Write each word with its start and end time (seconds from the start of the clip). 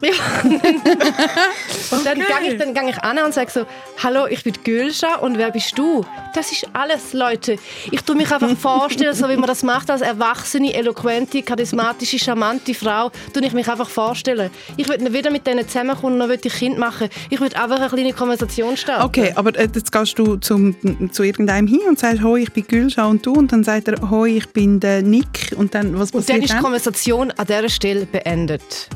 Ja. 0.00 0.10
und 1.90 2.06
dann 2.06 2.18
gehe 2.18 2.52
ich, 2.52 2.58
dann 2.58 2.74
gang 2.74 2.88
ich 2.88 2.98
an 2.98 3.18
und 3.18 3.32
sage 3.32 3.50
so, 3.50 3.66
hallo, 4.02 4.26
ich 4.26 4.42
bin 4.42 4.54
Gülscha 4.64 5.16
und 5.16 5.38
wer 5.38 5.50
bist 5.50 5.78
du? 5.78 6.04
Das 6.34 6.50
ist 6.52 6.66
alles, 6.72 7.12
Leute. 7.12 7.56
Ich 7.90 8.02
tue 8.02 8.16
mich 8.16 8.30
einfach 8.30 8.56
vorstellen, 8.58 9.14
so 9.14 9.28
wie 9.28 9.36
man 9.36 9.46
das 9.46 9.62
macht 9.62 9.90
als 9.90 10.00
erwachsene, 10.00 10.74
eloquente, 10.74 11.42
charismatische, 11.42 12.18
charmante 12.18 12.74
Frau, 12.74 13.10
tue 13.32 13.44
ich 13.44 13.52
mich 13.52 13.68
einfach 13.68 13.88
vorstellen. 13.88 14.50
Ich 14.76 14.88
würde 14.88 15.04
nicht 15.04 15.12
wieder 15.12 15.30
mit 15.30 15.46
denen 15.46 15.66
zusammenkommen 15.66 16.20
und 16.20 16.28
noch 16.28 16.34
ein 16.34 16.40
Kind 16.40 16.78
machen. 16.78 17.08
Ich 17.30 17.40
würde 17.40 17.56
einfach 17.56 17.78
eine 17.78 17.88
kleine 17.88 18.12
Konversation 18.12 18.76
starten. 18.76 19.04
Okay, 19.04 19.32
aber 19.34 19.56
äh, 19.56 19.68
jetzt 19.74 19.92
gehst 19.92 20.18
du 20.18 20.36
zum, 20.36 20.76
zu 21.12 21.22
irgendeinem 21.22 21.66
hin 21.66 21.80
und 21.88 21.98
sagst, 21.98 22.22
hoi, 22.22 22.42
ich 22.42 22.52
bin 22.52 22.66
Gülscha 22.66 23.06
und 23.06 23.24
du 23.24 23.32
und 23.32 23.52
dann 23.52 23.64
sagt 23.64 23.88
er, 23.88 24.10
hoi, 24.10 24.36
ich 24.36 24.48
bin 24.48 24.80
der 24.80 25.02
Nick 25.02 25.54
und 25.56 25.74
dann, 25.74 25.98
was 25.98 26.10
und 26.10 26.20
passiert 26.20 26.38
dann 26.38 26.42
ist 26.42 26.52
die 26.52 26.58
Konversation 26.58 27.30
an 27.30 27.46
dieser 27.46 27.68
Stelle 27.68 28.06
beendet. 28.06 28.88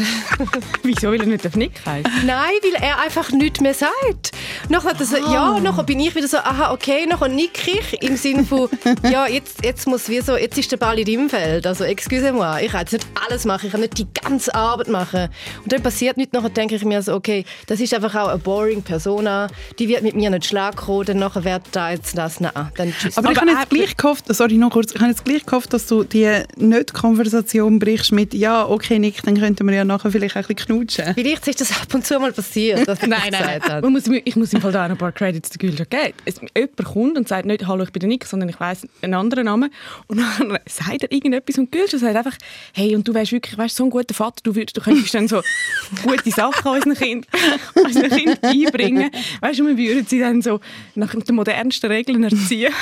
Wieso 0.82 1.10
will 1.12 1.20
er 1.20 1.26
nicht 1.26 1.46
auf 1.46 1.56
Nick 1.56 1.72
heißen? 1.84 2.10
Nein, 2.26 2.50
weil 2.62 2.82
er 2.82 3.00
einfach 3.00 3.30
nichts 3.32 3.60
mehr 3.60 3.74
sagt. 3.74 4.32
Nachher, 4.68 4.94
er 4.98 5.04
so, 5.04 5.16
ja, 5.16 5.58
nachher 5.60 5.84
bin 5.84 6.00
ich 6.00 6.14
wieder 6.14 6.28
so, 6.28 6.38
aha, 6.38 6.72
okay, 6.72 7.06
nachher 7.06 7.28
nick 7.28 7.66
ich 7.66 8.02
im 8.02 8.16
Sinne 8.16 8.44
von, 8.44 8.68
ja, 9.10 9.26
jetzt, 9.26 9.64
jetzt 9.64 9.86
muss 9.86 10.08
wie 10.08 10.20
so, 10.20 10.36
jetzt 10.36 10.58
ist 10.58 10.70
der 10.72 10.76
Ball 10.76 10.98
in 10.98 11.06
deinem 11.06 11.30
Feld. 11.30 11.66
Also, 11.66 11.84
excuse-moi, 11.84 12.62
ich 12.64 12.72
kann 12.72 12.80
jetzt 12.80 12.92
nicht 12.92 13.06
alles 13.28 13.44
machen, 13.44 13.66
ich 13.66 13.72
kann 13.72 13.80
nicht 13.80 13.98
die 13.98 14.06
ganze 14.12 14.54
Arbeit 14.54 14.88
machen. 14.88 15.28
Und 15.62 15.72
dann 15.72 15.82
passiert 15.82 16.16
nichts, 16.16 16.32
nachher 16.32 16.50
denke 16.50 16.74
ich 16.74 16.84
mir 16.84 17.02
so, 17.02 17.14
okay, 17.14 17.44
das 17.66 17.80
ist 17.80 17.94
einfach 17.94 18.14
auch 18.14 18.28
eine 18.28 18.38
boring 18.38 18.82
Persona, 18.82 19.48
die 19.78 19.88
wird 19.88 20.02
mit 20.02 20.14
mir 20.14 20.30
nicht 20.30 20.46
schlagen 20.46 20.76
kommen, 20.76 21.06
dann 21.06 21.18
nachher 21.18 21.44
wird 21.44 21.62
da 21.72 21.90
jetzt 21.90 22.16
das, 22.16 22.40
nein, 22.40 22.52
dann 22.76 22.92
tschüss. 22.92 23.16
Aber, 23.16 23.32
ich 23.32 23.40
habe 23.40 23.50
jetzt 23.50 23.70
gleich 23.70 23.96
gehofft, 23.96 24.24
sorry, 24.28 24.54
noch 24.54 24.70
kurz, 24.70 24.92
ich 24.94 25.00
habe 25.00 25.10
jetzt 25.10 25.24
gleich 25.24 25.44
gehofft, 25.44 25.72
dass 25.72 25.86
du 25.86 26.04
die 26.04 26.42
Nicht-Konversation 26.56 27.78
brichst 27.78 28.12
mit, 28.12 28.34
ja, 28.34 28.66
okay, 28.66 28.98
Nick, 28.98 29.22
dann 29.22 29.38
könnten 29.38 29.66
wir 29.66 29.74
ja 29.74 29.84
nachher 29.90 30.10
vielleicht 30.10 30.36
ein 30.36 30.42
bisschen 30.42 30.66
knutschen. 30.66 31.14
Vielleicht 31.14 31.46
ist 31.48 31.60
das 31.60 31.72
ab 31.72 31.92
und 31.94 32.06
zu 32.06 32.18
mal 32.18 32.32
passiert, 32.32 32.86
dass 32.86 33.00
nein, 33.06 33.30
nein, 33.30 33.60
nein. 33.66 33.80
Man 33.82 33.92
muss, 33.92 34.06
ich 34.06 34.36
muss 34.36 34.52
im 34.52 34.60
Fall 34.60 34.72
da 34.72 34.88
noch 34.88 34.94
ein 34.94 34.98
paar 34.98 35.12
Credits 35.12 35.50
der 35.50 35.58
Gülscha 35.58 35.84
geben. 35.84 36.14
Es, 36.24 36.40
jemand 36.56 36.84
kommt 36.84 37.18
und 37.18 37.28
sagt 37.28 37.46
nicht 37.46 37.66
«Hallo, 37.66 37.84
ich 37.84 37.92
bin 37.92 38.00
der 38.00 38.08
Nick», 38.08 38.24
sondern 38.24 38.48
ich 38.48 38.58
weiss 38.60 38.86
einen 39.02 39.14
anderen 39.14 39.44
Namen. 39.44 39.70
Und 40.06 40.18
dann 40.18 40.58
sagt 40.66 41.02
er 41.02 41.12
irgendetwas 41.12 41.58
und 41.58 41.72
Gülscha 41.72 41.98
sagt 41.98 42.16
einfach 42.16 42.36
«Hey, 42.72 42.94
und 42.94 43.06
du 43.06 43.14
wärst 43.14 43.32
wirklich 43.32 43.58
weißt, 43.58 43.76
so 43.76 43.84
ein 43.84 43.90
guter 43.90 44.14
Vater, 44.14 44.40
du, 44.42 44.54
würdest, 44.54 44.76
du 44.76 44.80
könntest 44.80 45.14
dann 45.14 45.28
so 45.28 45.42
gute 46.02 46.30
Sachen 46.30 46.70
unseren 46.70 46.94
Kind, 46.94 47.26
unseren 47.74 48.10
kind 48.10 48.42
einbringen. 48.42 49.10
Weißt 49.40 49.58
du, 49.58 49.66
wir 49.66 49.76
würden 49.76 50.06
sie 50.06 50.20
dann 50.20 50.40
so 50.42 50.60
nach 50.94 51.14
den 51.14 51.34
modernsten 51.34 51.90
Regeln 51.90 52.24
erziehen.» 52.24 52.72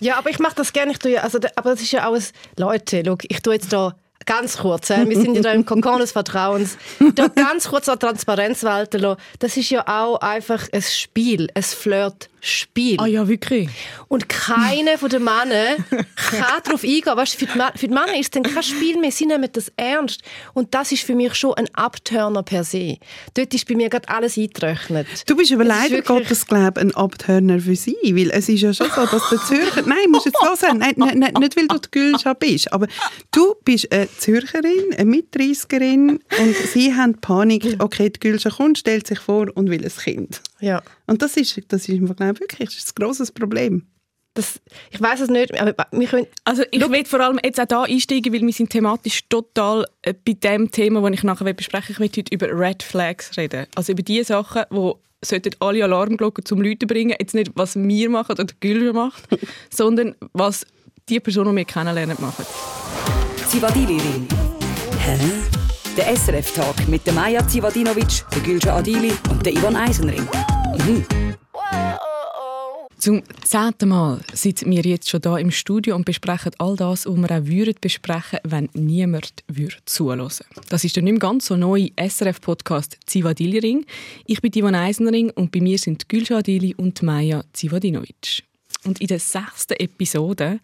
Ja, 0.00 0.16
aber 0.16 0.30
ich 0.30 0.38
mache 0.38 0.56
das 0.56 0.72
gerne. 0.72 0.92
Ich 0.92 0.98
tue 0.98 1.12
ja, 1.12 1.22
also, 1.22 1.38
aber 1.56 1.70
das 1.70 1.82
ist 1.82 1.92
ja 1.92 2.06
alles... 2.06 2.32
Leute, 2.56 3.02
schau, 3.04 3.16
ich 3.20 3.42
tue 3.42 3.54
jetzt 3.54 3.72
da 3.72 3.94
ganz 4.26 4.58
kurz, 4.58 4.90
äh, 4.90 5.08
wir 5.08 5.18
sind 5.18 5.34
ja 5.34 5.42
da 5.42 5.52
im 5.52 5.64
Kokon 5.66 6.00
des 6.00 6.12
Vertrauens, 6.12 6.76
da 7.14 7.28
ganz 7.28 7.68
kurz 7.68 7.88
an 7.88 7.98
Transparenz 7.98 8.64
walten 8.64 9.00
lassen. 9.00 9.20
Das 9.38 9.56
ist 9.56 9.70
ja 9.70 9.86
auch 9.86 10.20
einfach 10.20 10.68
ein 10.72 10.82
Spiel, 10.82 11.48
ein 11.54 11.62
Flirt. 11.62 12.28
Spiel. 12.44 12.96
Ah 13.00 13.06
ja, 13.06 13.26
wirklich. 13.26 13.68
Und 14.08 14.28
keiner 14.28 14.98
von 14.98 15.08
den 15.08 15.24
Männern 15.24 15.84
kann 16.16 16.62
darauf 16.62 16.84
eingehen. 16.84 17.16
Weißt, 17.16 17.36
für, 17.36 17.46
die, 17.46 17.78
für 17.78 17.88
die 17.88 17.94
Männer 17.94 18.18
ist 18.18 18.26
es 18.26 18.30
dann 18.30 18.42
kein 18.42 18.62
Spiel 18.62 18.98
mehr, 18.98 19.10
sie 19.10 19.26
nehmen 19.26 19.48
das 19.52 19.72
ernst. 19.76 20.22
Und 20.52 20.74
das 20.74 20.92
ist 20.92 21.04
für 21.04 21.14
mich 21.14 21.34
schon 21.34 21.54
ein 21.54 21.68
Abturner 21.74 22.42
per 22.42 22.64
se. 22.64 22.98
Dort 23.32 23.54
ist 23.54 23.66
bei 23.66 23.74
mir 23.74 23.88
gerade 23.88 24.08
alles 24.08 24.36
eingerechnet. 24.36 25.06
Du 25.26 25.36
bist 25.36 25.52
aber 25.52 25.64
leider 25.64 26.02
Gottes, 26.02 26.46
glaube 26.46 26.80
ein 26.80 26.94
Abturner 26.94 27.60
für 27.60 27.76
sie, 27.76 27.96
weil 28.02 28.30
es 28.30 28.48
ist 28.48 28.60
ja 28.60 28.74
schon 28.74 28.90
so, 28.94 29.06
dass 29.06 29.30
der 29.30 29.38
Zürcher... 29.38 29.82
Nein, 29.86 30.10
musst 30.10 30.26
jetzt 30.26 30.40
hören. 30.42 30.78
Nein, 30.78 30.94
nein, 30.96 31.18
nein, 31.18 31.32
nicht, 31.38 31.56
weil 31.56 31.68
du 31.68 31.78
die 31.78 31.90
Gülscha 31.90 32.34
bist, 32.34 32.72
aber 32.72 32.86
du 33.32 33.54
bist 33.64 33.90
eine 33.90 34.08
Zürcherin, 34.18 34.92
eine 34.96 35.04
Mitreißerin 35.06 36.20
und 36.38 36.56
sie 36.72 36.94
haben 36.94 37.20
Panik, 37.20 37.76
okay, 37.78 38.10
die 38.10 38.20
Gülscha 38.20 38.50
kommt, 38.50 38.78
stellt 38.78 39.06
sich 39.06 39.18
vor 39.18 39.46
und 39.54 39.70
will 39.70 39.84
ein 39.84 39.90
Kind. 39.90 40.42
Ja. 40.64 40.82
Und 41.06 41.20
das 41.20 41.36
ist, 41.36 41.60
das 41.68 41.88
ist 41.88 42.00
glaube 42.00 42.40
wirklich 42.40 42.70
das 42.70 42.78
ist 42.78 42.98
ein 42.98 43.04
grosses 43.04 43.30
Problem. 43.30 43.86
Das, 44.32 44.60
ich 44.90 45.00
weiß 45.00 45.20
es 45.20 45.28
nicht, 45.28 45.56
aber 45.60 45.86
wir 45.92 46.08
können... 46.08 46.26
Also 46.42 46.64
ich 46.72 46.80
will 46.80 47.04
vor 47.04 47.20
allem 47.20 47.38
jetzt 47.44 47.60
auch 47.60 47.66
da 47.66 47.82
einsteigen, 47.82 48.32
weil 48.32 48.40
wir 48.40 48.52
sind 48.52 48.70
thematisch 48.70 49.28
total 49.28 49.86
äh, 50.02 50.12
bei 50.12 50.32
dem 50.32 50.72
Thema, 50.72 51.02
das 51.02 51.12
ich 51.12 51.22
nachher 51.22 51.52
besprechen 51.52 51.92
Ich 51.92 52.00
will 52.00 52.10
heute 52.16 52.34
über 52.34 52.48
Red 52.48 52.82
Flags 52.82 53.36
reden. 53.36 53.66
Also 53.76 53.92
über 53.92 54.02
die 54.02 54.24
Sachen, 54.24 54.64
die 54.72 54.92
sollten 55.22 55.54
alle 55.60 55.84
Alarmglocken 55.84 56.44
zum 56.44 56.62
Läuten 56.62 56.88
bringen. 56.88 57.14
Jetzt 57.20 57.34
nicht, 57.34 57.52
was 57.54 57.76
wir 57.76 58.10
machen 58.10 58.32
oder 58.32 58.52
Gülscha 58.58 58.92
macht, 58.92 59.22
sondern 59.70 60.16
was 60.32 60.66
die 61.08 61.20
Person, 61.20 61.50
die 61.50 61.56
wir 61.56 61.64
kennenlernen, 61.64 62.16
machen. 62.18 62.44
Zivadili-Ring. 63.46 64.26
Hä? 64.98 65.53
Der 65.96 66.16
SRF-Tag 66.16 66.88
mit 66.88 67.06
der 67.06 67.12
Maja 67.12 67.46
Zivadinovic, 67.46 68.24
der 68.34 68.42
Gülscha 68.42 68.76
Adili 68.76 69.12
und 69.30 69.46
der 69.46 69.52
Ivan 69.52 69.76
Eisenring. 69.76 70.26
Mhm. 70.78 71.06
Zum 72.98 73.22
zehnten 73.44 73.90
Mal 73.90 74.20
sitzen 74.32 74.72
wir 74.72 74.82
jetzt 74.82 75.08
schon 75.08 75.20
hier 75.22 75.38
im 75.38 75.52
Studio 75.52 75.94
und 75.94 76.04
besprechen 76.04 76.50
all 76.58 76.74
das, 76.74 77.06
was 77.06 77.16
wir 77.16 77.30
auch 77.30 77.46
würden 77.46 77.74
besprechen, 77.80 78.40
wenn 78.42 78.68
niemand 78.72 79.44
würde 79.46 79.76
zuhören 79.84 80.28
Das 80.68 80.82
ist 80.82 80.96
der 80.96 81.04
nicht 81.04 81.20
ganz 81.20 81.46
so 81.46 81.56
neue 81.56 81.90
SRF-Podcast 81.96 82.98
Zivadili 83.06 83.60
Ring. 83.60 83.86
Ich 84.26 84.40
bin 84.40 84.50
Ivan 84.52 84.74
Eisenring 84.74 85.30
und 85.30 85.52
bei 85.52 85.60
mir 85.60 85.78
sind 85.78 86.08
Gülscha 86.08 86.38
Adili 86.38 86.74
und 86.74 87.04
Maja 87.04 87.44
Zivadinovic. 87.52 88.42
Und 88.84 89.00
in 89.00 89.06
der 89.06 89.18
sechsten 89.18 89.74
Episode 89.74 90.60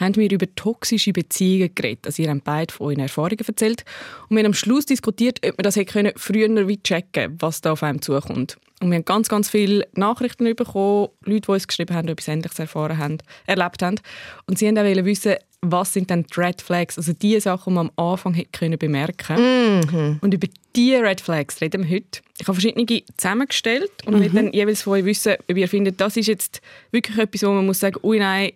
haben 0.00 0.16
wir 0.16 0.30
über 0.30 0.46
toxische 0.54 1.12
Beziehungen 1.12 1.74
geredet. 1.74 2.06
Also 2.06 2.22
ihr 2.22 2.30
habt 2.30 2.44
beide 2.44 2.72
von 2.72 2.88
euren 2.88 3.00
Erfahrungen 3.00 3.44
erzählt. 3.46 3.84
Und 4.28 4.36
wir 4.36 4.44
haben 4.44 4.52
am 4.52 4.54
Schluss 4.54 4.86
diskutiert, 4.86 5.40
ob 5.44 5.58
man 5.58 5.64
das 5.64 5.76
hätte 5.76 6.12
früher 6.16 6.68
wie 6.68 6.82
checken 6.82 7.36
was 7.40 7.60
da 7.60 7.72
auf 7.72 7.82
einem 7.82 8.00
zukommt. 8.00 8.56
Und 8.80 8.90
wir 8.90 8.96
haben 8.96 9.04
ganz, 9.04 9.28
ganz 9.28 9.48
viele 9.48 9.86
Nachrichten 9.94 10.44
bekommen, 10.54 11.08
Leute, 11.24 11.40
die 11.42 11.50
uns 11.50 11.66
geschrieben 11.66 11.94
haben, 11.94 12.08
etwas 12.08 12.28
Ähnliches 12.28 12.58
erfahren 12.58 12.98
haben, 12.98 13.18
erlebt 13.46 13.82
haben. 13.82 14.00
Und 14.46 14.58
sie 14.58 14.66
wollten 14.66 14.78
auch 14.78 15.04
wissen, 15.04 15.36
was 15.70 15.92
sind 15.92 16.10
denn 16.10 16.24
die 16.24 16.40
Red 16.40 16.62
Flags, 16.62 16.98
also 16.98 17.12
die 17.12 17.38
Sachen, 17.40 17.72
die 17.72 17.74
man 17.74 17.90
am 17.96 18.12
Anfang 18.12 18.34
hätte 18.34 18.50
können 18.52 18.78
bemerken 18.78 19.14
Mhm. 19.34 20.18
Und 20.20 20.34
über 20.34 20.48
diese 20.74 21.02
Red 21.02 21.20
Flags 21.20 21.60
reden 21.60 21.84
wir 21.84 21.96
heute. 21.96 22.20
Ich 22.38 22.46
habe 22.46 22.54
verschiedene 22.54 23.02
zusammengestellt 23.16 23.90
und 24.06 24.14
mhm. 24.14 24.20
will 24.20 24.30
dann 24.30 24.52
jeweils 24.52 24.82
von 24.82 24.94
euch 24.94 25.04
wissen, 25.04 25.34
ob 25.48 25.56
ihr 25.56 25.68
findet, 25.68 26.00
das 26.00 26.16
ist 26.16 26.26
jetzt 26.26 26.60
wirklich 26.90 27.16
etwas, 27.18 27.42
wo 27.42 27.52
man 27.52 27.66
muss 27.66 27.80
sagen, 27.80 27.98
ui 28.02 28.18
nein, 28.18 28.52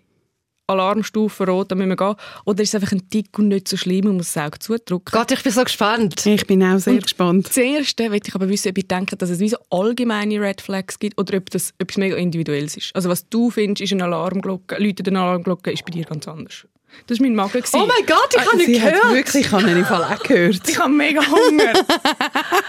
Alarmstufe 0.69 1.47
rot, 1.47 1.71
da 1.71 1.75
müssen 1.75 1.89
wir 1.89 1.97
gehen. 1.97 2.15
Oder 2.45 2.63
ist 2.63 2.69
es 2.71 2.75
einfach 2.75 2.93
ein 2.93 3.09
Tick 3.09 3.39
und 3.39 3.49
nicht 3.49 3.69
so 3.69 3.77
schlimm 3.77 4.07
und 4.07 4.19
muss 4.19 4.33
das 4.33 4.45
Auge 4.45 4.59
zudrücken? 4.59 5.13
Gott, 5.13 5.31
ich 5.31 5.43
bin 5.43 5.53
so 5.53 5.65
gespannt. 5.65 6.27
Ich 6.27 6.47
bin 6.47 6.63
auch 6.63 6.79
sehr 6.79 6.95
und 6.95 7.03
gespannt. 7.03 7.53
Zuerst 7.53 7.99
will 7.99 8.21
ich 8.25 8.35
aber 8.35 8.49
wissen, 8.49 8.69
ob 8.69 8.79
ihr 8.79 8.85
denkt, 8.85 9.21
dass 9.21 9.31
es 9.31 9.41
wie 9.41 9.49
so 9.49 9.57
allgemeine 9.71 10.41
Red 10.41 10.61
Flags 10.61 10.99
gibt 10.99 11.19
oder 11.19 11.39
ob 11.39 11.51
das 11.51 11.73
etwas 11.79 11.97
mega 11.97 12.17
Individuelles 12.17 12.77
ist. 12.77 12.95
Also 12.95 13.09
was 13.09 13.29
du 13.29 13.51
findest, 13.51 13.81
ist 13.81 13.93
eine 13.93 14.05
Alarmglocke, 14.05 14.77
Leute 14.79 15.03
eine 15.07 15.21
Alarmglocke, 15.21 15.73
ist 15.73 15.85
bei 15.87 15.93
dir 15.93 16.05
ganz 16.05 16.29
anders. 16.29 16.67
Das 17.07 17.19
war 17.19 17.27
mein 17.27 17.35
Magen. 17.35 17.63
Oh 17.73 17.79
mein 17.79 18.07
Gott, 18.07 18.35
ich 18.35 18.41
ah, 18.41 18.47
habe 18.47 18.57
nicht 18.57 18.83
gehört. 18.83 19.13
Wirklich, 19.13 19.47
ich 19.47 19.53
habe 19.53 19.63
ihn 19.71 19.77
im 19.79 19.85
Fall 19.85 20.05
auch 20.05 20.23
gehört. 20.23 20.61
Ich 20.69 20.79
habe 20.79 20.91
mega 20.91 21.21
Hunger. 21.27 21.73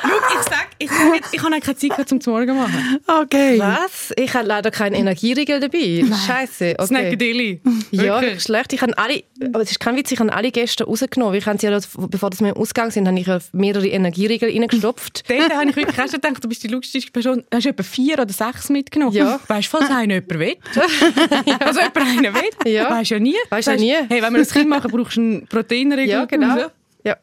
Schau, 0.02 0.36
ich 0.36 0.44
sag, 0.44 0.68
ich, 0.78 0.90
jetzt, 1.16 1.34
ich 1.34 1.44
habe 1.44 1.60
keine 1.60 1.76
Zeit 1.76 2.10
zum 2.10 2.34
Morgen 2.34 2.58
machen. 2.58 3.00
Okay. 3.08 3.60
Was? 3.60 4.14
Ich 4.16 4.34
habe 4.34 4.48
leider 4.48 4.72
keinen 4.72 4.94
Energieriegel 4.94 5.60
dabei. 5.60 6.06
Scheiße. 6.28 6.76
Okay. 6.78 6.86
Snackadilly. 6.86 7.62
Ja, 7.92 8.40
schlecht. 8.40 8.74
Ich 8.74 8.82
habe 8.82 8.98
alle, 8.98 9.24
aber 9.54 9.62
es 9.62 9.72
ist 9.72 9.80
kein 9.80 9.96
Witz, 9.96 10.12
ich 10.12 10.20
habe 10.20 10.32
alle 10.32 10.52
Gäste 10.52 10.86
rausgenommen. 10.86 11.36
Ich 11.36 11.46
habe 11.46 11.60
sie 11.60 11.68
ja, 11.68 11.80
bevor 11.98 12.30
wir 12.32 12.50
im 12.50 12.58
Ausgang 12.58 12.92
sind, 12.92 13.08
habe 13.08 13.20
ich 13.20 13.28
mehrere 13.54 13.88
Energieriegel 13.88 14.50
reingestopft. 14.50 15.24
Dort 15.30 15.54
habe 15.54 15.70
ich 15.70 15.76
wirklich 15.76 15.98
erst 15.98 16.14
gedacht, 16.14 16.44
du 16.44 16.48
bist 16.48 16.64
die 16.64 16.68
lustigste 16.68 17.12
Person. 17.12 17.44
Hast 17.54 17.66
du 17.66 17.70
etwa 17.70 17.84
vier 17.84 18.20
oder 18.20 18.32
sechs 18.32 18.70
mitgenommen? 18.70 19.14
Ja. 19.14 19.40
Weißt 19.48 19.74
du, 19.74 19.78
falls 19.78 19.90
einer 19.90 20.16
jemand 20.16 20.40
will? 20.40 20.56
also 21.60 21.80
jemand 21.80 21.98
einen 21.98 22.34
will? 22.34 22.72
Ja. 22.72 22.90
Weißt 22.90 23.12
du 23.12 23.16
ja 23.16 23.20
nie. 23.20 23.36
Weißt 23.50 23.68
du 23.68 23.72
ja 23.72 23.78
nie. 23.78 24.09
Hey, 24.10 24.22
wenn 24.22 24.34
wir 24.34 24.42
ein 24.42 24.48
Kind 24.48 24.68
machen, 24.70 24.92
brauchst 24.92 25.16
du 25.18 25.22
einen 25.22 25.48
Proteinregel. 25.48 26.10
Ja, 26.10 26.26
genau. 26.26 26.58
Ja. 27.04 27.18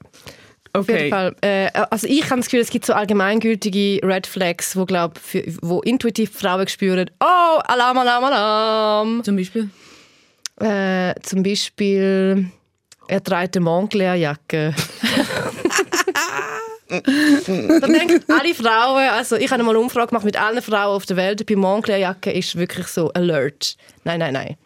Auf 0.72 0.82
Okay. 0.88 0.96
jeden 1.04 1.10
Fall. 1.10 1.34
Äh, 1.40 1.70
also 1.90 2.06
ich 2.06 2.24
habe 2.24 2.36
das 2.36 2.46
Gefühl, 2.46 2.60
es 2.60 2.70
gibt 2.70 2.84
so 2.86 2.92
allgemeingültige 2.92 4.00
Red 4.06 4.26
Flags, 4.26 4.76
wo, 4.76 4.84
glaub, 4.84 5.18
für, 5.18 5.42
wo 5.62 5.80
intuitiv 5.80 6.32
Frauen 6.32 6.68
spüren, 6.68 7.10
oh, 7.20 7.58
Alarm, 7.64 7.98
Alarm, 7.98 8.24
Alarm. 8.24 9.24
Zum 9.24 9.36
Beispiel? 9.36 9.70
Äh, 10.60 11.14
zum 11.22 11.42
Beispiel, 11.42 12.46
er 13.08 13.24
trägt 13.24 13.56
eine 13.56 13.64
Montclair-Jacke. 13.64 14.74
Dann 16.88 17.92
denken 17.92 18.22
alle 18.28 18.54
Frauen, 18.54 19.08
also 19.08 19.36
ich 19.36 19.50
habe 19.50 19.62
mal 19.64 19.70
eine 19.70 19.80
Umfrage 19.80 20.08
gemacht 20.08 20.24
mit 20.24 20.40
allen 20.40 20.62
Frauen 20.62 20.94
auf 20.96 21.04
der 21.06 21.16
Welt, 21.16 21.44
bei 21.46 21.56
Montclair-Jacke 21.56 22.30
ist 22.32 22.56
wirklich 22.56 22.86
so 22.86 23.10
Alert. 23.12 23.76
Nein, 24.04 24.20
nein, 24.20 24.32
nein. 24.34 24.56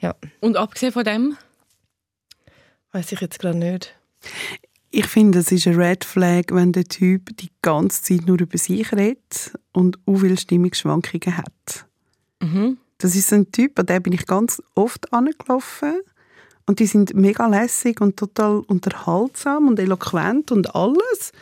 Ja, 0.00 0.14
Und 0.40 0.56
abgesehen 0.56 0.92
von 0.92 1.04
dem? 1.04 1.36
Weiß 2.94 3.12
ich 3.12 3.20
jetzt 3.20 3.40
gerade 3.40 3.58
nicht. 3.58 3.94
Ich 4.90 5.06
finde, 5.06 5.40
es 5.40 5.50
ist 5.50 5.66
ein 5.66 5.74
Red 5.74 6.04
Flag, 6.04 6.44
wenn 6.50 6.72
der 6.72 6.84
Typ 6.84 7.36
die 7.36 7.50
ganze 7.60 8.02
Zeit 8.02 8.26
nur 8.26 8.40
über 8.40 8.56
sich 8.56 8.92
redet 8.92 9.52
und 9.72 9.98
auch 10.06 10.18
viele 10.18 10.36
Stimmungsschwankungen 10.36 11.36
hat. 11.36 11.86
Mhm. 12.40 12.78
Das 12.98 13.16
ist 13.16 13.32
ein 13.32 13.50
Typ, 13.50 13.78
an 13.78 13.86
den 13.86 14.02
bin 14.02 14.12
ich 14.12 14.26
ganz 14.26 14.62
oft 14.76 15.12
angelaufen. 15.12 16.00
Und 16.66 16.78
die 16.78 16.86
sind 16.86 17.14
mega 17.14 17.46
lässig 17.46 18.00
und 18.00 18.16
total 18.16 18.60
unterhaltsam 18.60 19.68
und 19.68 19.78
eloquent 19.78 20.52
und 20.52 20.74
alles. 20.74 21.32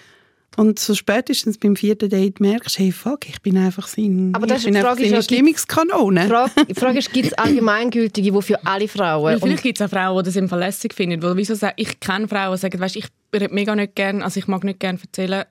Und 0.56 0.78
so 0.78 0.94
spätestens 0.94 1.56
beim 1.56 1.76
vierten 1.76 2.10
Date 2.10 2.38
merkst 2.40 2.78
du, 2.78 2.82
hey, 2.82 2.92
fuck, 2.92 3.26
ich 3.28 3.40
bin 3.40 3.56
einfach 3.56 3.86
sein, 3.86 4.32
Aber 4.34 4.46
das 4.46 4.58
ich 4.58 4.58
ist 4.60 4.64
bin 4.66 4.74
die 4.74 4.78
einfach 4.80 4.96
Frage, 4.96 5.06
ist 5.16 5.24
Stimmungskanone. 5.24 6.22
Die 6.24 6.28
Frage, 6.28 6.50
die 6.68 6.74
Frage 6.74 6.98
ist, 6.98 7.12
gibt 7.12 7.26
es 7.28 7.32
Allgemeingültige, 7.34 8.30
die 8.32 8.42
für 8.42 8.66
alle 8.66 8.86
Frauen... 8.88 9.24
Weil 9.24 9.40
vielleicht 9.40 9.62
gibt 9.62 9.80
es 9.80 9.86
auch 9.86 9.90
Frauen, 9.90 10.22
die 10.22 10.28
das 10.28 10.36
im 10.36 10.48
verlässlich 10.48 10.92
finden. 10.92 11.20
Die 11.20 11.36
wieso 11.36 11.54
sagen, 11.54 11.74
ich 11.76 11.98
kenne 12.00 12.28
Frauen, 12.28 12.52
die 12.52 12.58
sagen, 12.58 12.78
weißt, 12.78 12.96
ich 12.96 13.06
rede 13.34 13.48
mega 13.52 13.74
nicht 13.74 13.94
gerne, 13.94 14.22
also 14.22 14.38
ich 14.38 14.46
mag 14.46 14.62
nicht 14.64 14.78
gerne 14.80 14.98
erzählen. 15.02 15.44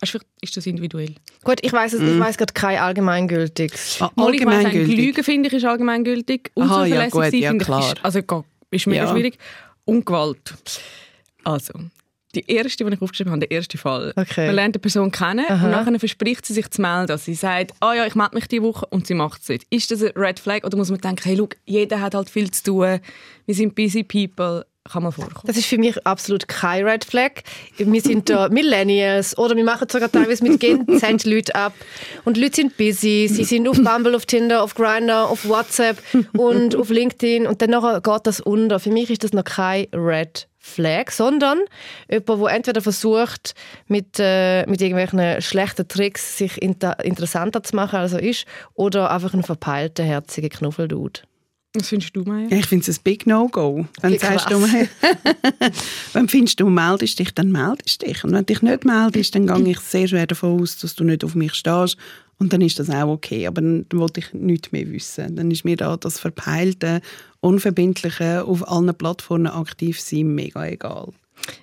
Weißt, 0.00 0.10
vielleicht 0.12 0.26
ist 0.42 0.56
das 0.56 0.66
individuell. 0.66 1.14
gut, 1.44 1.58
ich 1.62 1.72
weiß 1.72 1.94
ich 1.94 2.18
weiß 2.20 2.36
gerade 2.36 2.52
kein 2.52 2.78
Allgemeingültiges. 2.78 3.98
Ah, 4.00 4.10
Mal, 4.16 4.34
ich 4.34 4.44
weiss, 4.44 4.54
Allgemeingültig. 4.56 4.96
Lügen 4.96 5.24
finde 5.24 5.48
ich 5.48 5.54
ist 5.54 5.64
allgemeingültig. 5.64 6.50
Aha, 6.56 6.64
ja, 6.86 7.02
Unzuverlässig 7.02 7.12
gut, 7.12 7.24
sein 7.24 7.34
ja, 7.40 7.48
finde 7.50 7.62
ich 7.62 7.66
klar. 7.66 7.92
ist, 7.92 8.04
also 8.04 8.44
ist 8.70 8.86
mega 8.86 9.04
Ja. 9.04 9.10
schwierig. 9.10 9.38
Und 9.84 10.04
Gewalt. 10.04 10.54
Also, 11.44 11.72
die 12.34 12.50
erste, 12.50 12.84
die 12.84 12.92
ich 12.92 13.02
aufgeschrieben 13.02 13.32
habe, 13.32 13.40
der 13.40 13.50
erste 13.50 13.78
Fall. 13.78 14.12
Okay. 14.16 14.46
Man 14.46 14.54
lernt 14.54 14.76
eine 14.76 14.80
Person 14.80 15.10
kennen 15.10 15.46
und 15.46 15.70
nachher 15.70 15.98
verspricht 15.98 16.44
sie 16.44 16.52
sich 16.52 16.68
zu 16.70 16.82
melden. 16.82 17.06
dass 17.06 17.24
Sie 17.24 17.34
sagt, 17.34 17.72
ah 17.80 17.94
ja, 17.94 18.06
ich 18.06 18.14
melde 18.14 18.34
mich 18.34 18.46
diese 18.48 18.62
Woche 18.62 18.86
und 18.90 19.06
sie 19.06 19.14
macht 19.14 19.42
es 19.42 19.48
nicht. 19.48 19.66
Ist 19.70 19.90
das 19.90 20.02
ein 20.02 20.12
Red 20.14 20.38
Flag 20.38 20.64
oder 20.64 20.76
muss 20.76 20.90
man 20.90 21.00
denken, 21.00 21.22
hey, 21.24 21.36
look, 21.36 21.56
jeder 21.64 22.00
hat 22.00 22.14
halt 22.14 22.28
viel 22.28 22.50
zu 22.50 22.62
tun, 22.62 23.00
wir 23.46 23.54
sind 23.54 23.74
busy 23.74 24.02
people, 24.02 24.66
kann 24.90 25.02
mal 25.02 25.10
vorkommen. 25.10 25.44
Das 25.46 25.56
ist 25.56 25.66
für 25.66 25.78
mich 25.78 26.06
absolut 26.06 26.48
kein 26.48 26.84
Red 26.84 27.04
Flag. 27.04 27.42
Wir 27.76 28.00
sind 28.00 28.28
da 28.28 28.48
Millennials 28.50 29.36
oder 29.38 29.56
wir 29.56 29.64
machen 29.64 29.88
sogar 29.90 30.10
teilweise 30.10 30.44
mit 30.44 30.60
Gen 30.60 30.86
Z 30.98 31.24
Leute 31.24 31.54
ab. 31.54 31.72
Und 32.24 32.36
die 32.36 32.42
Leute 32.42 32.56
sind 32.56 32.76
busy. 32.76 33.28
Sie 33.30 33.44
sind 33.44 33.68
auf 33.68 33.76
Bumble, 33.76 34.14
auf 34.14 34.26
Tinder, 34.26 34.62
auf 34.62 34.74
Grindr, 34.74 35.28
auf 35.28 35.46
WhatsApp 35.48 35.98
und 36.36 36.74
auf 36.76 36.90
LinkedIn. 36.90 37.46
Und 37.46 37.62
dann 37.62 37.70
nachher 37.70 38.00
geht 38.00 38.26
das 38.26 38.40
unter. 38.40 38.80
Für 38.80 38.90
mich 38.90 39.10
ist 39.10 39.24
das 39.24 39.32
noch 39.32 39.44
kein 39.44 39.86
Red 39.94 40.48
Flag, 40.68 41.10
sondern 41.10 41.58
jemand, 42.10 42.28
der 42.28 42.54
entweder 42.54 42.80
versucht, 42.80 43.54
mit, 43.86 44.18
äh, 44.18 44.66
mit 44.66 44.80
irgendwelchen 44.80 45.42
schlechten 45.42 45.88
Tricks 45.88 46.38
sich 46.38 46.60
inter 46.60 47.04
interessanter 47.04 47.62
zu 47.62 47.76
machen, 47.76 47.96
als 47.96 48.12
er 48.12 48.22
ist, 48.22 48.46
oder 48.74 49.10
einfach 49.10 49.34
ein 49.34 49.42
verpeilter, 49.42 50.04
herziger 50.04 50.48
Knuffeldude. 50.48 51.20
Was 51.74 51.88
findest 51.88 52.16
du, 52.16 52.22
Maya? 52.22 52.48
Ich 52.50 52.66
finde 52.66 52.90
es 52.90 52.98
ein 52.98 53.02
Big 53.04 53.26
No-Go. 53.26 53.86
Wenn, 54.00 54.18
sagst 54.18 54.50
du, 54.50 54.60
wenn 56.12 56.26
du 56.26 56.28
findest, 56.28 56.60
du 56.60 56.68
meldest 56.68 57.18
dich, 57.18 57.34
dann 57.34 57.52
meldest 57.52 58.02
dich. 58.02 58.24
Und 58.24 58.32
wenn 58.32 58.38
du 58.38 58.44
dich 58.44 58.62
nicht 58.62 58.84
meldest, 58.84 59.34
dann 59.34 59.46
gehe 59.46 59.72
ich 59.72 59.80
sehr 59.80 60.08
schwer 60.08 60.26
davon 60.26 60.60
aus, 60.60 60.78
dass 60.78 60.94
du 60.94 61.04
nicht 61.04 61.24
auf 61.24 61.34
mich 61.34 61.54
stehst. 61.54 61.96
Und 62.38 62.52
dann 62.52 62.62
ist 62.62 62.78
das 62.78 62.88
auch 62.88 63.08
okay. 63.08 63.46
Aber 63.46 63.60
dann 63.60 63.84
wollte 63.92 64.20
ich 64.20 64.32
nichts 64.32 64.72
mehr 64.72 64.90
wissen. 64.90 65.36
Dann 65.36 65.50
ist 65.50 65.64
mir 65.64 65.76
da 65.76 65.96
das 65.96 66.18
verpeilte, 66.18 67.02
unverbindliche, 67.40 68.44
auf 68.44 68.68
allen 68.68 68.94
Plattformen 68.94 69.46
aktiv 69.46 70.00
sein 70.00 70.34
mega 70.34 70.66
egal. 70.66 71.12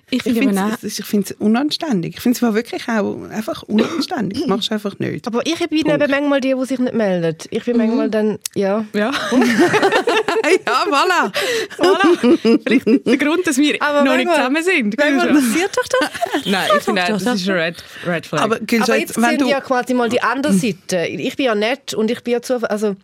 Ich 0.08 0.22
finde 0.22 0.76
es 0.82 0.98
ich 1.00 1.04
find's 1.04 1.32
unanständig. 1.32 2.14
Ich 2.16 2.20
finde 2.20 2.38
es 2.40 2.54
wirklich 2.54 2.88
auch 2.88 3.28
einfach 3.28 3.64
unanständig. 3.64 4.46
Machst 4.46 4.70
du 4.70 4.74
einfach 4.74 4.96
nicht. 5.00 5.26
Aber 5.26 5.44
ich 5.44 5.58
bin 5.68 5.78
eben 5.78 6.10
manchmal 6.10 6.40
die, 6.40 6.54
die 6.54 6.64
sich 6.64 6.78
nicht 6.78 6.94
melden. 6.94 7.36
Ich 7.50 7.64
bin 7.64 7.76
manchmal 7.76 8.08
dann, 8.08 8.38
ja. 8.54 8.84
ja. 8.92 9.10
ja, 9.32 10.84
voilà. 10.88 11.32
Voilà. 11.76 12.60
Vielleicht 12.64 12.86
der 13.06 13.16
Grund, 13.16 13.46
dass 13.48 13.58
wir 13.58 13.82
Aber 13.82 14.04
noch 14.04 14.16
nicht 14.16 14.30
zusammen 14.30 14.62
sind. 14.62 14.96
Manchmal 14.96 15.34
passiert 15.34 15.76
doch 15.76 15.88
das. 15.88 16.10
Nein, 16.46 16.68
ich 16.76 16.82
finde 16.84 17.02
das 17.08 17.22
ist 17.22 17.48
ein 17.48 17.56
Red, 17.56 17.84
Red 18.06 18.26
Flag. 18.26 18.42
Aber, 18.42 18.56
Aber 18.56 18.96
jetzt 18.96 19.20
wenn 19.20 19.38
du... 19.38 19.46
wir 19.46 19.52
ja 19.52 19.60
quasi 19.60 19.92
mal 19.92 20.08
die 20.08 20.22
andere 20.22 20.52
Seite. 20.52 21.04
Ich 21.08 21.36
bin 21.36 21.46
ja 21.46 21.56
nett 21.56 21.94
und 21.94 22.12
ich 22.12 22.22
bin 22.22 22.34
ja 22.34 22.42
zu... 22.42 22.58
Also, 22.70 22.94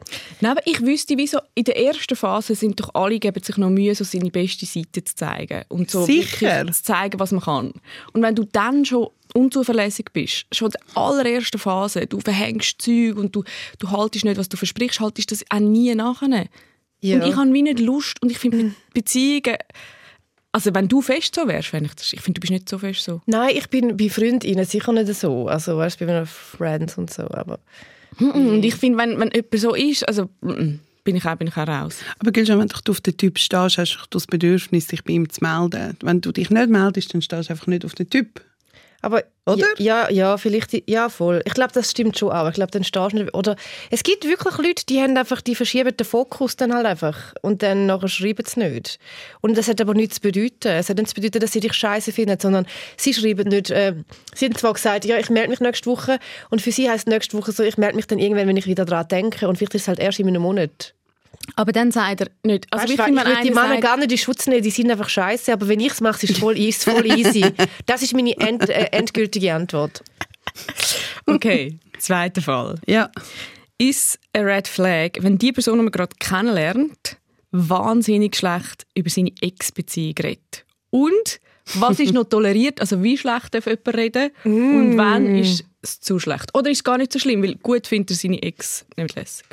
Nein, 0.40 0.52
aber 0.52 0.62
ich 0.66 0.80
wüsste, 0.80 1.16
wieso 1.16 1.38
in 1.56 1.64
der 1.64 1.76
ersten 1.84 2.14
Phase 2.14 2.54
sind 2.54 2.78
doch 2.78 2.94
alle 2.94 3.19
geben 3.19 3.42
sich 3.42 3.56
noch 3.56 3.70
Mühe, 3.70 3.92
so 3.96 4.04
seine 4.04 4.30
beste 4.30 4.66
Seite 4.66 5.02
zu 5.02 5.16
zeigen 5.16 5.62
und 5.69 5.90
so 5.90 6.04
Sicher. 6.04 6.61
Zu 6.70 6.82
zeigen, 6.82 7.18
was 7.18 7.32
man 7.32 7.40
kann. 7.40 7.72
Und 8.12 8.22
wenn 8.22 8.34
du 8.34 8.44
dann 8.44 8.84
schon 8.84 9.08
unzuverlässig 9.34 10.06
bist, 10.12 10.46
schon 10.52 10.66
in 10.66 10.72
der 10.72 11.02
allerersten 11.02 11.58
Phase, 11.58 12.06
du 12.06 12.20
verhängst 12.20 12.82
Zeug 12.82 13.16
und 13.16 13.34
du, 13.34 13.44
du 13.78 13.90
haltest 13.90 14.24
nicht, 14.24 14.38
was 14.38 14.48
du 14.48 14.56
versprichst, 14.56 15.00
haltest 15.00 15.32
das 15.32 15.44
auch 15.50 15.58
nie 15.58 15.94
nachher. 15.94 16.46
Ja. 17.00 17.16
Und 17.16 17.28
ich 17.28 17.36
habe 17.36 17.52
wie 17.52 17.62
nicht 17.62 17.80
Lust 17.80 18.22
und 18.22 18.30
ich 18.30 18.38
finde 18.38 18.74
Beziehungen, 18.94 19.56
also 20.52 20.74
wenn 20.74 20.86
du 20.86 21.00
fest 21.00 21.34
so 21.34 21.48
wärst, 21.48 21.72
wenn 21.72 21.86
ich, 21.86 21.94
das, 21.94 22.12
ich 22.12 22.20
finde, 22.20 22.38
du 22.38 22.40
bist 22.42 22.52
nicht 22.52 22.68
so 22.68 22.78
fest 22.78 23.04
so. 23.04 23.22
nein, 23.26 23.56
ich 23.56 23.68
bin 23.70 23.96
bei 23.96 24.10
Freundinnen 24.10 24.66
sicher 24.66 24.92
nicht 24.92 25.12
so. 25.14 25.48
Also, 25.48 25.78
weißt 25.78 26.00
du, 26.00 26.06
bei 26.06 26.12
meinen 26.12 26.26
Friends 26.26 26.98
und 26.98 27.12
so. 27.12 27.22
Aber 27.22 27.58
Und 28.20 28.62
ich 28.62 28.74
finde, 28.74 28.98
wenn, 28.98 29.18
wenn 29.18 29.30
jemand 29.30 29.58
so 29.58 29.74
ist, 29.74 30.06
also 30.06 30.28
mm, 30.42 30.80
bin 31.04 31.16
ich 31.16 31.25
auch, 31.26 31.37
bin 31.37 31.49
ich 31.49 31.56
auch 31.56 31.66
raus. 31.66 31.99
Aber 32.19 32.32
Gülscha, 32.32 32.58
wenn 32.58 32.69
du 32.69 32.90
auf 32.90 33.00
den 33.00 33.16
Typ 33.16 33.38
stehst, 33.38 33.78
hast 33.78 33.94
du 33.94 34.06
das 34.10 34.26
Bedürfnis, 34.26 34.87
dich 34.87 35.04
bei 35.04 35.12
ihm 35.12 35.28
zu 35.28 35.43
melden. 35.43 35.96
Wenn 36.02 36.20
du 36.20 36.32
dich 36.32 36.50
nicht 36.50 36.69
meldest, 36.70 37.14
dann 37.14 37.22
stehst 37.22 37.49
du 37.49 37.52
einfach 37.52 37.66
nicht 37.66 37.84
auf 37.84 37.94
den 37.94 38.08
Typ. 38.08 38.40
Aber 39.02 39.25
Oder? 39.46 39.66
Ja, 39.78 40.08
ja, 40.10 40.37
vielleicht, 40.37 40.88
ja, 40.88 41.08
voll. 41.08 41.43
Ich 41.44 41.54
glaube, 41.54 41.72
das 41.75 41.90
stimmt 41.90 42.16
schon 42.16 42.31
auch. 42.31 42.49
Ich 42.49 42.54
glaube, 42.54 42.70
dann 42.70 42.84
stehst 42.84 43.12
du 43.12 43.16
nicht. 43.16 43.34
Oder 43.34 43.56
es 43.90 44.04
gibt 44.04 44.25
wirklich 44.25 44.56
Leute, 44.58 44.87
die 44.87 45.00
haben 45.00 45.16
einfach, 45.16 45.40
die 45.40 45.56
verschieben 45.56 45.96
den 45.96 46.06
Fokus 46.06 46.54
dann 46.54 46.72
halt 46.72 46.87
einfach 46.87 47.34
und 47.43 47.64
dann 47.64 47.87
nachher 47.87 48.06
schreiben 48.06 48.44
sie 48.46 48.60
nicht. 48.60 49.00
Und 49.40 49.58
das 49.58 49.66
hat 49.66 49.81
aber 49.81 49.94
nichts 49.94 50.16
zu 50.16 50.20
bedeuten. 50.20 50.69
Es 50.69 50.88
hat 50.88 50.99
nicht 50.99 51.08
zu 51.08 51.16
bedeuten, 51.16 51.40
dass 51.40 51.50
sie 51.50 51.58
dich 51.58 51.75
scheiße 51.75 52.12
finden, 52.12 52.38
sondern 52.40 52.64
sie 52.96 53.12
schreiben 53.12 53.49
nicht. 53.49 53.70
Äh, 53.70 53.96
sie 54.34 54.46
haben 54.46 54.54
zwar 54.54 54.75
gesagt, 54.75 55.05
ja, 55.05 55.19
ich 55.19 55.28
melde 55.31 55.50
mich 55.50 55.60
nächste 55.60 55.90
Woche 55.90 56.20
und 56.50 56.62
für 56.62 56.70
sie 56.70 56.88
heißt 56.88 57.08
nächste 57.08 57.37
Woche 57.37 57.50
so, 57.50 57.64
ich 57.64 57.76
melde 57.76 57.96
mich 57.96 58.06
dann 58.06 58.20
irgendwann, 58.20 58.46
wenn 58.46 58.56
ich 58.56 58.66
wieder 58.66 58.84
daran 58.84 59.08
denke 59.08 59.48
und 59.48 59.58
vielleicht 59.58 59.75
ist 59.75 59.82
es 59.82 59.88
halt 59.88 59.98
erst 59.98 60.20
in 60.20 60.28
einem 60.28 60.43
Monat. 60.43 60.94
Aber 61.56 61.73
dann 61.73 61.90
sagt 61.90 62.23
er 62.23 62.29
nicht. 62.43 62.67
Also 62.70 62.82
Also 62.82 62.94
ich 62.94 63.00
ich, 63.00 63.40
die 63.40 63.50
Männer 63.50 63.81
gar 63.81 63.96
nicht 63.96 64.12
in 64.12 64.19
Schutz 64.19 64.46
nehmen, 64.46 64.62
die 64.62 64.70
sind 64.70 64.90
einfach 64.90 65.08
scheiße, 65.08 65.52
aber 65.52 65.69
wenn 65.69 65.81
ich 65.81 65.93
es 65.93 66.00
mache, 66.00 66.25
ist 66.25 66.31
es 66.31 66.38
voll, 66.38 66.58
ist 66.58 66.79
es 66.87 66.93
voll 66.93 67.06
easy. 67.06 67.44
Das 67.87 68.02
ist 68.02 68.14
meine 68.14 68.37
end, 68.38 68.69
äh, 68.69 68.88
endgültige 68.93 69.55
Antwort. 69.55 70.02
Okay, 71.26 71.79
zweiter 71.99 72.43
Fall. 72.43 72.76
Ja. 72.87 73.11
Ist 73.79 74.19
ein 74.32 74.44
Red 74.44 74.69
Flag, 74.69 75.11
wenn 75.20 75.38
die 75.38 75.52
Person, 75.52 75.79
die 75.79 75.84
man 75.84 75.93
gerade 75.93 76.14
kennenlernt, 76.19 77.17
wahnsinnig 77.50 78.37
schlecht 78.37 78.87
über 78.94 79.11
seine 79.11 79.32
Ex-Beziehung 79.40 80.14
redet? 80.23 80.64
Und 80.90 81.40
was 81.75 82.00
ist 82.00 82.12
noch 82.12 82.25
toleriert? 82.29 82.81
Also 82.81 83.02
wie 83.02 83.17
schlecht 83.19 83.55
darf 83.55 83.67
jemand 83.67 83.96
reden? 83.96 84.31
Und 84.44 84.96
wann 84.96 85.37
ist 85.37 85.64
es 85.81 86.00
zu 86.00 86.19
schlecht? 86.19 86.55
Oder 86.55 86.70
ist 86.70 86.79
es 86.79 86.84
gar 86.84 86.99
nicht 86.99 87.12
so 87.12 87.19
schlimm, 87.19 87.43
weil 87.43 87.56
gut 87.56 87.87
findet 87.87 88.11
er 88.11 88.17
seine 88.17 88.43
Ex 88.43 88.84
nicht 88.96 89.14
lässig? 89.14 89.46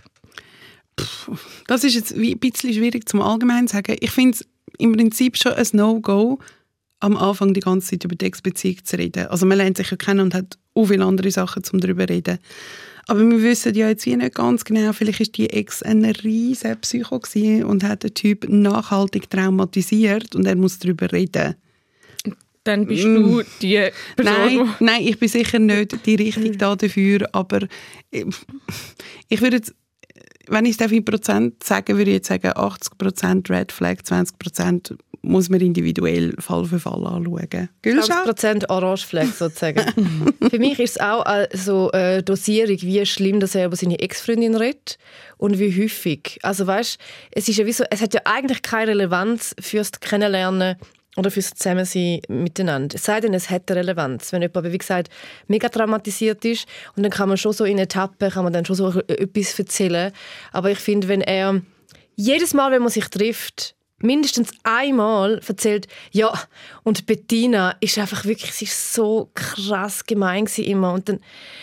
Das 1.67 1.83
ist 1.83 1.95
jetzt 1.95 2.15
ein 2.15 2.39
bisschen 2.39 2.73
schwierig 2.73 3.07
zum 3.07 3.21
allgemein 3.21 3.67
zu 3.67 3.75
sagen. 3.75 3.95
Ich 3.99 4.11
finde 4.11 4.37
es 4.37 4.45
im 4.77 4.93
Prinzip 4.93 5.37
schon 5.37 5.53
ein 5.53 5.67
No-Go, 5.73 6.39
am 6.99 7.15
Anfang 7.15 7.53
die 7.53 7.61
ganze 7.61 7.91
Zeit 7.91 8.03
über 8.03 8.15
die 8.15 8.25
Ex-Beziehung 8.25 8.83
zu 8.83 8.97
reden. 8.97 9.27
Also 9.27 9.45
man 9.45 9.57
lernt 9.57 9.77
sich 9.77 9.89
ja 9.89 9.97
kennen 9.97 10.19
und 10.21 10.33
hat 10.33 10.57
auch 10.73 10.85
viele 10.85 11.05
andere 11.05 11.31
Sachen, 11.31 11.63
um 11.71 11.79
darüber 11.79 12.07
zu 12.07 12.13
reden. 12.13 12.39
Aber 13.07 13.21
wir 13.21 13.41
wissen 13.41 13.73
ja 13.73 13.89
jetzt 13.89 14.05
wie 14.05 14.15
nicht 14.15 14.35
ganz 14.35 14.63
genau, 14.63 14.93
vielleicht 14.93 15.19
ist 15.19 15.37
die 15.37 15.49
Ex 15.49 15.81
ein 15.81 16.05
riesen 16.05 16.79
Psycho 16.79 17.19
und 17.65 17.83
hat 17.83 18.03
den 18.03 18.13
Typ 18.13 18.47
nachhaltig 18.47 19.29
traumatisiert 19.29 20.35
und 20.35 20.45
er 20.45 20.55
muss 20.55 20.77
darüber 20.77 21.11
reden. 21.11 21.55
Dann 22.63 22.85
bist 22.85 23.05
du 23.05 23.41
die 23.61 23.89
Person, 24.15 24.57
Nein, 24.57 24.75
nein, 24.79 25.07
ich 25.07 25.17
bin 25.17 25.27
sicher 25.27 25.57
nicht 25.57 26.05
die 26.05 26.15
Richtige 26.15 26.55
da 26.55 26.75
dafür, 26.75 27.27
aber 27.31 27.61
ich, 28.11 28.25
ich 29.27 29.41
würde 29.41 29.55
jetzt, 29.55 29.73
wenn 30.47 30.65
ich 30.65 30.71
es 30.71 30.77
darf 30.77 30.91
in 30.91 31.05
Prozent 31.05 31.63
sagen, 31.63 31.97
würde 31.97 32.11
ich 32.11 32.17
jetzt 32.17 32.27
sagen 32.27 32.51
80% 32.51 33.49
Red 33.49 33.71
Flag, 33.71 33.97
20% 34.03 34.97
muss 35.21 35.49
man 35.49 35.59
individuell 35.61 36.33
Fall 36.39 36.65
für 36.65 36.79
Fall 36.79 37.05
anschauen. 37.05 37.69
Gülscha? 37.81 38.23
20% 38.23 38.69
Orange 38.69 39.05
Flag 39.05 39.27
sozusagen. 39.27 40.33
Für 40.49 40.59
mich 40.59 40.79
ist 40.79 40.91
es 40.91 41.01
auch 41.01 41.25
äh, 41.25 41.47
so 41.53 41.91
eine 41.91 42.23
Dosierung, 42.23 42.81
wie 42.81 43.05
schlimm 43.05 43.39
dass 43.39 43.55
er 43.55 43.65
über 43.65 43.75
seine 43.75 43.99
Ex-Freundin 43.99 44.55
redet 44.55 44.97
und 45.37 45.59
wie 45.59 45.83
häufig. 45.83 46.39
Also 46.41 46.65
weißt, 46.67 46.97
es 47.31 47.49
ist 47.49 47.57
ja 47.57 47.65
wie 47.65 47.73
so, 47.73 47.83
es 47.89 48.01
hat 48.01 48.13
ja 48.13 48.21
eigentlich 48.25 48.61
keine 48.61 48.91
Relevanz 48.91 49.55
fürs 49.59 49.91
Kennenlernen 49.99 50.77
oder 51.19 51.31
fürs 51.31 51.51
Zusammensein 51.51 52.21
miteinander. 52.29 52.95
Es 52.95 53.03
sei 53.03 53.19
denn, 53.19 53.33
es 53.33 53.49
hat 53.49 53.69
eine 53.69 53.81
Relevanz. 53.81 54.31
Wenn 54.31 54.41
jemand, 54.41 54.57
aber 54.57 54.71
wie 54.71 54.77
gesagt, 54.77 55.09
mega 55.47 55.69
traumatisiert 55.69 56.43
ist 56.45 56.67
und 56.95 57.03
dann 57.03 57.11
kann 57.11 57.29
man 57.29 57.37
schon 57.37 57.53
so 57.53 57.65
in 57.65 57.77
Etappen, 57.77 58.31
kann 58.31 58.43
man 58.43 58.53
dann 58.53 58.65
schon 58.65 58.75
so 58.75 58.99
etwas 59.07 59.59
erzählen. 59.59 60.11
Aber 60.51 60.71
ich 60.71 60.79
finde, 60.79 61.07
wenn 61.07 61.21
er 61.21 61.61
jedes 62.15 62.53
Mal, 62.53 62.71
wenn 62.71 62.81
man 62.81 62.91
sich 62.91 63.05
trifft, 63.09 63.75
mindestens 64.01 64.51
einmal 64.63 65.41
erzählt, 65.47 65.87
ja, 66.11 66.33
und 66.83 67.05
Bettina 67.05 67.75
ist 67.79 67.97
einfach 67.97 68.25
wirklich, 68.25 68.53
sie 68.53 68.65
ist 68.65 68.93
so 68.93 69.29
krass 69.33 70.05
gemein 70.05 70.47
immer. 70.57 70.93
Und 70.93 71.09
dann, 71.09 71.19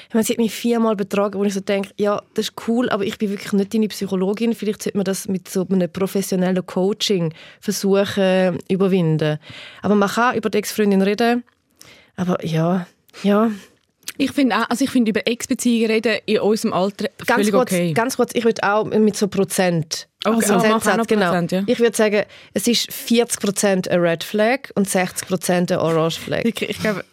ich 0.09 0.15
meine, 0.15 0.25
sie 0.25 0.35
hat 0.35 0.39
mich 0.39 0.53
viermal 0.53 0.97
betrogen, 0.97 1.41
wo 1.41 1.45
ich 1.45 1.55
so 1.55 1.61
denke, 1.61 1.91
ja, 1.97 2.23
das 2.35 2.49
ist 2.49 2.69
cool, 2.69 2.89
aber 2.91 3.05
ich 3.05 3.19
bin 3.19 3.31
wirklich 3.31 3.53
nicht 3.53 3.75
deine 3.75 3.89
Psychologin. 3.89 4.55
Vielleicht 4.55 4.83
sollte 4.83 4.99
man 4.99 5.05
das 5.05 5.29
mit 5.29 5.49
so 5.49 5.67
einem 5.69 5.91
professionellen 5.91 6.65
Coaching 6.65 7.33
versuchen 7.61 8.59
überwinden. 8.69 9.39
Aber 9.83 9.95
man 9.95 10.09
kann 10.09 10.37
über 10.37 10.51
die 10.51 10.59
Ex-Freundin 10.59 11.03
reden. 11.03 11.45
Aber 12.17 12.45
ja, 12.45 12.87
ja, 13.23 13.51
Ich 14.19 14.33
finde 14.33 14.57
auch, 14.57 14.71
also 14.71 14.85
ich 14.85 14.91
finde 14.91 15.11
über 15.11 15.27
Ex-Beziehungen 15.27 15.91
reden 15.91 16.19
in 16.27 16.39
unserem 16.41 16.73
Alter 16.73 17.09
Ganz 17.27 17.41
völlig 17.41 17.53
kurz, 17.53 17.73
okay. 17.73 17.93
ganz 17.93 18.17
kurz, 18.17 18.31
ich 18.35 18.45
würde 18.45 18.63
auch 18.63 18.85
mit 18.85 19.17
so 19.17 19.29
Prozent. 19.29 20.09
Okay, 20.25 20.37
Also 20.37 20.55
ah, 20.55 20.57
auch 20.57 20.63
Prozentsatz, 20.63 20.97
noch 20.97 21.07
genau. 21.07 21.27
Prozent, 21.31 21.53
ja. 21.53 21.63
Ich 21.67 21.79
würde 21.79 21.97
sagen, 21.97 22.23
es 22.55 22.67
ist 22.67 22.91
40% 22.91 23.89
ein 23.89 24.01
Red 24.01 24.25
Flag 24.25 24.71
und 24.75 24.89
60% 24.89 25.73
ein 25.73 25.79
Orange 25.79 26.19
Flag. 26.19 26.45
Ich, 26.45 26.61
ich 26.63 26.79
glaube, 26.81 27.05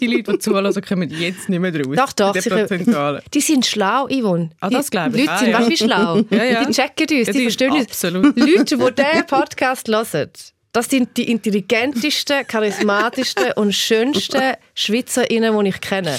die 0.00 0.06
Leute, 0.06 0.32
die 0.32 0.38
zuhören, 0.38 0.72
kommen 0.82 1.10
jetzt 1.10 1.48
nicht 1.48 1.58
mehr 1.60 1.74
raus. 1.74 1.96
Doch, 1.96 2.12
doch. 2.12 2.34
Sicher. 2.34 3.20
Die 3.32 3.40
sind 3.40 3.66
schlau, 3.66 4.08
Yvonne. 4.08 4.50
Ah, 4.60 4.70
das 4.70 4.86
Die 4.86 4.90
glaube 4.90 5.18
ich 5.18 5.26
Leute 5.26 5.32
auch, 5.34 5.38
sind 5.38 5.50
ja. 5.50 5.58
du, 5.60 5.68
wie 5.68 5.76
schlau. 5.76 6.20
Ja, 6.30 6.44
ja. 6.44 6.64
Die 6.64 6.72
checken 6.72 7.18
uns, 7.18 7.26
Ja, 7.26 7.32
die 7.32 7.38
die- 7.38 7.42
verstehen 7.44 7.72
uns. 7.72 7.86
absolut. 7.86 8.36
Leute, 8.38 8.64
die 8.64 8.64
diesen 8.76 9.26
Podcast 9.26 9.88
hören, 9.88 10.30
das 10.72 10.88
sind 10.88 11.16
die 11.16 11.30
intelligentesten, 11.30 12.46
charismatischsten 12.46 13.52
und 13.56 13.74
schönsten 13.74 14.54
SchweizerInnen, 14.74 15.58
die 15.64 15.68
ich 15.70 15.80
kenne. 15.80 16.18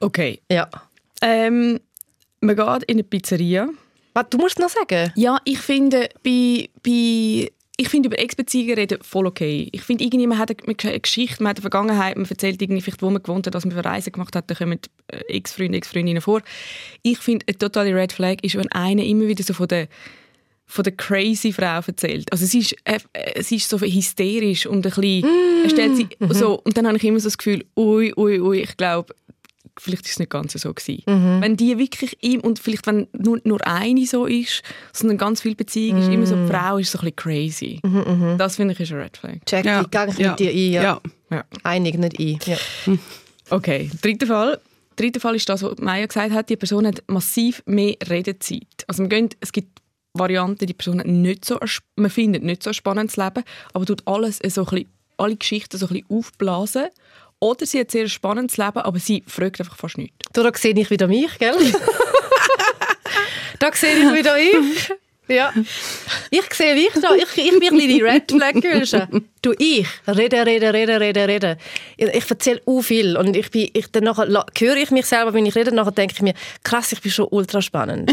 Okay. 0.00 0.40
Ja. 0.50 0.68
Ähm, 1.22 1.80
man 2.40 2.56
geht 2.56 2.82
in 2.84 2.96
eine 2.96 3.04
Pizzeria. 3.04 3.68
Was, 4.14 4.26
du 4.30 4.38
musst 4.38 4.58
noch 4.58 4.68
sagen. 4.68 5.12
Ja, 5.16 5.38
ich 5.44 5.58
finde, 5.58 6.08
bei, 6.22 6.68
bei, 6.82 7.50
ich 7.76 7.88
finde 7.88 8.08
über 8.08 8.18
Ex-Beziehungen 8.18 8.74
reden 8.74 8.98
voll 9.02 9.26
okay. 9.26 9.68
Ich 9.72 9.82
finde, 9.82 10.04
irgendwie, 10.04 10.26
man 10.26 10.38
hat 10.38 10.50
eine 10.50 11.00
Geschichte, 11.00 11.42
man 11.42 11.50
hat 11.50 11.56
eine 11.56 11.62
Vergangenheit, 11.62 12.16
man 12.16 12.26
erzählt 12.26 12.62
irgendwie, 12.62 12.80
vielleicht, 12.80 13.02
wo 13.02 13.10
man 13.10 13.22
gewohnt 13.22 13.46
hat, 13.46 13.54
was 13.54 13.64
man 13.64 13.74
für 13.74 13.84
Reisen 13.84 14.12
gemacht 14.12 14.36
hat, 14.36 14.50
da 14.50 14.54
kommen 14.54 14.78
äh, 15.08 15.16
Ex-Freunde, 15.28 15.76
Ex-Freundinnen 15.78 16.22
vor. 16.22 16.40
Ich 17.02 17.18
finde, 17.18 17.44
eine 17.48 17.58
totale 17.58 17.94
Red 17.94 18.12
Flag 18.12 18.36
ist, 18.42 18.56
wenn 18.56 18.70
einer 18.72 19.02
immer 19.02 19.26
wieder 19.26 19.42
so 19.42 19.54
von 19.54 19.68
der 19.68 19.88
von 20.66 20.82
der 20.82 20.94
crazy 20.96 21.52
Frau 21.52 21.80
erzählt. 21.86 22.30
Also 22.32 22.44
sie 22.44 22.58
ist, 22.58 22.74
äh, 22.84 22.98
äh, 23.12 23.42
sie 23.42 23.56
ist 23.56 23.68
so 23.68 23.80
hysterisch 23.80 24.66
und 24.66 24.78
ein 24.78 24.82
bisschen, 24.82 25.24
stellt 25.70 25.96
sie 25.96 26.08
so, 26.30 26.60
und 26.64 26.76
dann 26.76 26.86
habe 26.86 26.96
ich 26.96 27.04
immer 27.04 27.20
so 27.20 27.26
das 27.28 27.38
Gefühl, 27.38 27.64
ui, 27.76 28.12
ui, 28.16 28.40
ui, 28.40 28.60
ich 28.60 28.76
glaube, 28.76 29.14
vielleicht 29.78 30.06
ist 30.06 30.12
es 30.12 30.18
nicht 30.18 30.30
ganz 30.30 30.54
so 30.54 30.72
gewesen. 30.74 31.02
Wenn 31.40 31.56
die 31.56 31.78
wirklich 31.78 32.16
ihm, 32.22 32.40
und 32.40 32.58
vielleicht 32.58 32.86
wenn 32.86 33.06
nur, 33.12 33.38
nur 33.44 33.64
eine 33.66 34.06
so 34.06 34.24
ist, 34.26 34.62
sondern 34.92 35.18
ganz 35.18 35.42
viele 35.42 35.54
Beziehungen, 35.54 36.02
ist 36.02 36.08
immer 36.08 36.26
so, 36.26 36.34
die 36.34 36.50
Frau 36.50 36.78
ist 36.78 36.90
so 36.90 36.98
ein 36.98 37.12
bisschen 37.12 37.16
crazy. 37.16 37.80
Das 38.38 38.56
finde 38.56 38.72
ich 38.74 38.80
ist 38.80 38.92
ein 38.92 38.98
Red 39.00 39.16
Flag. 39.18 39.36
Check, 39.46 39.64
Ja. 39.66 39.82
ich 39.82 39.90
gehe 39.90 40.24
Ja. 40.24 40.30
mit 40.30 40.40
dir 40.40 40.50
ein. 40.50 40.72
Ja. 40.72 40.82
Ja. 40.82 41.00
Ja. 41.30 41.44
Einig, 41.62 41.98
nicht 41.98 42.18
ein. 42.18 42.38
Ja. 42.46 42.56
Okay, 43.50 43.90
dritter 44.02 44.26
Fall. 44.26 44.60
Dritter 44.96 45.20
Fall 45.20 45.36
ist 45.36 45.48
das, 45.48 45.62
was 45.62 45.76
Maya 45.78 46.06
gesagt 46.06 46.32
hat, 46.32 46.48
die 46.48 46.56
Person 46.56 46.86
hat 46.86 47.02
massiv 47.06 47.62
mehr 47.66 47.94
Redezeit. 48.08 48.66
Also 48.86 49.02
man 49.02 49.10
gehen, 49.10 49.28
es 49.40 49.52
gibt 49.52 49.78
Varianten, 50.18 50.66
die 50.66 50.74
Person 50.74 51.00
hat 51.00 51.06
nicht 51.06 51.44
so, 51.44 51.58
man 51.96 52.10
findet 52.10 52.42
nicht 52.42 52.62
so 52.62 52.70
ein 52.70 52.74
spannendes 52.74 53.16
Leben, 53.16 53.44
aber 53.72 53.86
tut 53.86 54.02
alles 54.06 54.38
so 54.38 54.62
ein 54.62 54.66
bisschen, 54.66 54.88
alle 55.16 55.36
Geschichten 55.36 55.78
so 55.78 55.86
ein 55.86 55.94
bisschen 55.94 56.06
aufblasen. 56.10 56.86
Oder 57.38 57.66
sie 57.66 57.80
hat 57.80 57.90
sehr 57.90 58.04
ein 58.04 58.08
spannendes 58.08 58.56
Leben, 58.56 58.78
aber 58.78 58.98
sie 58.98 59.22
fragt 59.26 59.60
einfach 59.60 59.76
fast 59.76 59.98
nichts. 59.98 60.16
Du, 60.32 60.42
da 60.42 60.50
sehe 60.54 60.74
ich 60.74 60.90
wieder 60.90 61.06
mich, 61.06 61.38
gell? 61.38 61.54
da 63.58 63.72
sehe 63.72 63.94
ich 63.94 64.14
wieder 64.14 64.38
ich. 64.38 64.90
Ja. 65.28 65.52
Ich 66.30 66.54
sehe 66.54 66.74
mich 66.74 66.92
da. 67.02 67.14
Ich, 67.14 67.36
ich 67.36 67.50
bin 67.50 67.54
ein 67.54 67.60
bisschen 67.60 67.88
die 67.88 68.02
Red 68.02 68.30
Flag 68.30 68.54
Gülsche. 68.54 69.08
Du, 69.42 69.52
ich. 69.58 69.86
Rede, 70.06 70.46
rede, 70.46 70.72
rede, 70.72 71.00
rede, 71.00 71.28
rede. 71.28 71.58
Ich, 71.96 72.06
ich 72.06 72.30
erzähle 72.30 72.62
u 72.64 72.80
viel. 72.80 73.16
Und 73.16 73.36
ich 73.36 73.50
bin, 73.50 73.68
ich, 73.72 73.90
dann 73.90 74.04
nachher 74.04 74.46
höre 74.58 74.76
ich 74.76 74.90
mich 74.90 75.06
selber, 75.06 75.34
wenn 75.34 75.46
ich 75.46 75.54
rede, 75.54 75.74
nachher 75.74 75.92
denke 75.92 76.14
ich 76.16 76.22
mir, 76.22 76.34
krass, 76.62 76.92
ich 76.92 77.00
bin 77.00 77.10
schon 77.10 77.26
ultra 77.30 77.60
spannend. 77.60 78.12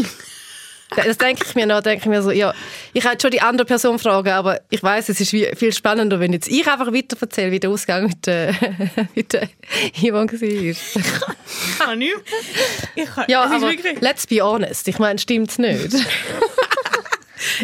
Das 0.96 1.18
denke 1.18 1.44
ich 1.46 1.54
mir 1.54 1.66
noch, 1.66 1.80
denke 1.80 2.00
ich 2.04 2.06
mir 2.08 2.22
so, 2.22 2.30
ja, 2.30 2.54
ich 2.92 3.04
hätte 3.04 3.22
schon 3.22 3.30
die 3.30 3.40
andere 3.40 3.66
Person 3.66 3.98
fragen, 3.98 4.28
aber 4.30 4.60
ich 4.70 4.82
weiß, 4.82 5.08
es 5.08 5.20
ist 5.20 5.30
viel 5.30 5.72
spannender, 5.72 6.20
wenn 6.20 6.32
jetzt 6.32 6.48
ich 6.48 6.66
einfach 6.68 6.92
weiter 6.92 7.16
erzähle, 7.20 7.50
wie 7.52 7.60
der 7.60 7.70
Ausgang 7.70 8.06
mit, 8.06 8.26
äh, 8.28 8.52
mit 9.14 9.32
der 9.32 9.48
Yvonne 9.96 10.32
war. 10.32 11.86
Kann 11.86 12.00
ich? 12.00 12.12
ich 12.94 13.06
kann, 13.06 13.24
Ja, 13.28 13.44
aber 13.44 13.72
let's 14.00 14.26
be 14.26 14.40
honest. 14.40 14.86
Ich 14.88 14.98
meine, 14.98 15.18
stimmt's 15.18 15.58
nicht? 15.58 15.94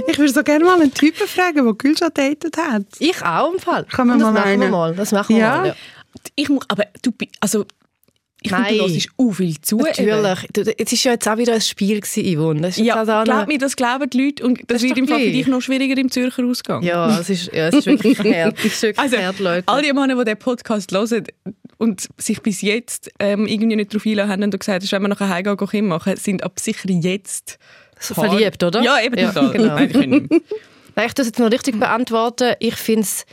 Ich 0.07 0.19
würde 0.19 0.33
so 0.33 0.43
gerne 0.43 0.65
mal 0.65 0.81
einen 0.81 0.93
Typen 0.93 1.27
fragen, 1.27 1.65
der 1.65 1.73
Gülscha 1.75 2.11
datet 2.11 2.57
hat. 2.59 2.83
Ich 2.99 3.23
auch 3.25 3.53
im 3.53 3.59
Fall. 3.59 3.85
Kann 3.91 4.09
man 4.09 4.19
das 4.19 4.27
mal 4.27 4.33
machen 4.33 4.45
wir 4.61 4.65
einen? 4.65 4.71
mal. 4.71 4.95
Das 4.95 5.11
machen 5.13 5.35
wir 5.37 5.41
Ja. 5.43 5.57
mal. 5.57 5.67
Ja. 5.69 5.75
Ich 6.35 6.49
muss, 6.51 6.65
aber 6.69 6.85
du, 7.03 7.13
also, 7.41 7.65
ich 8.43 8.51
finde, 8.51 8.65
Nein. 8.65 8.79
du 8.79 8.89
hörst 8.89 9.09
auch 9.19 9.31
viel 9.33 9.61
zu. 9.61 9.77
Natürlich. 9.79 10.75
Es 10.79 10.93
ist 10.93 11.05
ja 11.05 11.13
jetzt 11.13 11.29
auch 11.29 11.37
wieder 11.37 11.53
ein 11.55 11.61
Spiel 11.61 12.01
gewesen, 12.01 12.25
Yvonne. 12.37 12.61
Das 12.63 12.77
Ja, 12.79 13.03
auch 13.03 13.25
glaub 13.25 13.47
mir, 13.49 13.59
das 13.59 13.77
glauben 13.77 14.09
die 14.09 14.25
Leute 14.25 14.45
und 14.47 14.61
das, 14.67 14.83
ist 14.83 14.89
wird 14.89 14.99
im 14.99 15.07
Fall 15.09 15.21
für 15.21 15.31
dich 15.31 15.47
noch 15.47 15.61
schwieriger 15.61 15.97
im 15.99 16.11
Zürcher 16.11 16.45
Ausgang. 16.45 16.83
Ja, 16.83 17.19
es 17.21 17.29
ist, 17.29 17.53
ja, 17.53 17.69
es 17.69 17.75
ist 17.75 17.87
wirklich 17.87 18.19
hart. 18.19 18.59
Es 18.59 18.65
ist 18.65 18.83
wirklich 18.83 18.99
Also, 18.99 19.17
hart, 19.19 19.39
Leute. 19.41 19.63
all 19.67 19.83
die 19.83 19.93
Männer, 19.93 20.17
die 20.17 20.25
diesen 20.25 20.39
Podcast 20.39 20.93
hören 20.93 21.25
und 21.77 22.09
sich 22.17 22.41
bis 22.43 22.63
jetzt 22.63 23.11
ähm, 23.19 23.47
irgendwie 23.47 23.77
nicht 23.77 23.93
darauf 23.93 24.07
einlassen 24.07 24.31
haben 24.33 24.45
und 24.45 24.59
gesagt 24.59 24.91
wenn 24.93 25.03
wir 25.03 25.09
nachher 25.09 25.29
heimgehen, 25.29 25.57
gehen 25.57 25.87
machen, 25.87 26.17
sind 26.17 26.43
ab 26.43 26.59
sicher 26.61 26.89
jetzt 26.91 27.59
So 27.99 28.15
verliebt, 28.15 28.63
oder? 28.63 28.83
Ja, 28.83 29.01
eben 29.03 29.19
Ja, 29.19 29.33
total. 29.33 29.51
genau. 29.53 29.75
Nein, 29.75 29.91
ich. 29.91 30.41
Nein, 30.97 31.07
ich 31.07 31.15
das 31.15 31.27
jetzt 31.27 31.39
noch 31.39 31.51
richtig 31.51 31.79
beantworten. 31.79 32.55
Ich 32.59 32.75
finde 32.75 33.03
es 33.03 33.25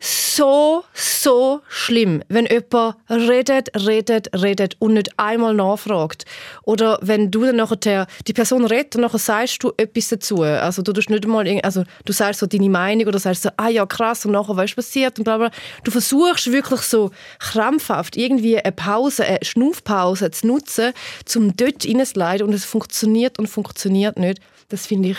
so, 0.00 0.84
so 0.94 1.60
schlimm, 1.68 2.22
wenn 2.28 2.46
jemand 2.46 2.96
redet, 3.10 3.68
redet, 3.86 4.30
redet 4.34 4.76
und 4.78 4.94
nicht 4.94 5.10
einmal 5.18 5.52
nachfragt. 5.54 6.24
Oder 6.62 6.98
wenn 7.02 7.30
du 7.30 7.44
dann 7.44 7.56
nachher, 7.56 8.06
die 8.26 8.32
Person 8.32 8.64
redet 8.64 8.96
und 8.96 9.02
nachher 9.02 9.18
sagst 9.18 9.62
du 9.62 9.72
etwas 9.76 10.08
dazu. 10.08 10.42
Also 10.42 10.80
du 10.82 10.92
tust 10.94 11.10
nicht 11.10 11.24
irgend- 11.26 11.64
also 11.64 11.84
du 12.06 12.12
sagst 12.12 12.40
so 12.40 12.46
deine 12.46 12.70
Meinung 12.70 13.06
oder 13.06 13.18
sagst 13.18 13.42
so, 13.42 13.50
ah 13.58 13.68
ja 13.68 13.84
krass 13.84 14.24
und 14.24 14.32
nachher 14.32 14.56
was 14.56 14.74
passiert 14.74 15.18
und 15.18 15.24
bla 15.24 15.36
bla. 15.36 15.50
Du 15.84 15.90
versuchst 15.90 16.50
wirklich 16.50 16.80
so 16.80 17.10
krampfhaft 17.38 18.16
irgendwie 18.16 18.58
eine 18.58 18.72
Pause, 18.72 19.24
eine 19.26 19.38
Schnaufpause 19.42 20.30
zu 20.30 20.46
nutzen, 20.46 20.92
um 21.36 21.54
dort 21.56 21.86
reinzuleiten 21.86 22.46
und 22.46 22.54
es 22.54 22.64
funktioniert 22.64 23.38
und 23.38 23.48
funktioniert 23.48 24.18
nicht. 24.18 24.40
Das 24.70 24.86
finde 24.86 25.10
ich 25.10 25.18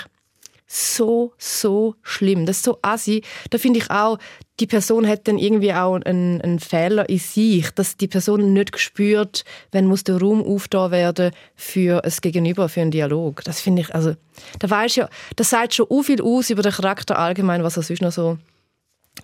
so, 0.73 1.33
so 1.37 1.95
schlimm. 2.01 2.45
Das 2.45 2.57
ist 2.57 2.63
so 2.63 2.79
assi. 2.81 3.23
Da 3.49 3.57
finde 3.57 3.79
ich 3.79 3.91
auch, 3.91 4.17
die 4.61 4.67
Person 4.67 5.05
hat 5.05 5.27
dann 5.27 5.37
irgendwie 5.37 5.73
auch 5.73 5.95
einen, 5.95 6.39
einen 6.41 6.59
Fehler 6.59 7.09
in 7.09 7.19
sich, 7.19 7.71
dass 7.71 7.97
die 7.97 8.07
Person 8.07 8.53
nicht 8.53 8.79
spürt, 8.79 9.43
wenn 9.73 9.85
muss 9.85 10.05
der 10.05 10.17
Raum 10.17 10.41
aufgetan 10.41 10.91
werden 10.91 11.31
für 11.55 12.05
ein 12.05 12.13
Gegenüber, 12.21 12.69
für 12.69 12.81
einen 12.81 12.91
Dialog. 12.91 13.43
Das 13.43 13.59
finde 13.59 13.81
ich, 13.81 13.93
also, 13.93 14.15
da 14.59 14.69
weiß 14.69 14.95
ja, 14.95 15.09
das 15.35 15.49
sagt 15.49 15.73
schon 15.73 15.87
u 15.89 16.03
viel 16.03 16.21
aus 16.21 16.49
über 16.49 16.61
den 16.61 16.71
Charakter 16.71 17.19
allgemein, 17.19 17.63
was 17.63 17.75
er 17.75 17.83
sonst 17.83 18.01
noch 18.01 18.13
so, 18.13 18.37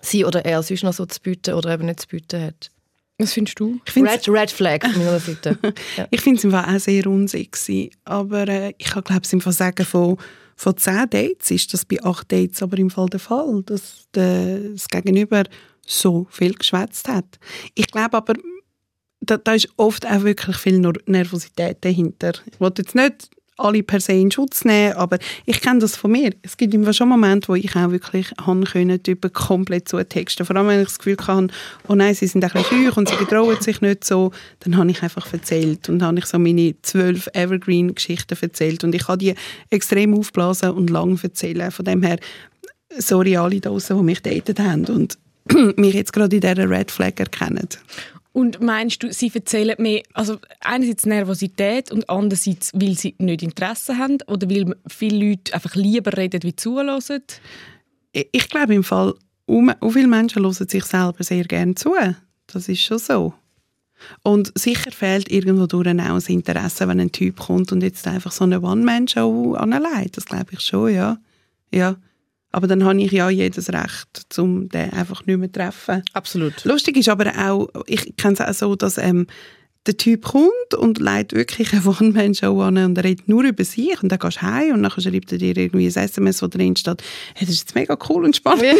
sie 0.01 0.25
oder 0.25 0.43
er 0.43 0.61
sonst 0.63 0.83
noch 0.83 0.93
so 0.93 1.05
zu 1.05 1.21
bieten 1.21 1.53
oder 1.53 1.73
eben 1.73 1.85
nicht 1.85 2.01
zu 2.01 2.07
bieten 2.09 2.41
hat. 2.41 2.71
Was 3.19 3.31
findest 3.31 3.59
du? 3.59 3.79
Ich 3.85 3.93
finde 3.93 4.11
Red, 4.11 4.27
Red 4.27 4.51
Flag 4.51 4.81
von 4.81 4.97
meiner 5.05 5.19
Seite. 5.21 5.57
ja. 5.95 6.07
Ich 6.11 6.21
finde 6.21 6.39
es 6.39 6.43
im 6.43 6.51
Fall 6.51 6.75
auch 6.75 6.79
sehr 6.79 7.07
unsexy. 7.07 7.91
Aber 8.03 8.47
äh, 8.47 8.73
ich 8.77 8.87
kann 8.87 9.03
glaube 9.03 9.21
ich 9.25 9.33
im 9.33 9.41
Fall 9.41 9.53
sagen, 9.53 9.85
von, 9.85 10.17
von 10.57 10.75
zehn 10.75 11.07
Dates 11.09 11.51
ist 11.51 11.73
das 11.73 11.85
bei 11.85 12.03
acht 12.03 12.31
Dates 12.31 12.63
aber 12.63 12.77
im 12.79 12.89
Fall 12.89 13.05
der 13.07 13.19
Fall, 13.19 13.61
dass 13.63 14.07
das 14.11 14.87
Gegenüber 14.87 15.43
so 15.85 16.25
viel 16.31 16.53
geschwätzt 16.53 17.07
hat. 17.07 17.39
Ich 17.75 17.87
glaube 17.87 18.17
aber, 18.17 18.33
da, 19.21 19.37
da 19.37 19.53
ist 19.53 19.69
oft 19.77 20.05
auch 20.05 20.23
wirklich 20.23 20.57
viel 20.57 20.79
Nervosität 21.05 21.85
dahinter. 21.85 22.33
Ich 22.51 22.59
wollte 22.59 22.81
jetzt 22.81 22.95
nicht 22.95 23.29
alle 23.57 23.83
per 23.83 23.99
se 23.99 24.13
in 24.13 24.31
Schutz 24.31 24.63
nehmen, 24.65 24.93
aber 24.93 25.17
ich 25.45 25.61
kenne 25.61 25.79
das 25.79 25.97
von 25.97 26.11
mir. 26.11 26.33
Es 26.41 26.57
gibt 26.57 26.73
immer 26.73 26.93
schon 26.93 27.09
Momente, 27.09 27.49
wo 27.49 27.55
ich 27.55 27.75
auch 27.75 27.91
wirklich 27.91 28.31
haben 28.39 28.63
können, 28.63 29.01
Typen 29.01 29.33
komplett 29.33 29.89
zutexten. 29.89 30.45
Vor 30.45 30.55
allem, 30.55 30.67
wenn 30.67 30.81
ich 30.81 30.87
das 30.87 30.99
Gefühl 30.99 31.17
hatte, 31.27 31.47
oh 31.87 31.95
nein, 31.95 32.13
sie 32.13 32.27
sind 32.27 32.43
ein 32.43 32.51
bisschen 32.51 32.85
schüch 32.85 32.97
und 32.97 33.09
sie 33.09 33.15
getrauen 33.17 33.59
sich 33.59 33.81
nicht 33.81 34.03
so, 34.03 34.31
dann 34.61 34.77
habe 34.77 34.91
ich 34.91 35.01
einfach 35.01 35.31
erzählt 35.33 35.89
und 35.89 36.01
habe 36.03 36.19
ich 36.19 36.25
so 36.25 36.39
meine 36.39 36.75
zwölf 36.81 37.27
Evergreen-Geschichten 37.33 38.37
erzählt 38.39 38.83
und 38.83 38.93
ich 38.93 39.07
habe 39.07 39.17
die 39.17 39.33
extrem 39.69 40.13
aufblasen 40.13 40.71
und 40.71 40.89
lang 40.89 41.19
erzählen. 41.21 41.71
Von 41.71 41.85
dem 41.85 42.03
her, 42.03 42.17
sorry 42.97 43.37
alle 43.37 43.59
da 43.59 43.69
draussen, 43.69 43.97
die 43.97 44.03
mich 44.03 44.21
datet 44.21 44.59
haben 44.59 44.85
und 44.85 45.17
mich 45.77 45.93
jetzt 45.93 46.13
gerade 46.13 46.35
in 46.35 46.41
dieser 46.41 46.69
Red 46.69 46.91
Flag 46.91 47.13
erkennen. 47.17 47.67
Und 48.37 48.61
meinst 48.61 49.01
du, 49.01 49.11
sie 49.11 49.31
erzählen 49.33 49.73
mehr, 49.79 50.03
also 50.13 50.37
einerseits 50.59 51.07
Nervosität 51.07 51.91
und 51.91 52.07
andererseits, 52.07 52.71
weil 52.75 52.93
sie 52.93 53.15
nicht 53.17 53.41
Interesse 53.41 53.97
haben 53.97 54.19
oder 54.27 54.47
weil 54.47 54.75
viele 54.87 55.29
Leute 55.29 55.55
einfach 55.55 55.73
lieber 55.73 56.15
reden, 56.15 56.43
wie 56.43 56.55
zulassen? 56.55 57.23
Ich 58.11 58.47
glaube 58.47 58.75
im 58.75 58.83
Fall, 58.83 59.15
auch 59.47 59.89
viele 59.89 60.07
Menschen 60.07 60.43
hören 60.43 60.53
sich 60.53 60.85
selber 60.85 61.23
sehr 61.23 61.45
gerne 61.45 61.73
zu. 61.73 61.95
Das 62.45 62.69
ist 62.69 62.81
schon 62.81 62.99
so. 62.99 63.33
Und 64.21 64.51
sicher 64.53 64.91
fehlt 64.91 65.31
irgendwo 65.31 65.65
durch 65.65 65.87
auch 65.87 65.93
das 65.93 66.29
Interesse, 66.29 66.87
wenn 66.87 66.99
ein 66.99 67.11
Typ 67.11 67.39
kommt 67.39 67.71
und 67.71 67.81
jetzt 67.81 68.05
einfach 68.05 68.31
so 68.31 68.43
eine 68.43 68.61
One-Man-Show 68.61 69.55
anleitet. 69.55 70.17
Das 70.17 70.25
glaube 70.25 70.51
ich 70.51 70.59
schon, 70.59 70.93
ja. 70.93 71.17
ja. 71.71 71.95
Aber 72.57 72.65
dann 72.65 72.83
habe 72.83 72.99
ich 72.99 73.11
ja 73.11 73.29
jedes 73.29 73.71
Recht, 73.71 74.25
um 74.39 74.67
den 74.67 74.91
einfach 74.91 75.23
nicht 75.27 75.37
mehr 75.37 75.47
zu 75.47 75.59
treffen. 75.59 76.01
Absolut. 76.13 76.65
Lustig 76.65 76.97
ist 76.97 77.07
aber 77.07 77.31
auch, 77.37 77.67
ich 77.85 78.15
kenne 78.17 78.33
es 78.33 78.41
auch 78.41 78.51
so, 78.51 78.75
dass 78.75 78.97
ähm, 78.97 79.27
der 79.85 79.95
Typ 79.95 80.25
kommt 80.25 80.73
und 80.75 80.97
leitet 80.97 81.37
wirklich 81.37 81.71
eine 81.71 81.85
One-Man-Show 81.85 82.59
an 82.63 82.77
und 82.77 82.97
redet 82.97 83.27
nur 83.27 83.43
über 83.43 83.63
sich 83.63 84.01
und 84.01 84.11
dann 84.11 84.17
gehst 84.17 84.37
du 84.37 84.41
heim 84.41 84.73
und 84.73 84.81
dann 84.81 84.91
schreibt 84.91 85.31
er 85.31 85.37
dir 85.37 85.55
irgendwie 85.55 85.85
ein 85.85 86.03
SMS, 86.03 86.41
wo 86.41 86.47
drin 86.47 86.75
steht, 86.75 87.03
hey, 87.35 87.45
das 87.45 87.49
ist 87.55 87.59
jetzt 87.59 87.75
mega 87.75 87.95
cool 88.09 88.25
und 88.25 88.35
spannend. 88.35 88.65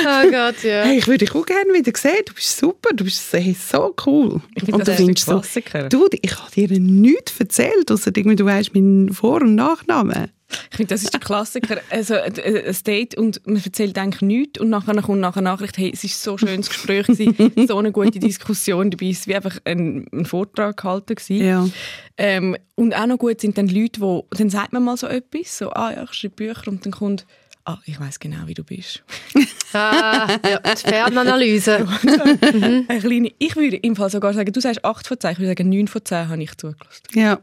Oh 0.00 0.30
Gott, 0.30 0.62
ja. 0.62 0.84
Hey, 0.84 0.98
ich 0.98 1.06
würde 1.06 1.24
dich 1.24 1.34
auch 1.34 1.44
gerne 1.44 1.72
wieder 1.72 1.92
sehen. 1.96 2.22
Du 2.24 2.34
bist 2.34 2.56
super, 2.56 2.90
du 2.94 3.04
bist 3.04 3.32
hey, 3.32 3.56
so 3.58 3.94
cool. 4.06 4.40
Und 4.60 4.86
du 4.86 4.94
findest 4.94 5.26
so, 5.26 5.42
du, 5.88 6.06
ich 6.22 6.36
habe 6.38 6.50
dir 6.54 6.68
nichts 6.78 7.38
erzählt, 7.40 7.90
außer 7.90 8.12
irgendwie, 8.14 8.36
du 8.36 8.44
weißt 8.44 8.74
meinen 8.74 9.12
Vor- 9.12 9.42
und 9.42 9.54
Nachnamen. 9.56 10.30
Ich 10.70 10.76
finde, 10.76 10.94
das 10.94 11.02
ist 11.02 11.12
der 11.12 11.20
Klassiker. 11.20 11.78
Also, 11.90 12.14
ein 12.14 12.34
ein 12.38 12.76
Date 12.86 13.14
und 13.16 13.46
man 13.46 13.62
erzählt 13.62 13.98
eigentlich 13.98 14.22
nichts 14.22 14.60
und 14.60 14.70
nachher 14.70 15.00
kommt 15.02 15.20
nachher 15.20 15.38
eine 15.38 15.50
Nachricht, 15.50 15.76
hey, 15.76 15.90
es 15.92 16.04
war 16.04 16.10
so 16.10 16.32
ein 16.32 16.38
schönes 16.38 16.68
Gespräch, 16.68 17.06
gewesen, 17.06 17.66
so 17.68 17.78
eine 17.78 17.92
gute 17.92 18.18
Diskussion 18.18 18.90
dabei, 18.90 19.10
es 19.10 19.26
war 19.26 19.32
wie 19.32 19.36
einfach 19.36 19.58
ein, 19.64 20.06
ein 20.12 20.24
Vortrag 20.24 20.76
gehalten. 20.76 21.14
Gewesen. 21.14 21.44
Ja. 21.46 21.68
Ähm, 22.16 22.56
und 22.76 22.94
auch 22.94 23.06
noch 23.06 23.18
gut 23.18 23.40
sind 23.40 23.58
dann 23.58 23.68
Leute, 23.68 24.00
wo 24.00 24.26
dann 24.30 24.50
sagt 24.50 24.72
man 24.72 24.84
mal 24.84 24.96
so 24.96 25.06
etwas, 25.06 25.58
so, 25.58 25.70
ah 25.70 25.92
ja, 25.92 26.04
ich 26.04 26.12
schreibe 26.12 26.36
Bücher 26.36 26.68
und 26.68 26.84
dann 26.84 26.92
kommt, 26.92 27.26
ah, 27.64 27.78
ich 27.84 28.00
weiß 28.00 28.18
genau, 28.18 28.46
wie 28.46 28.54
du 28.54 28.64
bist. 28.64 29.02
Ah, 29.74 30.38
ja, 30.48 30.60
die 30.60 30.80
Fernanalyse. 30.80 31.86
Eine 32.88 33.00
kleine, 33.00 33.30
ich 33.38 33.54
würde 33.54 33.76
im 33.76 33.96
Fall 33.96 34.08
sogar 34.08 34.32
sagen, 34.32 34.50
du 34.50 34.60
sagst 34.60 34.82
8 34.82 35.06
von 35.06 35.20
10, 35.20 35.32
ich 35.32 35.38
würde 35.40 35.50
sagen 35.50 35.68
9 35.68 35.88
von 35.88 36.02
10 36.02 36.28
habe 36.30 36.42
ich 36.42 36.56
zugelassen. 36.56 37.02
ja. 37.12 37.38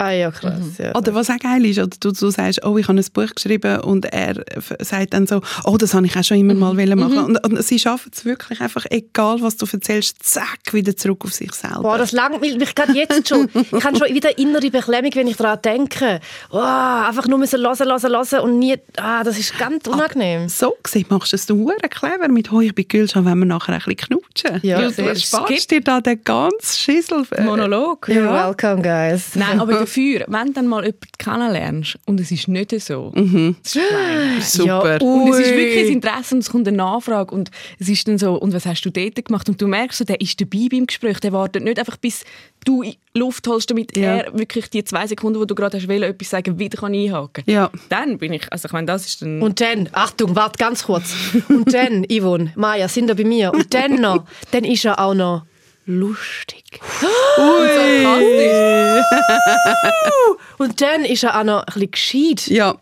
Ah 0.00 0.12
ja, 0.12 0.30
krass. 0.30 0.78
Ja. 0.78 0.94
Oder 0.94 1.14
was 1.14 1.28
auch 1.28 1.38
geil 1.38 1.62
ist, 1.66 1.78
oder 1.78 1.94
du, 2.00 2.10
du 2.10 2.30
sagst, 2.30 2.64
oh, 2.64 2.78
ich 2.78 2.88
habe 2.88 2.98
ein 2.98 3.04
Buch 3.12 3.34
geschrieben 3.34 3.80
und 3.80 4.06
er 4.06 4.42
sagt 4.78 5.12
dann 5.12 5.26
so, 5.26 5.42
oh, 5.64 5.76
das 5.76 5.92
habe 5.92 6.06
ich 6.06 6.16
auch 6.16 6.24
schon 6.24 6.38
immer 6.38 6.54
mal 6.54 6.74
wollen 6.74 6.98
machen. 6.98 7.18
Und, 7.18 7.44
und 7.44 7.62
sie 7.62 7.78
schaffen 7.78 8.10
es 8.14 8.24
wirklich 8.24 8.62
einfach, 8.62 8.86
egal 8.88 9.42
was 9.42 9.58
du 9.58 9.66
erzählst, 9.70 10.16
zack, 10.22 10.72
wieder 10.72 10.96
zurück 10.96 11.26
auf 11.26 11.34
sich 11.34 11.52
selber. 11.52 11.82
Boah, 11.82 11.98
das 11.98 12.12
langweilt 12.12 12.58
mich 12.58 12.74
gerade 12.74 12.94
jetzt 12.94 13.28
schon. 13.28 13.50
Ich 13.80 13.84
habe 13.84 13.96
schon 13.96 14.14
wieder 14.14 14.36
innere 14.38 14.70
Beklemmung, 14.70 15.10
wenn 15.14 15.26
ich 15.26 15.36
daran 15.36 15.60
denke. 15.62 16.20
Oh, 16.50 16.58
einfach 16.58 17.26
nur 17.26 17.38
müssen 17.38 17.60
hören, 17.60 17.76
hören, 17.78 18.12
hören 18.12 18.40
und 18.40 18.58
nie... 18.58 18.76
Ah, 18.96 19.22
das 19.22 19.38
ist 19.38 19.58
ganz 19.58 19.86
unangenehm. 19.86 20.48
so 20.48 20.76
gesehen 20.82 21.04
machst 21.10 21.32
du 21.32 21.36
es 21.36 21.48
hure 21.48 21.76
clever 21.90 22.28
mit 22.28 22.50
«Oh, 22.50 22.60
ich 22.60 22.74
bin 22.74 22.88
Gülschan, 22.88 23.26
wenn 23.26 23.38
wir 23.38 23.44
nachher 23.44 23.74
ein 23.74 23.78
bisschen 23.80 23.96
knutschen». 23.96 24.60
Ja, 24.62 24.80
du 24.80 24.90
sehr. 24.90 25.14
sparst 25.14 25.70
dir 25.70 25.82
da 25.82 26.00
den 26.00 26.24
ganzen 26.24 26.78
Schissel. 26.78 27.26
äh, 27.32 27.42
Monolog. 27.42 28.08
You're 28.08 28.32
welcome, 28.32 28.82
guys. 28.82 29.34
Nein, 29.34 29.60
aber 29.60 29.86
dafür, 29.90 30.24
wenn 30.28 30.46
du 30.48 30.52
dann 30.54 30.66
mal 30.68 30.84
jemanden 30.84 31.06
kennenlernst 31.18 31.98
und 32.06 32.20
es 32.20 32.30
ist 32.30 32.48
nicht 32.48 32.70
so, 32.80 33.12
das 33.14 33.24
ist 33.24 33.72
gemein. 33.74 34.40
Super. 34.40 34.66
Ja, 34.66 34.98
Und 35.00 35.30
es 35.32 35.38
ist 35.40 35.50
Ui. 35.52 35.56
wirklich 35.58 35.86
ein 35.88 35.92
Interesse 35.94 36.34
und 36.34 36.40
es 36.40 36.50
kommt 36.50 36.68
eine 36.68 36.76
Nachfrage 36.76 37.34
und 37.34 37.50
es 37.78 37.88
ist 37.88 38.06
dann 38.08 38.18
so, 38.18 38.34
und 38.34 38.52
was 38.54 38.66
hast 38.66 38.82
du 38.82 38.90
dort 38.90 39.24
gemacht? 39.24 39.48
Und 39.48 39.60
du 39.60 39.66
merkst 39.66 39.98
so, 39.98 40.04
der 40.04 40.20
ist 40.20 40.40
dabei 40.40 40.68
beim 40.70 40.86
Gespräch, 40.86 41.20
der 41.20 41.32
wartet 41.32 41.64
nicht 41.64 41.78
einfach 41.78 41.96
bis 41.96 42.24
du 42.64 42.82
in 42.82 42.90
die 43.14 43.18
Luft 43.18 43.46
holst, 43.48 43.70
damit 43.70 43.96
Ja. 43.96 44.16
er 44.18 44.38
wirklich 44.38 44.68
die 44.68 44.84
zwei 44.84 45.06
Sekunden, 45.06 45.40
wo 45.40 45.44
du 45.46 45.54
gerade 45.54 45.78
hast 45.78 45.88
wollen, 45.88 46.02
etwas 46.02 46.28
sagen, 46.30 46.58
wieder 46.58 46.78
kann 46.78 46.92
einhaken. 46.94 47.42
Ja. 47.46 47.70
Dann 47.88 48.18
bin 48.18 48.32
ich, 48.34 48.52
also 48.52 48.66
ich 48.66 48.72
meine, 48.72 48.86
das 48.86 49.06
ist 49.06 49.22
dann... 49.22 49.40
Und 49.40 49.60
dann, 49.60 49.88
Achtung, 49.92 50.36
warte 50.36 50.58
ganz 50.58 50.84
kurz. 50.84 51.14
Und 51.48 51.72
dann, 51.72 52.04
Yvonne, 52.10 52.52
Maja, 52.56 52.86
sind 52.88 53.08
da 53.08 53.14
bei 53.14 53.24
mir. 53.24 53.52
Und 53.54 53.72
dann 53.72 53.94
noch, 54.00 54.24
dann 54.50 54.64
ist 54.64 54.84
er 54.84 54.98
auch 55.00 55.14
noch 55.14 55.44
lustig. 55.90 56.64
sarkastisch. 57.36 59.04
Und 60.58 60.80
dann 60.80 61.04
ist 61.04 61.22
er 61.24 61.38
auch 61.38 61.44
noch 61.44 61.62
ein 61.62 61.64
bisschen 61.66 61.90
gescheit. 61.90 62.46
Ja. 62.48 62.74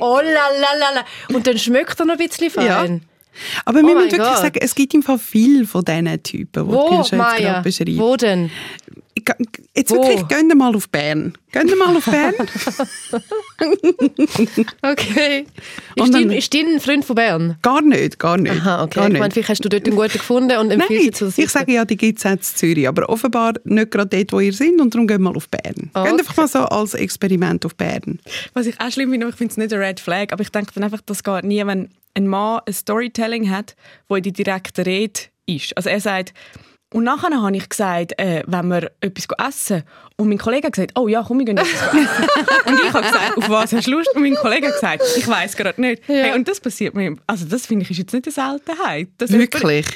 Oh 0.00 0.20
la 0.22 0.22
la 0.22 0.78
la 0.78 0.90
la. 1.00 1.04
Und 1.36 1.46
dann 1.46 1.58
schmeckt 1.58 1.98
er 2.00 2.06
noch 2.06 2.14
ein 2.18 2.26
bisschen 2.26 2.50
fein. 2.50 2.66
Ja. 2.66 2.86
Aber 3.64 3.80
wir 3.82 3.90
Oh 3.90 3.94
müssen 3.94 4.12
wirklich 4.12 4.28
Gott. 4.28 4.38
sagen, 4.38 4.58
es 4.62 4.74
gibt 4.74 4.94
im 4.94 5.02
Fall 5.02 5.18
viel 5.18 5.66
von 5.66 5.84
diesen 5.84 6.22
Typen, 6.22 6.68
die 6.68 6.72
Wo, 6.72 6.88
Gülschan 6.90 7.18
jetzt 7.18 7.36
gerade 7.38 7.62
beschreibt. 7.62 7.98
Wo 7.98 8.16
denn? 8.16 8.50
Ich 9.24 9.64
Jetzt 9.76 9.90
Wo? 9.90 9.96
wirklich, 10.02 10.26
gehen 10.28 10.48
wir 10.48 10.54
mal 10.56 10.74
auf 10.76 10.88
Bern. 10.88 11.36
Gehen 11.52 11.68
wir 11.68 11.76
mal 11.76 11.96
auf 11.96 12.04
Bern. 12.04 12.34
Okay. 14.82 15.46
Und 15.98 16.04
Ist 16.06 16.14
dann- 16.14 16.28
dein, 16.28 16.30
ist 16.38 16.54
dein 16.54 16.80
Freund 16.80 17.04
von 17.04 17.16
Bern? 17.16 17.56
gar 17.62 17.82
nicht, 17.82 18.18
gar 18.18 18.36
nicht. 18.36 18.54
Aha, 18.54 18.84
okay. 18.84 18.94
Gar 18.94 19.04
Ich 19.06 19.12
nicht. 19.12 19.20
meine, 19.20 19.32
vielleicht 19.32 19.48
hast 19.48 19.64
du 19.64 19.68
dort 19.68 19.86
einen 19.86 19.96
guten 19.96 20.12
gefunden 20.12 20.58
und 20.58 20.70
empfiehlst 20.70 20.90
Nein, 21.20 21.28
jetzt 21.30 21.36
zu 21.36 21.42
ich 21.42 21.50
sage 21.50 21.72
ja, 21.72 21.84
die 21.84 21.96
gibt 21.96 22.18
es 22.18 22.26
auch 22.26 22.30
in 22.32 22.40
Zürich, 22.42 22.88
aber 22.88 23.08
offenbar 23.08 23.54
nicht 23.64 23.90
gerade 23.90 24.16
dort, 24.16 24.32
wo 24.32 24.40
ihr 24.40 24.52
seid 24.52 24.80
und 24.80 24.94
darum 24.94 25.06
gehen 25.06 25.18
wir 25.22 25.30
mal 25.30 25.36
auf 25.36 25.48
Bern. 25.48 25.90
Okay. 25.94 26.10
Geht 26.10 26.20
einfach 26.20 26.36
mal 26.36 26.48
so 26.48 26.58
als 26.60 26.94
Experiment 26.94 27.64
auf 27.66 27.74
Bern. 27.76 28.20
Was 28.52 28.66
ich 28.66 28.80
auch 28.80 28.90
schlimm 28.90 29.10
finde, 29.10 29.28
ich 29.28 29.34
finde 29.36 29.52
es 29.52 29.56
nicht 29.56 29.72
eine 29.72 29.82
Red 29.82 30.00
Flag, 30.00 30.32
aber 30.32 30.42
ich 30.42 30.50
denke 30.50 30.72
dann 30.74 30.84
einfach, 30.84 31.00
das 31.06 31.22
geht 31.22 31.44
nie, 31.44 31.64
wenn 31.66 31.90
ein 32.14 32.26
Mann 32.28 32.60
ein 32.66 32.72
Storytelling 32.72 33.50
hat, 33.50 33.74
wo 34.08 34.16
in 34.16 34.22
die 34.22 34.32
direkte 34.32 34.86
Rede 34.86 35.20
ist. 35.46 35.76
Also 35.76 35.88
er 35.90 36.00
sagt, 36.00 36.32
und 36.94 37.04
nachher 37.04 37.42
habe 37.42 37.56
ich 37.56 37.68
gesagt, 37.68 38.18
äh, 38.20 38.42
wenn 38.46 38.68
wir 38.68 38.90
etwas 39.00 39.26
essen 39.48 39.82
und 40.16 40.28
mein 40.28 40.38
Kollege 40.38 40.68
hat 40.68 40.74
gesagt, 40.74 40.92
oh 40.96 41.08
ja, 41.08 41.24
komm, 41.26 41.40
wir 41.40 41.44
gehen 41.44 41.58
etwas 41.58 41.72
essen. 41.72 41.98
und 42.66 42.80
ich 42.80 42.92
habe 42.92 43.04
gesagt, 43.06 43.36
auf 43.36 43.48
was 43.48 43.72
hast 43.72 43.86
du 43.88 43.90
Lust? 43.90 44.14
Und 44.14 44.22
mein 44.22 44.36
Kollege 44.36 44.68
hat 44.68 44.74
gesagt, 44.74 45.02
ich 45.16 45.26
weiß 45.26 45.56
gerade 45.56 45.80
nicht. 45.80 46.02
Hey, 46.06 46.34
und 46.34 46.46
das 46.46 46.60
passiert 46.60 46.94
mir, 46.94 47.16
also 47.26 47.46
das 47.46 47.66
finde 47.66 47.82
ich 47.84 47.90
ist 47.90 47.98
jetzt 47.98 48.12
nicht 48.14 48.26
eine 48.26 48.32
Seltenheit. 48.32 49.08
jemand- 49.20 49.32
Wirklich. 49.32 49.86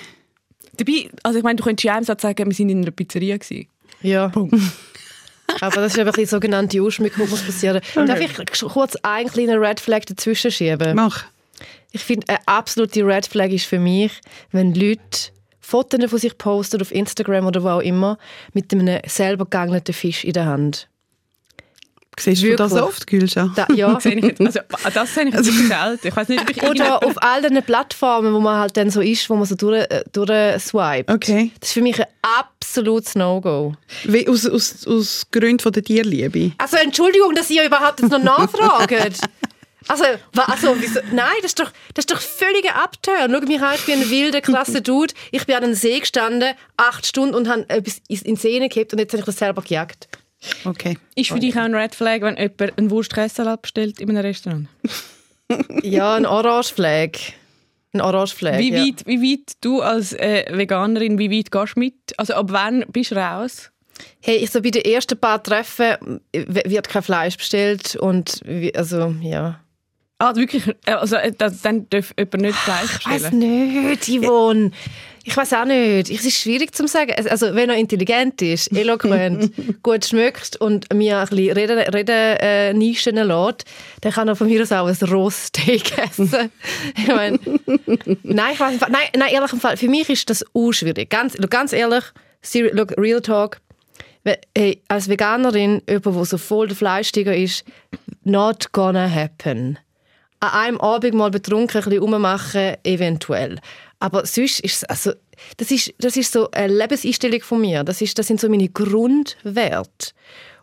Dabei, 0.76 1.08
also 1.22 1.38
ich 1.38 1.44
meine, 1.44 1.56
du 1.56 1.62
könntest 1.64 1.84
ja 1.84 1.94
einem 1.94 2.04
Satz 2.04 2.22
sagen, 2.22 2.46
wir 2.46 2.54
sind 2.54 2.68
in 2.68 2.82
einer 2.82 2.90
Pizzeria 2.90 3.36
gewesen. 3.36 3.68
Ja. 4.02 4.32
Aber 5.60 5.76
das 5.80 5.92
ist 5.94 5.98
einfach 5.98 6.14
die 6.14 6.26
sogenannte 6.26 6.82
Ausschmückung, 6.82 7.24
die 7.26 7.30
muss 7.30 7.42
passieren. 7.42 7.80
Darf 7.94 8.20
ich 8.20 8.60
kurz 8.60 8.96
einen 9.02 9.28
kleinen 9.30 9.58
Red 9.58 9.80
Flag 9.80 10.00
dazwischen 10.06 10.50
schieben? 10.50 10.94
Mach. 10.94 11.24
Ich 11.92 12.02
finde, 12.02 12.28
eine 12.28 12.38
absolute 12.46 13.04
Red 13.06 13.26
Flag 13.26 13.48
ist 13.50 13.66
für 13.66 13.78
mich, 13.78 14.12
wenn 14.52 14.74
Leute 14.74 15.30
Fotos 15.68 16.08
von 16.08 16.18
sich 16.18 16.38
posten 16.38 16.80
auf 16.80 16.92
Instagram 16.92 17.46
oder 17.46 17.62
wo 17.62 17.68
auch 17.68 17.80
immer, 17.80 18.16
mit 18.54 18.72
einem 18.72 19.00
selber 19.06 19.44
gegangelten 19.44 19.92
Fisch 19.92 20.24
in 20.24 20.32
der 20.32 20.46
Hand. 20.46 20.88
Siehst 22.18 22.42
du 22.42 22.56
das 22.56 22.72
oft, 22.72 23.06
Gülscha? 23.06 23.52
Da, 23.54 23.66
ja. 23.74 23.92
Das 23.98 24.02
sehe 24.02 24.14
ich 24.16 24.24
jetzt, 24.24 24.40
also, 24.40 24.60
das 24.94 25.14
sehe 25.14 25.28
ich 25.28 25.34
jetzt 25.34 25.68
selten. 25.68 26.08
Ich 26.08 26.16
weiß 26.16 26.28
nicht, 26.28 26.40
ob 26.40 26.50
ich 26.50 26.62
Oder 26.62 27.02
auf 27.04 27.22
all 27.22 27.42
diesen 27.42 27.62
Plattformen, 27.62 28.32
wo 28.32 28.40
man 28.40 28.58
halt 28.58 28.76
dann 28.76 28.90
so 28.90 29.02
ist, 29.02 29.28
wo 29.28 29.36
man 29.36 29.44
so 29.44 29.54
durch, 29.54 29.84
äh, 29.90 30.04
durch 30.12 30.62
swiped. 30.62 31.10
Okay. 31.10 31.52
Das 31.60 31.68
ist 31.68 31.74
für 31.74 31.82
mich 31.82 32.00
ein 32.00 32.06
absolutes 32.22 33.14
No-Go. 33.14 33.74
Aus, 34.26 34.46
aus, 34.48 34.86
aus 34.86 35.26
Gründen 35.30 35.60
von 35.60 35.72
der 35.72 35.84
Tierliebe. 35.84 36.52
Also 36.58 36.78
Entschuldigung, 36.78 37.34
dass 37.34 37.50
ihr 37.50 37.64
überhaupt 37.64 38.00
jetzt 38.00 38.10
noch 38.10 38.22
nachfragt. 38.22 39.20
Also, 39.86 40.04
also 40.34 40.76
wieso? 40.80 41.00
nein, 41.12 41.28
das 41.42 41.52
ist 41.52 41.60
doch, 41.60 41.70
das 41.94 42.02
ist 42.04 42.10
doch 42.10 42.20
völliger 42.20 42.74
Abturn. 42.82 43.30
Schau 43.32 43.40
mich 43.46 43.60
ich 43.80 43.86
bin 43.86 44.00
ein 44.02 44.10
wilder, 44.10 44.40
krasser 44.40 44.80
Dude. 44.80 45.14
Ich 45.30 45.46
bin 45.46 45.54
an 45.54 45.64
einem 45.64 45.74
See 45.74 46.00
gestanden, 46.00 46.54
acht 46.76 47.06
Stunden 47.06 47.34
und 47.34 47.48
habe 47.48 47.64
etwas 47.68 48.00
in 48.08 48.34
die 48.34 48.36
Szene 48.36 48.68
gehabt 48.68 48.92
und 48.92 48.98
jetzt 48.98 49.12
habe 49.12 49.20
ich 49.20 49.26
das 49.26 49.36
selber 49.38 49.62
gejagt. 49.62 50.08
Okay. 50.64 50.98
Ist 51.14 51.30
für 51.30 51.40
dich 51.40 51.54
auch 51.56 51.62
ein 51.62 51.74
Red 51.74 51.94
Flag, 51.94 52.20
wenn 52.20 52.36
jemand 52.36 52.78
einen 52.78 52.90
Wurst-Käsesalat 52.90 53.62
bestellt 53.62 54.00
in 54.00 54.10
einem 54.10 54.18
Restaurant? 54.24 54.68
Ja, 55.82 56.14
ein 56.14 56.26
Orange-Flag. 56.26 57.12
Ein 57.94 58.02
Orange-Flag, 58.02 58.58
Wie 58.58 58.70
ja. 58.70 58.80
weit, 58.84 59.06
wie 59.06 59.22
weit 59.22 59.52
du 59.62 59.80
als 59.80 60.12
äh, 60.12 60.44
Veganerin, 60.54 61.18
wie 61.18 61.30
weit 61.30 61.50
gehst 61.50 61.76
du 61.76 61.80
mit? 61.80 61.94
Also 62.18 62.34
ab 62.34 62.48
wann 62.50 62.84
bist 62.92 63.12
du 63.12 63.14
raus? 63.16 63.70
Hey, 64.20 64.36
ich 64.36 64.50
so 64.50 64.60
bei 64.60 64.70
den 64.70 64.82
ersten 64.82 65.18
paar 65.18 65.42
Treffen 65.42 66.20
äh, 66.32 66.44
wird 66.70 66.88
kein 66.90 67.02
Fleisch 67.02 67.38
bestellt 67.38 67.96
und 67.96 68.42
wie- 68.44 68.74
also, 68.74 69.14
ja. 69.22 69.58
Ah, 70.18 70.34
wirklich? 70.34 70.66
äh, 70.86 70.92
Also 70.92 71.16
äh, 71.16 71.32
das, 71.36 71.62
dann 71.62 71.88
darf 71.90 72.12
jemand 72.18 72.42
nicht 72.42 72.56
Fleisch 72.56 72.98
Ich 73.00 73.06
weiß 73.06 73.32
nicht, 73.32 74.08
Yvonne. 74.08 74.72
Ich 75.22 75.36
weiß 75.36 75.52
auch 75.52 75.64
nicht. 75.66 76.10
Es 76.10 76.24
ist 76.24 76.38
schwierig 76.38 76.74
zu 76.74 76.88
sagen. 76.88 77.12
Also, 77.28 77.54
wenn 77.54 77.68
er 77.68 77.76
intelligent 77.76 78.40
ist, 78.40 78.72
eloquent, 78.74 79.52
gut 79.82 80.06
schmeckt 80.06 80.56
und 80.56 80.92
mir 80.92 81.18
ein 81.18 81.28
bisschen 81.28 81.52
Reden, 81.52 81.78
Reden 81.78 82.36
äh, 82.40 82.72
Nischen 82.72 83.14
lässt, 83.16 83.64
dann 84.00 84.12
kann 84.12 84.26
er 84.26 84.36
von 84.36 84.46
mir 84.48 84.62
aus 84.62 84.72
auch 84.72 84.88
ein 84.88 85.08
Rohsteak 85.08 85.98
essen. 86.10 86.50
ich 86.96 87.06
meine, 87.08 87.38
nein, 88.22 88.54
ich 88.54 88.60
weiß 88.60 88.72
nicht. 88.72 88.88
Nein, 88.88 89.08
nein, 89.16 89.30
ehrlich 89.30 89.52
im 89.52 89.60
Fall, 89.60 89.76
für 89.76 89.88
mich 89.88 90.08
ist 90.08 90.30
das 90.30 90.44
auch 90.54 90.72
schwierig. 90.72 91.10
Ganz, 91.10 91.36
ganz 91.50 91.72
ehrlich, 91.72 92.04
Real 92.96 93.20
Talk. 93.20 93.60
Hey, 94.56 94.82
als 94.88 95.08
Veganerin, 95.08 95.82
jemand, 95.88 96.06
der 96.16 96.24
so 96.24 96.38
voll 96.38 96.68
der 96.68 96.76
Fleischtiger 96.76 97.36
ist, 97.36 97.64
not 98.24 98.72
gonna 98.72 99.08
happen 99.08 99.78
an 100.40 100.50
einem 100.50 100.80
Abend 100.80 101.14
mal 101.14 101.30
betrunken 101.30 101.78
ein 101.78 101.84
bisschen 101.84 102.02
rummachen, 102.02 102.76
eventuell. 102.84 103.58
Aber 103.98 104.26
sonst 104.26 104.60
ist 104.60 104.76
es, 104.76 104.84
also, 104.84 105.12
das 105.56 105.70
ist, 105.70 105.92
das 105.98 106.16
ist 106.16 106.32
so 106.32 106.50
eine 106.50 106.72
Lebenseinstellung 106.72 107.40
von 107.40 107.60
mir. 107.60 107.84
Das, 107.84 108.00
ist, 108.00 108.18
das 108.18 108.26
sind 108.26 108.40
so 108.40 108.48
meine 108.48 108.68
Grundwerte. 108.68 110.12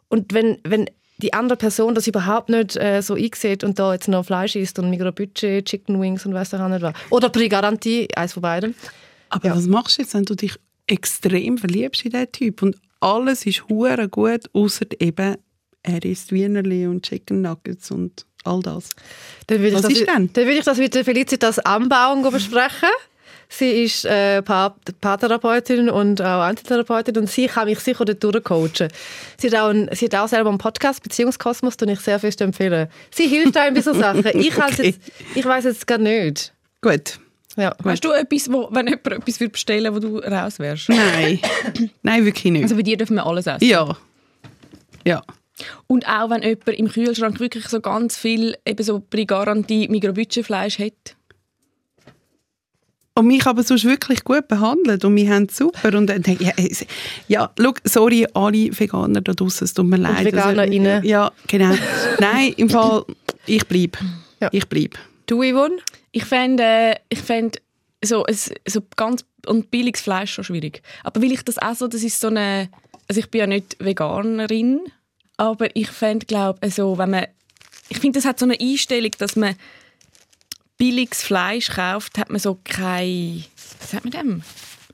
Und 0.07 0.33
wenn, 0.33 0.59
wenn 0.63 0.89
die 1.17 1.33
andere 1.33 1.57
Person 1.57 1.95
das 1.95 2.07
überhaupt 2.07 2.49
nicht 2.49 2.75
äh, 2.75 3.01
so 3.01 3.15
einsieht 3.15 3.63
und 3.63 3.79
da 3.79 3.93
jetzt 3.93 4.07
noch 4.07 4.25
Fleisch 4.25 4.55
isst 4.55 4.79
und 4.79 4.89
Mikrobudget, 4.89 5.65
Chicken 5.65 5.99
Wings 6.01 6.25
und 6.25 6.35
ich 6.35 6.53
auch 6.53 6.67
nicht 6.67 6.81
was. 6.81 6.93
Oder 7.09 7.29
Pre-Garantie, 7.29 8.07
eins 8.15 8.33
von 8.33 8.41
beiden. 8.41 8.75
Aber 9.29 9.55
was 9.55 9.65
machst 9.67 9.97
du 9.97 10.01
jetzt, 10.01 10.13
wenn 10.13 10.25
du 10.25 10.35
dich 10.35 10.53
extrem 10.87 11.57
verliebst 11.57 12.05
in 12.05 12.11
diesen 12.11 12.31
Typ 12.31 12.61
und 12.61 12.75
alles 12.99 13.45
ist 13.45 13.67
hure 13.69 14.07
gut, 14.07 14.49
außer 14.53 14.85
eben, 14.99 15.37
er 15.83 16.03
isst 16.03 16.31
Wienerli 16.31 16.87
und 16.87 17.05
Chicken 17.05 17.41
Nuggets 17.41 17.91
und 17.91 18.25
all 18.45 18.61
das. 18.61 18.89
Dann 19.47 19.59
würde 19.59 19.69
ich 19.69 19.73
Was 19.75 19.81
das, 19.83 19.91
ist 19.93 20.07
denn? 20.07 20.29
Dann 20.33 20.45
würde 20.45 20.57
ich 20.59 20.65
das 20.65 20.77
mit 20.77 20.93
der 20.93 21.03
Felicitas 21.05 21.59
Anbauung 21.59 22.29
besprechen. 22.31 22.89
Sie 23.47 23.83
ist 23.83 24.05
äh, 24.05 24.41
Pa- 24.41 24.75
Paartherapeutin 25.01 25.87
und 25.89 26.19
auch 26.19 26.41
Antitherapeutin 26.41 27.15
und 27.17 27.29
sie 27.29 27.45
kann 27.45 27.67
mich 27.67 27.79
sicher 27.79 28.03
dort 28.03 28.23
durchcoachen. 28.23 28.87
Sie 29.37 29.47
hat 29.47 29.55
auch, 29.55 29.69
ein, 29.69 29.87
sie 29.93 30.05
hat 30.05 30.15
auch 30.15 30.27
selber 30.27 30.49
einen 30.49 30.57
Podcast, 30.57 31.03
Beziehungskosmos, 31.03 31.77
den 31.77 31.89
ich 31.89 31.99
sehr 31.99 32.19
fest 32.19 32.41
empfehle. 32.41 32.89
Sie 33.11 33.27
hilft 33.27 33.55
einem 33.55 33.75
bei 33.75 33.81
so 33.81 33.93
Sachen. 33.93 34.25
Ich, 34.39 34.57
okay. 34.57 34.87
Jetzt, 34.87 34.99
ich 35.35 35.45
weiß 35.45 35.65
jetzt 35.65 35.85
gar 35.85 35.99
nicht. 35.99 36.53
Gut. 36.81 37.19
Ja. 37.55 37.75
Hast 37.85 38.03
du 38.03 38.11
etwas, 38.11 38.51
wo, 38.51 38.67
wenn 38.71 38.87
jemand 38.87 39.07
etwas 39.11 39.39
würde 39.39 39.51
bestellen 39.51 39.93
wo 39.93 39.99
du 39.99 40.17
raus 40.17 40.57
wärst? 40.59 40.89
Nein. 40.89 41.39
Nein, 42.01 42.25
wirklich 42.25 42.51
nicht. 42.51 42.63
Also 42.63 42.75
bei 42.75 42.81
dir 42.81 42.97
dürfen 42.97 43.15
wir 43.15 43.25
alles 43.25 43.45
essen? 43.47 43.63
ja. 43.63 43.95
Ja. 45.05 45.21
Und 45.87 46.07
auch 46.07 46.29
wenn 46.29 46.41
jemand 46.43 46.67
im 46.69 46.89
Kühlschrank 46.89 47.39
wirklich 47.39 47.67
so 47.69 47.79
ganz 47.79 48.17
viel 48.17 48.55
eben 48.65 48.83
so 48.83 49.01
bei 49.09 49.23
Garantie 49.23 49.87
Mikrobütschenfleisch 49.87 50.79
hat? 50.79 51.15
Und 53.17 53.27
mich 53.27 53.45
aber 53.45 53.63
sonst 53.63 53.85
wirklich 53.85 54.25
gut 54.25 54.49
behandelt 54.49 55.05
und 55.05 55.15
wir 55.15 55.33
haben 55.33 55.47
es 55.49 55.55
super. 55.55 55.97
Und 55.97 56.07
dann 56.07 56.21
denke 56.21 56.43
ich, 56.43 56.49
ja, 56.49 56.53
es- 56.57 56.85
ja, 57.29 57.53
schau, 57.57 57.73
sorry, 57.85 58.27
alle 58.33 58.77
Veganer 58.77 59.21
da 59.21 59.31
draussen, 59.31 59.63
es 59.63 59.73
tut 59.73 59.85
mir 59.85 59.95
leid. 59.95 60.25
VeganerInnen. 60.25 60.95
Also, 60.97 61.07
ja, 61.07 61.31
genau. 61.47 61.73
Nein, 62.19 62.53
im 62.57 62.69
Fall, 62.69 63.05
ich 63.45 63.65
bleibe. 63.67 63.97
Ja. 64.41 64.49
Ich 64.51 64.67
bleibe. 64.67 64.97
Du, 65.27 65.41
Yvonne? 65.41 65.77
Ich 66.11 66.25
fände 66.25 66.63
äh, 66.63 66.95
ich 67.07 67.19
fänd 67.21 67.61
so, 68.03 68.25
es, 68.27 68.51
so 68.67 68.81
ganz 68.97 69.23
und 69.47 69.71
billiges 69.71 70.01
Fleisch 70.01 70.33
schon 70.33 70.43
schwierig. 70.43 70.81
Aber 71.05 71.21
weil 71.21 71.31
ich 71.31 71.43
das 71.43 71.57
auch 71.57 71.73
so, 71.75 71.87
das 71.87 72.03
ist 72.03 72.19
so 72.19 72.27
eine, 72.27 72.69
also 73.07 73.19
ich 73.19 73.31
bin 73.31 73.39
ja 73.39 73.47
nicht 73.47 73.77
Veganerin, 73.79 74.81
aber 75.37 75.75
ich 75.75 75.87
fände, 75.89 76.25
glaube 76.25 76.59
also, 76.61 76.97
wenn 76.97 77.09
man, 77.11 77.25
ich 77.89 77.99
finde, 77.99 78.17
das 78.19 78.25
hat 78.25 78.39
so 78.39 78.45
eine 78.45 78.59
Einstellung, 78.59 79.11
dass 79.17 79.35
man 79.35 79.55
billiges 80.77 81.23
Fleisch 81.23 81.69
kauft, 81.69 82.17
hat 82.17 82.29
man 82.29 82.39
so 82.39 82.59
kein, 82.63 83.43
was 83.79 83.91
sagt 83.91 84.03
man 84.05 84.11
dem? 84.11 84.41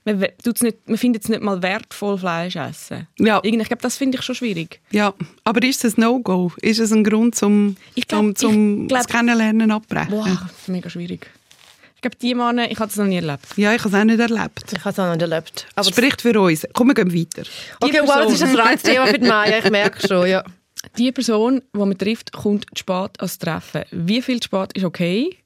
Man, 0.04 0.26
tut's 0.44 0.62
nicht, 0.64 0.90
man 0.90 0.98
findet 0.98 1.24
es 1.24 1.30
nicht 1.30 1.44
mal 1.44 1.62
wertvoll, 1.62 2.18
Fleisch 2.18 2.56
essen. 2.56 3.08
Ja. 3.20 3.40
Ich 3.44 3.52
glaube, 3.52 3.82
das 3.82 3.98
finde 3.98 4.18
ich 4.18 4.24
schon 4.24 4.34
schwierig. 4.36 4.82
Ja, 4.92 5.14
aber 5.44 5.62
ist 5.64 5.86
es 5.86 5.96
ein 5.98 6.02
No-Go? 6.02 6.52
Ist 6.62 6.80
es 6.80 6.92
ein 6.92 7.04
Grund 7.04 7.36
zum, 7.36 7.78
Ich 7.94 8.08
glaub- 8.08 8.22
zum, 8.22 8.36
zum 8.36 8.82
ich 8.84 8.88
glaub- 8.88 9.02
das 9.04 9.08
Kennenlernen 9.08 9.70
abbrechen? 9.70 10.10
Boah, 10.10 10.50
mega 10.68 10.90
schwierig. 10.90 11.30
Ich 12.04 12.10
glaube, 12.10 12.18
die 12.20 12.34
Männer, 12.34 12.72
ich 12.72 12.80
habe 12.80 12.88
das 12.88 12.96
noch 12.98 13.06
nie 13.06 13.18
erlebt. 13.18 13.46
Ja, 13.58 13.76
ich 13.76 13.80
habe 13.84 13.90
es 13.90 14.02
auch 14.02 14.04
nicht 14.04 14.20
erlebt. 14.20 14.74
Ich 14.74 14.80
habe 14.80 14.90
es 14.90 14.98
auch 14.98 15.12
nicht 15.14 15.22
erlebt. 15.22 15.68
Aber 15.76 15.88
Spricht 15.88 16.20
für 16.24 16.42
uns. 16.42 16.66
Komm, 16.74 16.88
wir 16.88 16.96
gehen 16.96 17.14
weiter. 17.14 17.48
okay, 17.80 18.02
wow, 18.04 18.24
das 18.24 18.34
ist 18.34 18.44
ein 18.44 18.56
Reizthema 18.56 19.06
für 19.06 19.20
die 19.20 19.28
Maya, 19.28 19.60
ich 19.60 19.70
merke 19.70 20.08
schon, 20.08 20.26
ja. 20.28 20.44
Die 20.98 21.12
Person, 21.12 21.62
die 21.76 21.78
man 21.78 21.96
trifft, 21.96 22.32
kommt 22.32 22.66
zu 22.74 22.80
spät 22.80 23.12
als 23.20 23.38
Treffen. 23.38 23.84
Wie 23.92 24.20
viel 24.24 24.40
zu 24.40 24.48
spät 24.48 24.74
ist 24.74 24.84
okay? 24.84 25.38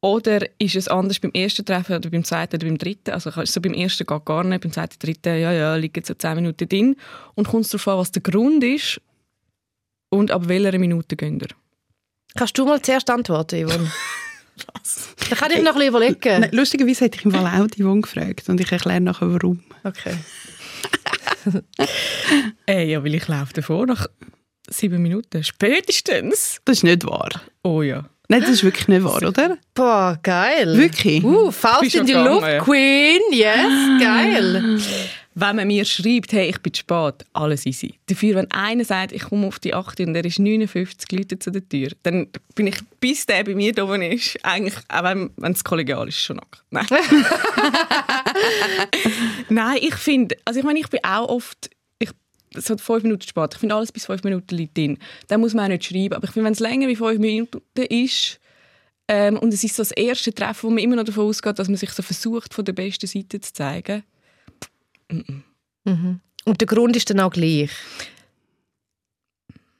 Oder 0.00 0.48
ist 0.58 0.74
es 0.74 0.88
anders 0.88 1.20
beim 1.20 1.30
ersten 1.30 1.64
Treffen 1.64 1.94
oder 1.98 2.10
beim 2.10 2.24
zweiten 2.24 2.56
oder 2.56 2.66
beim 2.66 2.78
dritten? 2.78 3.12
Also 3.12 3.30
so 3.44 3.60
beim 3.60 3.74
ersten 3.74 4.04
geht 4.08 4.24
gar 4.24 4.42
nicht, 4.42 4.62
beim 4.62 4.72
zweiten, 4.72 4.98
dritten, 4.98 5.40
ja, 5.40 5.52
ja, 5.52 5.76
liegen 5.76 6.04
so 6.04 6.14
10 6.14 6.34
Minuten 6.34 6.68
drin. 6.68 6.96
Und 7.36 7.46
kommt 7.46 7.64
es 7.64 7.70
darauf 7.70 7.86
an, 7.86 7.98
was 7.98 8.10
der 8.10 8.22
Grund 8.22 8.64
ist 8.64 9.00
und 10.08 10.32
ab 10.32 10.48
welcher 10.48 10.76
Minute 10.80 11.14
gehen 11.14 11.38
ihr? 11.38 11.54
Kannst 12.36 12.58
du 12.58 12.66
mal 12.66 12.82
zuerst 12.82 13.08
antworten, 13.08 13.68
Yvonne? 13.68 13.88
Was? 14.72 15.14
Da 15.28 15.36
kann 15.36 15.50
ich 15.50 15.62
noch 15.62 15.72
ein 15.72 15.78
bisschen 15.78 15.88
überlegen. 15.88 16.40
Nein, 16.40 16.50
lustigerweise 16.52 17.04
hätte 17.04 17.18
ich 17.18 17.24
im 17.24 17.32
Fall 17.32 17.46
auch 17.46 17.66
die 17.66 17.82
Yvonne 17.82 18.00
gefragt 18.00 18.48
und 18.48 18.60
ich 18.60 18.70
erkläre 18.72 19.00
nachher, 19.00 19.32
warum. 19.32 19.62
Okay. 19.84 20.16
Äh, 22.66 22.90
ja, 22.90 23.04
weil 23.04 23.14
ich 23.14 23.28
laufe 23.28 23.52
davor 23.52 23.86
nach 23.86 24.08
sieben 24.68 25.00
Minuten. 25.00 25.44
Spätestens. 25.44 26.58
Das 26.64 26.78
ist 26.78 26.82
nicht 26.82 27.06
wahr. 27.06 27.30
Oh 27.62 27.82
ja. 27.82 28.08
Nein, 28.28 28.40
das 28.40 28.50
ist 28.50 28.64
wirklich 28.64 28.88
nicht 28.88 29.04
wahr, 29.04 29.22
oder? 29.22 29.56
Boah, 29.74 30.18
geil. 30.22 30.76
Wirklich? 30.76 31.22
Uh, 31.22 31.52
Faust 31.52 31.94
in 31.94 32.06
die 32.06 32.12
ja 32.12 32.24
Luft, 32.24 32.44
gegangen. 32.44 32.64
Queen. 32.64 33.20
Yes, 33.30 34.00
geil. 34.00 34.80
Wenn 35.38 35.56
man 35.56 35.66
mir 35.66 35.84
schreibt, 35.84 36.32
hey, 36.32 36.48
ich 36.48 36.62
bin 36.62 36.72
zu 36.72 36.80
spät, 36.80 37.26
alles 37.34 37.66
easy. 37.66 37.92
Dafür, 38.06 38.36
wenn 38.36 38.50
einer 38.52 38.86
sagt, 38.86 39.12
ich 39.12 39.22
komme 39.22 39.46
auf 39.46 39.58
die 39.58 39.74
8 39.74 40.00
und 40.00 40.14
er 40.14 40.24
ist 40.24 40.38
59 40.38 41.12
Leute 41.12 41.38
zu 41.38 41.50
der 41.50 41.68
Tür, 41.68 41.90
dann 42.04 42.28
bin 42.54 42.68
ich, 42.68 42.78
bis 43.00 43.26
der 43.26 43.44
bei 43.44 43.54
mir 43.54 43.74
da 43.74 43.84
oben 43.84 44.00
ist, 44.00 44.38
eigentlich, 44.42 44.74
auch 44.88 45.04
wenn 45.04 45.52
es 45.52 45.62
kollegial 45.62 46.08
ist, 46.08 46.22
schon 46.22 46.36
nackt. 46.36 46.64
Nein. 46.70 46.86
Nein, 49.50 49.78
ich 49.82 49.94
finde, 49.96 50.38
also 50.46 50.58
ich 50.58 50.64
meine, 50.64 50.78
ich 50.78 50.88
bin 50.88 51.00
auch 51.04 51.28
oft, 51.28 51.68
ich, 51.98 52.08
es 52.54 52.70
hat 52.70 52.80
fünf 52.80 53.02
Minuten 53.02 53.28
spät, 53.28 53.50
ich 53.52 53.60
finde 53.60 53.74
alles 53.74 53.92
bis 53.92 54.06
fünf 54.06 54.24
Minuten 54.24 54.56
liegt 54.56 54.74
drin. 54.78 54.96
Dann 55.28 55.42
muss 55.42 55.52
man 55.52 55.66
auch 55.66 55.68
nicht 55.68 55.84
schreiben, 55.84 56.14
aber 56.14 56.24
ich 56.24 56.30
finde, 56.30 56.46
wenn 56.46 56.54
es 56.54 56.60
länger 56.60 56.88
wie 56.88 56.96
fünf 56.96 57.18
Minuten 57.18 57.60
ist, 57.90 58.40
ähm, 59.08 59.38
und 59.38 59.52
es 59.52 59.62
ist 59.62 59.76
so 59.76 59.82
das 59.82 59.92
erste 59.92 60.32
Treffen, 60.32 60.62
wo 60.62 60.70
man 60.70 60.82
immer 60.82 60.96
noch 60.96 61.04
davon 61.04 61.26
ausgeht, 61.26 61.58
dass 61.58 61.68
man 61.68 61.76
sich 61.76 61.90
so 61.90 62.02
versucht, 62.02 62.54
von 62.54 62.64
der 62.64 62.72
besten 62.72 63.06
Seite 63.06 63.38
zu 63.38 63.52
zeigen, 63.52 64.02
Und 65.08 66.60
der 66.60 66.66
Grund 66.66 66.96
ist 66.96 67.10
dann 67.10 67.20
auch 67.20 67.30
gleich. 67.30 67.70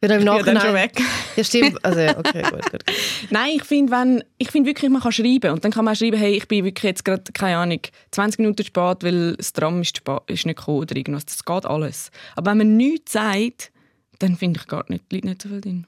Er 0.01 0.11
im 0.11 0.23
ja, 0.27 0.43
dann 0.43 0.61
schon 0.61 0.75
weg. 0.75 1.01
Ja, 1.37 1.45
stimmt. 1.45 1.85
Also, 1.85 2.01
okay, 2.19 2.43
gut, 2.43 2.71
gut. 2.71 2.85
Nein, 3.31 3.53
ich 3.57 3.65
finde, 3.65 3.93
wenn, 3.93 4.25
ich 4.39 4.51
finde 4.51 4.69
wirklich, 4.69 4.91
man 4.91 5.03
kann 5.03 5.13
schreiben. 5.13 5.53
Und 5.53 5.65
dann 5.65 5.73
kann 5.73 5.85
man 5.85 5.95
auch 5.95 5.99
schreiben, 5.99 6.19
hey, 6.19 6.37
ich 6.37 6.47
bin 6.49 6.65
wirklich 6.65 6.85
jetzt 6.85 7.05
gerade, 7.05 7.25
keine 7.33 7.57
Ahnung, 7.57 7.81
20 8.11 8.41
Minuten 8.41 8.65
spät, 8.65 9.03
weil 9.03 9.37
das 9.37 9.53
Tram 9.53 9.81
ist, 9.81 10.03
ist 10.27 10.47
nicht 10.47 10.59
gekommen 10.59 10.79
oder 10.81 10.97
irgendwas. 10.97 11.27
Das 11.27 11.45
geht 11.45 11.67
alles. 11.67 12.11
Aber 12.35 12.51
wenn 12.51 12.59
man 12.59 12.77
nichts 12.77 13.13
sagt, 13.13 13.73
dann 14.19 14.37
finde 14.37 14.61
ich 14.61 14.67
gar 14.67 14.85
nicht, 14.89 15.13
liegt 15.13 15.25
nicht 15.25 15.43
so 15.43 15.49
viel 15.49 15.61
drin. 15.61 15.87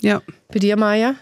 Ja. 0.00 0.20
Bei 0.48 0.58
dir, 0.58 0.76
Maya? 0.76 1.14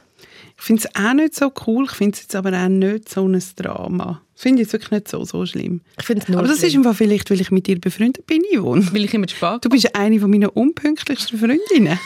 Ich 0.57 0.63
finde 0.63 0.83
es 0.85 0.95
auch 0.95 1.15
nicht 1.15 1.35
so 1.35 1.53
cool, 1.67 1.85
ich 1.85 1.93
finde 1.93 2.17
es 2.17 2.23
jetzt 2.23 2.35
aber 2.35 2.53
auch 2.53 2.69
nicht 2.69 3.09
so 3.09 3.27
ein 3.27 3.43
Drama. 3.57 4.23
Finde 4.41 4.63
ich 4.63 4.69
jetzt 4.69 4.73
wirklich 4.73 4.91
nicht 4.91 5.09
so, 5.09 5.23
so 5.23 5.45
schlimm. 5.45 5.83
Ich 5.99 6.07
finde 6.07 6.23
es 6.23 6.29
nur 6.31 6.39
aber 6.39 6.49
das 6.49 6.63
ist 6.63 6.75
im 6.75 6.83
Fall 6.83 6.95
vielleicht, 6.95 7.31
weil 7.31 7.43
ich 7.43 7.51
mit 7.51 7.67
dir 7.67 7.79
befreundet 7.79 8.27
bin, 8.27 8.41
Yvonne. 8.51 8.89
Weil 8.91 9.05
ich 9.05 9.13
immer 9.13 9.29
spät 9.29 9.63
Du 9.63 9.69
bist 9.69 9.95
eine 9.95 10.19
von 10.19 10.31
meiner 10.31 10.57
unpünktlichsten 10.57 11.39
Freundinnen. 11.39 12.01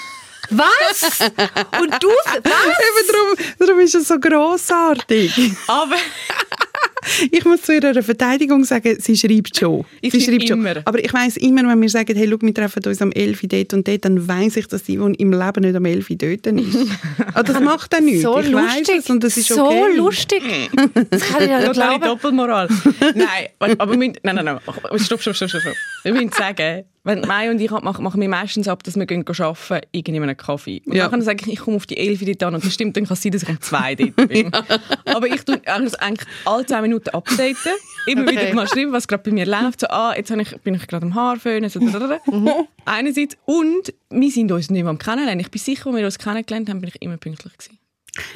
Was? 0.51 1.21
Und 1.81 1.95
du... 2.03 2.09
Was? 2.09 2.43
Eben 2.43 3.07
darum, 3.13 3.57
darum 3.61 3.79
ist 3.79 3.95
es 3.95 4.09
so 4.09 4.19
grossartig. 4.19 5.33
Aber 5.69 5.95
Ich 7.31 7.45
muss 7.45 7.63
zu 7.63 7.75
ihrer 7.75 8.03
Verteidigung 8.03 8.65
sagen, 8.65 8.97
sie 8.99 9.17
schreibt 9.17 9.57
schon. 9.57 9.85
Ich 10.01 10.13
sie 10.13 10.21
schreibt 10.21 10.49
schon. 10.49 10.61
immer. 10.61 10.83
Aber 10.85 10.99
ich 10.99 11.13
weiss 11.13 11.37
immer, 11.37 11.67
wenn 11.69 11.81
wir 11.81 11.89
sagen, 11.89 12.17
hey, 12.17 12.29
schau, 12.31 12.39
wir 12.41 12.55
treffen 12.55 12.83
uns 12.87 13.03
am 13.03 13.13
11 13.13 13.43
Uhr 13.43 13.49
dort 13.49 13.75
und 13.75 13.89
dort, 13.89 14.05
dann 14.05 14.29
weiss 14.29 14.57
ich, 14.57 14.67
dass 14.67 14.85
Yvonne 14.85 15.15
im 15.17 15.33
Leben 15.33 15.61
nicht 15.61 15.77
am 15.77 15.85
11 15.85 16.11
Uhr 16.11 16.17
dort 16.17 16.47
ist. 16.47 16.77
Aber 17.35 17.43
das 17.53 17.61
macht 17.61 17.93
dann 17.93 18.05
nichts. 18.05 18.23
So 18.23 18.39
ich 18.39 18.53
weiss 18.53 18.79
lustig. 18.79 18.97
es 18.99 19.11
und 19.11 19.25
das 19.25 19.37
ist 19.37 19.49
so 19.49 19.67
okay. 19.67 19.97
lustig. 19.97 20.43
Das 21.11 21.23
kann 21.23 21.43
ich 21.43 21.49
ja 21.49 21.61
nicht 21.61 21.73
glauben. 21.73 22.05
Doppelmoral. 22.05 22.69
nein, 23.15 23.77
aber 23.79 23.93
wir 23.93 23.99
nein, 23.99 24.17
nein, 24.23 24.45
nein. 24.45 24.59
Stopp, 24.97 25.21
stopp, 25.21 25.37
stopp, 25.37 25.49
stopp. 25.49 25.61
stopp. 25.61 25.75
Wir 26.03 26.13
müssen 26.13 26.31
sagen, 26.33 26.85
wenn 27.05 27.21
Mai 27.21 27.51
und 27.51 27.61
ich 27.61 27.71
machen, 27.71 28.03
machen 28.03 28.21
wir 28.21 28.29
meistens 28.29 28.67
ab, 28.67 28.83
dass 28.83 28.97
wir 28.97 29.05
gehen 29.07 29.25
arbeiten, 29.27 29.87
irgendwie 29.93 30.23
einen 30.23 30.37
Kaffee. 30.37 30.83
Und 30.87 30.95
Ja. 30.97 31.09
dann 31.09 31.21
sage 31.23 31.45
ich, 31.47 31.53
ich 31.53 31.59
komme 31.61 31.77
auf 31.77 31.87
die 31.87 31.99
11 31.99 32.23
Uhr 32.23 32.27
dort 32.29 32.43
an 32.45 32.55
und 32.55 32.65
das 32.65 32.73
stimmt, 32.73 32.97
dann 32.97 33.05
kann 33.05 33.13
es 33.15 33.23
sein, 33.23 33.33
dass 33.33 33.43
ich 33.43 33.49
um 33.51 33.61
2 33.61 33.95
dort 33.95 34.17
bin. 34.29 34.51
Aber 35.05 35.27
ich 35.27 35.43
tue 35.43 35.61
eigentlich 35.67 36.01
eigentlich 36.01 36.29
alle 36.47 36.65
10 36.67 36.83
Minuten 36.83 37.11
updaten, 37.11 37.73
immer 38.07 38.23
Okay. 38.23 38.31
wieder 38.33 38.55
mal 38.55 38.67
schreiben, 38.67 38.93
was 38.93 39.07
gerade 39.07 39.23
bei 39.23 39.33
mir 39.33 39.45
läuft. 39.47 39.81
So, 39.81 39.87
ah, 39.89 40.15
jetzt 40.17 40.31
ich, 40.31 40.57
bin 40.63 40.75
ich 40.75 40.87
gerade 40.87 41.05
am 41.07 41.15
Haarföhnen. 41.15 41.69
So, 41.71 41.81
Einerseits. 42.87 43.37
Und 43.45 43.93
wir 44.11 44.31
sind 44.31 44.51
uns 44.51 44.71
nicht 44.71 44.83
mehr 44.83 44.91
am 44.91 44.99
Kennenlernen. 44.99 45.41
Ich 45.41 45.51
bin 45.51 45.61
sicher, 45.61 45.87
als 45.89 45.97
wir 45.97 46.05
uns 46.05 46.19
kennengelernt 46.19 46.69
haben, 46.71 46.81
bin 46.81 46.89
ich 46.89 47.03
immer 47.03 47.17
pünktlich 47.19 47.53
gewesen. 47.57 47.79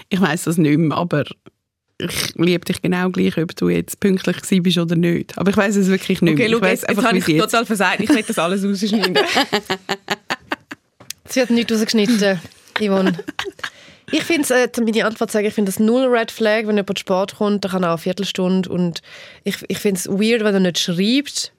Ich 0.08 0.20
weiss 0.20 0.44
das 0.44 0.58
nicht 0.58 0.76
mehr, 0.76 0.96
aber 0.96 1.24
ich 1.98 2.34
liebe 2.36 2.64
dich 2.64 2.80
genau 2.80 3.10
gleich, 3.10 3.36
ob 3.38 3.54
du 3.56 3.68
jetzt 3.68 3.98
pünktlich 4.00 4.36
gewesen 4.40 4.62
bist 4.62 4.78
oder 4.78 4.94
nicht. 4.96 5.36
Aber 5.36 5.50
ich 5.50 5.56
weiss 5.56 5.76
es 5.76 5.88
wirklich 5.88 6.22
nicht 6.22 6.32
Okay, 6.34 6.48
mehr. 6.48 6.50
schau, 6.50 6.56
ich 6.58 6.62
weiss 6.62 6.80
jetzt, 6.82 6.90
jetzt 6.96 7.04
habe 7.04 7.18
ich 7.18 7.24
total 7.38 7.66
versagt. 7.66 8.00
Ich 8.00 8.08
will 8.08 8.22
das 8.26 8.38
alles 8.38 8.64
rausschneiden. 8.64 9.18
Es 11.24 11.36
wird 11.36 11.50
nicht 11.50 11.70
rausgeschnitten, 11.70 12.40
Yvonne. 12.80 13.18
Ich 14.10 14.22
finde 14.22 14.42
es, 14.42 14.50
äh, 14.50 14.68
meine 14.82 15.04
Antwort 15.04 15.30
sagen, 15.30 15.46
ich 15.46 15.52
finde 15.52 15.70
das 15.70 15.78
null 15.78 16.06
Red 16.06 16.30
Flag, 16.30 16.66
wenn 16.66 16.76
jemand 16.76 16.98
Sport 16.98 17.36
kommt, 17.36 17.64
dann 17.64 17.72
kann 17.72 17.82
er 17.82 17.88
auch 17.90 17.92
eine 17.94 17.98
Viertelstunde 17.98 18.68
und 18.70 19.02
ich, 19.44 19.56
ich 19.68 19.78
finde 19.78 19.98
es 19.98 20.08
weird, 20.08 20.42
wenn 20.44 20.54
er 20.54 20.60
nicht 20.60 20.78
schreibt. 20.78 21.52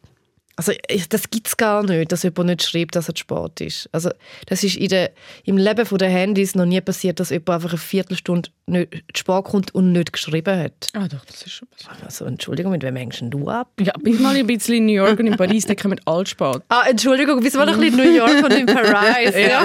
Also 0.59 0.73
das 1.07 1.29
gibt 1.29 1.47
es 1.47 1.55
gar 1.55 1.83
nicht, 1.83 2.11
dass 2.11 2.23
jemand 2.23 2.49
nicht 2.49 2.63
schreibt, 2.63 2.97
dass 2.97 3.07
er 3.07 3.15
zu 3.15 3.21
spät 3.21 3.61
ist. 3.61 3.87
Also 3.93 4.09
das 4.47 4.61
ist 4.61 4.75
in 4.75 4.89
der, 4.89 5.11
im 5.45 5.55
Leben 5.55 5.87
der 5.97 6.09
Handys 6.09 6.53
noch 6.53 6.65
nie 6.65 6.81
passiert, 6.81 7.21
dass 7.21 7.29
jemand 7.29 7.49
einfach 7.51 7.69
eine 7.69 7.77
Viertelstunde 7.77 8.49
nicht 8.67 8.91
zu 9.13 9.19
spät 9.19 9.45
kommt 9.45 9.73
und 9.73 9.93
nicht 9.93 10.11
geschrieben 10.11 10.59
hat. 10.59 10.87
Ah, 10.95 11.07
doch, 11.07 11.23
das 11.23 11.43
ist 11.43 11.53
schon 11.53 11.69
besser. 11.69 11.91
Also 12.03 12.25
Entschuldigung, 12.25 12.73
mit 12.73 12.83
wem 12.83 12.97
hängst 12.97 13.23
du 13.23 13.47
ab? 13.47 13.71
Ja, 13.79 13.93
bin 14.03 14.21
mal 14.21 14.35
ein 14.35 14.45
bisschen 14.45 14.75
in 14.75 14.85
New 14.87 14.91
York 14.91 15.17
und 15.17 15.27
in 15.27 15.37
Paris, 15.37 15.65
da 15.65 15.75
kommen 15.75 16.01
alle 16.03 16.25
spät. 16.25 16.61
Ah, 16.67 16.83
Entschuldigung, 16.89 17.41
wieso 17.41 17.57
war 17.57 17.65
noch 17.65 17.75
ein 17.75 17.79
bisschen 17.79 17.99
in 17.99 18.05
New 18.05 18.17
York 18.17 18.43
und 18.43 18.51
in 18.51 18.65
Paris? 18.65 19.33
ja. 19.35 19.63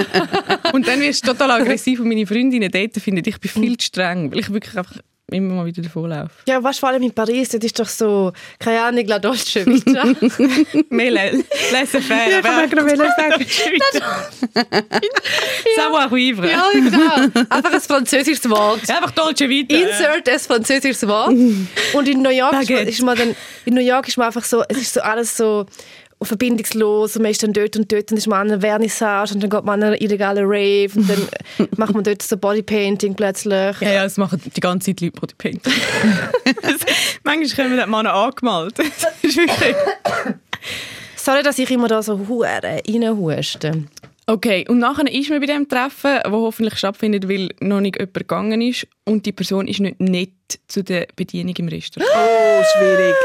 Und 0.71 0.87
dann 0.87 1.01
wirst 1.01 1.27
du 1.27 1.33
total 1.33 1.51
aggressiv 1.51 1.99
und 1.99 2.07
meine 2.07 2.25
Freundinnen 2.25 2.71
dort 2.71 2.93
finden, 2.93 3.21
ich 3.27 3.37
bin 3.37 3.51
viel 3.51 3.77
zu 3.77 3.87
streng, 3.87 4.31
weil 4.31 4.39
ich 4.39 4.49
wirklich 4.49 4.77
einfach 4.77 4.95
immer 5.31 5.55
mal 5.55 5.65
wieder 5.65 5.81
davonlaufe. 5.81 6.31
Ja, 6.47 6.63
weißt 6.63 6.77
du, 6.77 6.79
vor 6.81 6.89
allem 6.89 7.01
in 7.03 7.11
Paris, 7.11 7.49
das 7.49 7.63
ist 7.63 7.79
doch 7.79 7.87
so, 7.87 8.31
keine 8.59 8.81
Ahnung, 8.81 9.05
La 9.07 9.17
Dolce 9.17 9.65
Vita. 9.65 10.03
Mehr 10.89 11.11
laissez-faire. 11.11 12.29
Ja, 12.29 12.39
ich 12.39 12.45
wollte 12.45 12.75
gerade 12.75 12.97
sagen. 12.97 13.45
Savoir-vivre. 15.75 16.49
ja, 16.51 16.65
genau. 16.73 17.43
Einfach 17.49 17.73
ein 17.73 17.81
französisches 17.81 18.47
Wort. 18.49 18.87
Einfach 18.89 19.11
Dolce 19.11 19.49
Vita. 19.49 19.75
Insert 19.75 20.29
ein 20.29 20.39
französisches 20.39 21.07
Wort. 21.07 21.29
Und 21.93 22.07
in 22.07 22.21
New 22.21 22.29
York 22.29 22.61
ist 22.61 22.69
man, 22.69 22.87
ist 22.87 23.01
man 23.01 23.17
dann, 23.17 23.35
in 23.65 23.73
New 23.73 23.81
York 23.81 24.07
ist 24.07 24.17
man 24.17 24.27
einfach 24.27 24.43
so, 24.43 24.63
es 24.69 24.77
ist 24.77 24.93
so 24.93 25.01
alles 25.01 25.35
so 25.35 25.65
und 26.17 26.27
verbindungslos 26.27 27.15
und 27.15 27.23
man 27.23 27.31
ist 27.31 27.43
dann 27.43 27.53
dort 27.53 27.75
und 27.75 27.91
dort 27.91 28.11
und 28.11 28.17
ist 28.17 28.27
man 28.27 28.41
an 28.41 28.51
einer 28.51 28.61
Vernissage 28.61 29.33
und 29.33 29.43
dann 29.43 29.49
geht 29.49 29.65
man 29.65 29.81
an 29.81 29.87
einer 29.89 30.01
illegalen 30.01 30.45
Rave 30.45 30.89
und 30.95 31.09
dann 31.09 31.67
macht 31.77 31.93
man 31.93 32.03
dort 32.03 32.21
so 32.21 32.37
Bodypainting 32.37 33.15
plötzlich. 33.15 33.79
Ja, 33.81 33.91
ja, 33.91 34.03
das 34.03 34.17
machen 34.17 34.41
die 34.43 34.61
ganze 34.61 34.87
Zeit 34.87 35.01
Leute 35.01 35.19
Bodypainting. 35.19 35.73
Manchmal 37.23 37.67
kommen 37.67 37.79
die 37.79 37.89
Männer 37.89 38.13
angemalt. 38.13 38.79
Das 38.79 38.87
ist 39.21 39.37
wirklich... 39.37 39.75
Sorry, 41.17 41.41
dass 41.43 41.57
ich 41.57 41.69
immer 41.71 41.87
da 41.87 42.03
so 42.03 42.27
hure 42.27 42.61
reinhuste. 42.63 43.85
Okay, 44.27 44.65
und 44.67 44.79
nachher 44.79 45.11
ist 45.11 45.29
man 45.29 45.39
bei 45.39 45.45
dem 45.45 45.67
Treffen, 45.67 46.19
wo 46.29 46.45
hoffentlich 46.45 46.77
stattfindet, 46.77 47.29
weil 47.29 47.49
noch 47.59 47.79
nicht 47.79 47.97
jemand 47.97 48.13
gegangen 48.15 48.61
ist 48.61 48.87
und 49.03 49.25
die 49.25 49.31
Person 49.31 49.67
ist 49.67 49.79
nicht 49.79 49.99
nett 49.99 50.31
zu 50.67 50.83
der 50.83 51.07
Bedienung 51.15 51.55
im 51.57 51.67
Restaurant. 51.67 52.09
Oh, 52.15 52.63
schwierig. 52.75 53.15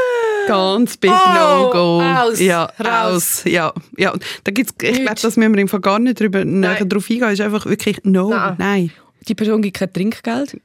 Ganz 0.51 0.97
big 0.97 1.11
Oh, 1.11 1.33
No-Go. 1.33 2.01
aus, 2.01 2.39
ja, 2.39 2.65
raus. 2.79 2.85
raus. 2.85 3.41
Ja, 3.45 3.73
ja. 3.97 4.13
Da 4.43 4.51
gibt's, 4.51 4.73
ich 4.81 4.93
glaube, 5.01 5.19
das 5.21 5.37
müssen 5.37 5.53
wir 5.53 5.61
im 5.61 5.67
Fall 5.67 5.79
gar 5.81 5.99
nicht 5.99 6.19
drüber 6.19 6.43
näher 6.45 6.85
drauf 6.85 7.07
eingehen. 7.09 7.29
ist 7.31 7.41
einfach 7.41 7.65
wirklich 7.65 7.99
No. 8.03 8.29
Nein. 8.29 8.55
Nein. 8.57 8.91
Die 9.27 9.35
Person 9.35 9.61
gibt 9.61 9.77
kein 9.77 9.93
Trinkgeld. 9.93 10.59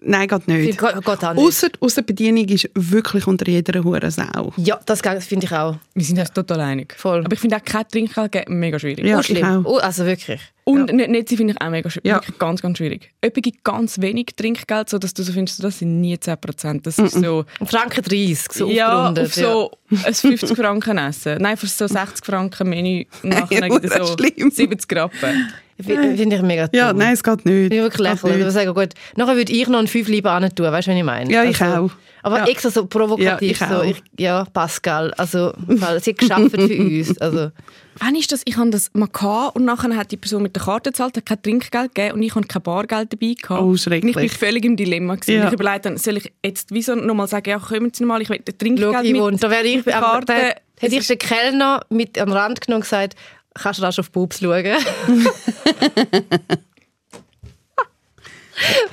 Nein, 0.00 0.28
geht 0.28 0.46
nicht. 0.46 0.78
Geht, 0.78 0.94
geht 0.94 1.08
auch 1.08 1.34
nicht. 1.34 1.44
Ausser, 1.44 1.68
ausser 1.80 2.02
die 2.02 2.06
Bedienung 2.12 2.44
ist 2.48 2.70
wirklich 2.74 3.26
unter 3.26 3.48
jeder 3.48 3.82
Hure 3.82 4.10
Sau. 4.10 4.52
Ja, 4.56 4.78
das 4.86 5.02
ge- 5.02 5.20
finde 5.20 5.46
ich 5.46 5.52
auch. 5.52 5.76
Wir 5.94 6.04
sind 6.04 6.18
uns 6.20 6.32
total 6.32 6.60
einig. 6.60 6.94
Voll. 6.96 7.24
Aber 7.24 7.32
ich 7.32 7.40
finde 7.40 7.56
auch 7.56 7.64
kein 7.64 7.88
Trinkgeld 7.88 8.30
geben 8.30 8.60
mega 8.60 8.78
schwierig. 8.78 9.04
Ja, 9.04 9.16
Oh, 9.16 9.20
ich 9.20 9.26
schlimm. 9.26 9.44
auch. 9.44 9.64
Oh, 9.64 9.78
also 9.78 10.06
wirklich. 10.06 10.40
Und 10.64 10.88
ja. 10.88 10.94
nicht, 10.94 11.10
nicht 11.10 11.28
sie 11.28 11.36
finde 11.36 11.54
ich 11.54 11.60
auch 11.60 11.70
mega 11.70 11.90
schwierig. 11.90 12.06
Ja. 12.06 12.20
Ganz, 12.38 12.62
ganz 12.62 12.78
schwierig. 12.78 13.10
Jemand 13.24 13.42
gibt 13.42 13.64
ganz 13.64 14.00
wenig 14.00 14.26
Trinkgeld, 14.36 14.88
sodass 14.88 15.12
du 15.14 15.24
so 15.24 15.32
findest, 15.32 15.64
das 15.64 15.80
sind 15.80 16.00
nie 16.00 16.14
10%. 16.14 16.82
Das 16.82 16.98
ist 17.00 17.14
so... 17.14 17.44
Franken 17.64 18.02
30, 18.04 18.52
so 18.52 18.70
ja, 18.70 19.10
auf 19.10 19.34
so 19.34 19.72
ein 20.04 20.14
50 20.14 20.56
Franken 20.56 20.98
essen. 20.98 21.38
Nein, 21.42 21.56
für 21.56 21.66
so 21.66 21.88
60 21.88 22.24
Franken 22.24 22.68
Menü 22.68 23.04
nachher 23.24 23.68
gibt 23.68 23.84
es 23.84 23.94
so 23.94 24.16
schlimm. 24.16 24.50
70 24.52 24.96
Rappen. 24.96 25.52
Ja. 25.86 26.16
Finde 26.16 26.36
ich 26.36 26.42
mega 26.42 26.66
dumm. 26.66 26.78
Ja, 26.78 26.92
nein, 26.92 27.14
es 27.14 27.22
geht 27.22 27.44
nicht. 27.44 27.68
Bin 27.68 27.72
ich 27.72 27.82
wirklich 27.82 27.92
Geht 27.92 28.00
lächerlich. 28.00 28.36
Ich 28.36 28.40
würde 28.40 28.50
sagen, 28.50 28.74
gut, 28.74 28.88
nachher 29.16 29.36
würde 29.36 29.52
ich 29.52 29.68
noch 29.68 29.78
einen 29.78 29.88
5 29.88 30.08
lieber 30.08 30.30
an 30.32 30.48
tun, 30.54 30.66
weißt 30.66 30.86
du, 30.88 30.90
was 30.92 30.98
ich 30.98 31.04
meine? 31.04 31.30
Ja, 31.32 31.44
ich 31.44 31.60
also, 31.60 31.84
auch. 31.86 31.90
Aber 32.24 32.38
Ja. 32.38 32.46
extra 32.46 32.70
so 32.70 32.86
provokativ. 32.86 33.60
Ja, 33.60 33.66
ich 33.66 33.72
so, 33.72 33.80
auch. 33.80 33.84
ich, 33.84 34.02
ja, 34.18 34.44
Pascal, 34.52 35.12
also 35.14 35.52
weil 35.66 36.00
sie 36.00 36.14
geschafft 36.14 36.50
für 36.52 36.56
uns. 36.78 37.18
Also, 37.18 37.50
Wann 37.98 38.14
ist 38.14 38.30
das? 38.32 38.42
Ich 38.44 38.56
hatte 38.56 38.70
das 38.70 38.90
mal 38.94 39.08
gehabt 39.08 39.56
und 39.56 39.64
nachher 39.64 39.94
hat 39.96 40.10
die 40.12 40.16
Person 40.16 40.42
mit 40.42 40.54
der 40.56 40.62
Karte 40.62 40.90
gezahlt, 40.90 41.16
hat 41.16 41.26
kein 41.26 41.42
Trinkgeld 41.42 41.94
gegeben 41.94 42.14
und 42.14 42.22
ich 42.22 42.34
hatte 42.34 42.46
kein 42.46 42.62
Bargeld 42.62 43.12
dabei 43.12 43.34
gehabt. 43.40 43.60
Oh, 43.62 43.76
schrecklich. 43.76 44.16
Und 44.16 44.22
ich 44.22 44.30
bin 44.30 44.38
völlig 44.38 44.64
im 44.64 44.76
Dilemma. 44.76 45.16
Gewesen. 45.16 45.40
Ja. 45.40 45.48
Ich 45.48 45.52
überlege 45.52 45.80
dann, 45.80 45.96
soll 45.98 46.16
ich 46.16 46.32
jetzt 46.44 46.70
wieso 46.70 46.94
nochmal 46.94 47.26
sagen, 47.26 47.50
ja, 47.50 47.58
kommen 47.58 47.90
Sie 47.92 48.04
mal, 48.04 48.22
ich 48.22 48.28
will 48.30 48.38
ein 48.38 48.58
Trinkgeld 48.58 48.94
schau, 48.94 49.02
mit 49.02 49.16
Yvonne, 49.16 49.36
da 49.36 49.50
wäre 49.50 49.64
ich, 49.66 49.82
der 49.84 49.96
aber 49.98 50.06
Karte. 50.24 50.26
da 50.26 50.34
hätte 50.80 50.96
ich 50.96 51.06
den 51.06 51.18
Kellner 51.18 51.80
mit 51.90 52.18
an 52.18 52.28
den 52.28 52.36
Rand 52.36 52.60
genommen 52.60 52.78
und 52.78 52.82
gesagt, 52.84 53.14
kannst 53.54 53.78
du 53.80 53.84
rasch 53.84 53.98
auf 53.98 54.10
Bubs 54.10 54.40
schauen? 54.40 54.64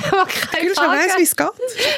Wenn 0.01 0.17
man 0.17 0.27
kein 0.27 0.65
Ich 0.67 0.77
weiss, 0.77 0.77
wie 0.77 0.81
Bargeld- 0.81 1.21
es 1.21 1.35
geht. 1.35 1.47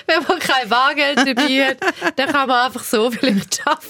wenn 0.08 0.24
man 0.24 0.39
kein 0.39 0.67
Bargeld 0.69 1.17
dabei 1.19 1.67
hat, 1.69 1.78
dann 2.17 2.30
kann 2.30 2.47
man 2.47 2.65
einfach 2.65 2.84
so 2.84 3.10
vielleicht 3.12 3.65
arbeiten. 3.65 3.88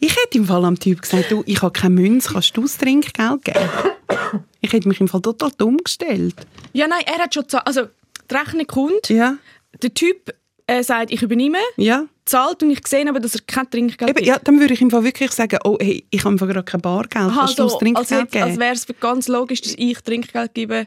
Ich 0.00 0.10
hätte 0.16 0.38
im 0.38 0.46
Fall 0.46 0.64
am 0.64 0.78
Typ 0.78 1.02
gesagt, 1.02 1.30
du, 1.30 1.42
ich 1.46 1.60
habe 1.62 1.72
keine 1.72 1.94
Münze, 1.94 2.30
kannst 2.32 2.56
du 2.56 2.62
das 2.62 2.76
Trinkgeld 2.78 3.44
geben? 3.44 3.68
Ich 4.60 4.72
hätte 4.72 4.88
mich 4.88 5.00
im 5.00 5.08
Fall 5.08 5.22
total 5.22 5.50
dumm 5.58 5.78
gestellt. 5.78 6.34
Ja, 6.72 6.86
nein, 6.86 7.02
er 7.06 7.18
hat 7.18 7.34
schon 7.34 7.42
gezahlt. 7.44 7.66
Also, 7.66 7.88
die 8.30 8.34
Rechnung 8.34 8.66
kommt, 8.66 9.08
Ja, 9.08 9.36
der 9.82 9.92
Typ 9.94 10.34
äh, 10.66 10.82
sagt, 10.82 11.10
ich 11.12 11.22
übernehme, 11.22 11.58
ja. 11.76 12.06
zahlt 12.24 12.62
und 12.62 12.70
ich 12.70 12.86
sehe 12.86 13.08
aber, 13.08 13.20
dass 13.20 13.34
er 13.34 13.42
kein 13.46 13.70
Trinkgeld 13.70 14.10
Eben, 14.10 14.24
ja, 14.24 14.38
dann 14.42 14.58
würde 14.60 14.74
ich 14.74 14.80
im 14.80 14.90
Fall 14.90 15.04
wirklich 15.04 15.30
sagen, 15.32 15.58
oh 15.64 15.76
hey, 15.80 16.04
ich 16.10 16.24
habe 16.24 16.36
gerade 16.36 16.62
kein 16.64 16.80
Bargeld, 16.80 17.26
Aha, 17.26 17.40
kannst 17.40 17.58
du 17.58 17.62
das 17.64 17.72
so, 17.72 17.78
Trinkgeld 17.78 18.12
als, 18.12 18.30
geben? 18.30 18.44
als 18.44 18.58
wäre 18.58 18.74
es 18.74 18.86
ganz 19.00 19.28
logisch, 19.28 19.60
dass 19.62 19.74
ich 19.76 19.98
Trinkgeld 20.00 20.54
gebe. 20.54 20.86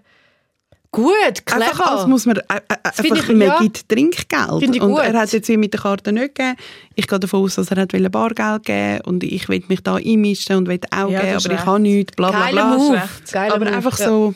Gut, 0.92 1.14
Einfach 1.46 1.46
clever. 1.72 1.92
als 1.92 2.08
muss 2.08 2.26
man 2.26 2.38
äh, 2.38 2.42
äh, 2.48 2.62
einfach, 2.84 3.04
ich- 3.04 3.28
man 3.28 3.42
ja. 3.42 3.60
gibt 3.60 3.88
Trinkgeld. 3.88 4.64
Ich 4.76 4.82
und 4.82 4.98
er 4.98 5.14
hat 5.20 5.32
jetzt 5.32 5.48
wie 5.48 5.56
mit 5.58 5.72
der 5.72 5.82
Karte 5.82 6.12
nicht 6.12 6.34
gegeben. 6.34 6.58
Ich 6.96 7.08
gehe 7.08 7.20
davon 7.20 7.44
aus, 7.44 7.56
dass 7.56 7.70
er 7.70 7.82
hat 7.82 7.92
Bargeld 8.12 8.64
geben 8.66 9.02
und 9.06 9.24
ich 9.24 9.48
will 9.50 9.64
mich 9.68 9.82
da 9.84 9.96
einmischen 9.98 10.56
und 10.56 10.68
will 10.68 10.80
auch 10.90 11.10
Ja, 11.12 11.22
geben, 11.22 11.36
aber 11.36 11.46
ich 11.46 11.50
recht. 11.52 11.66
habe 11.68 11.80
nichts, 11.80 12.16
bla 12.16 12.32
bla 12.32 12.40
Geiler 12.46 12.52
bla. 12.70 12.78
Move. 12.78 13.02
Geiler 13.32 13.54
Aber 13.56 13.66
Move. 13.66 13.76
einfach 13.76 14.00
ja. 14.00 14.06
so, 14.08 14.36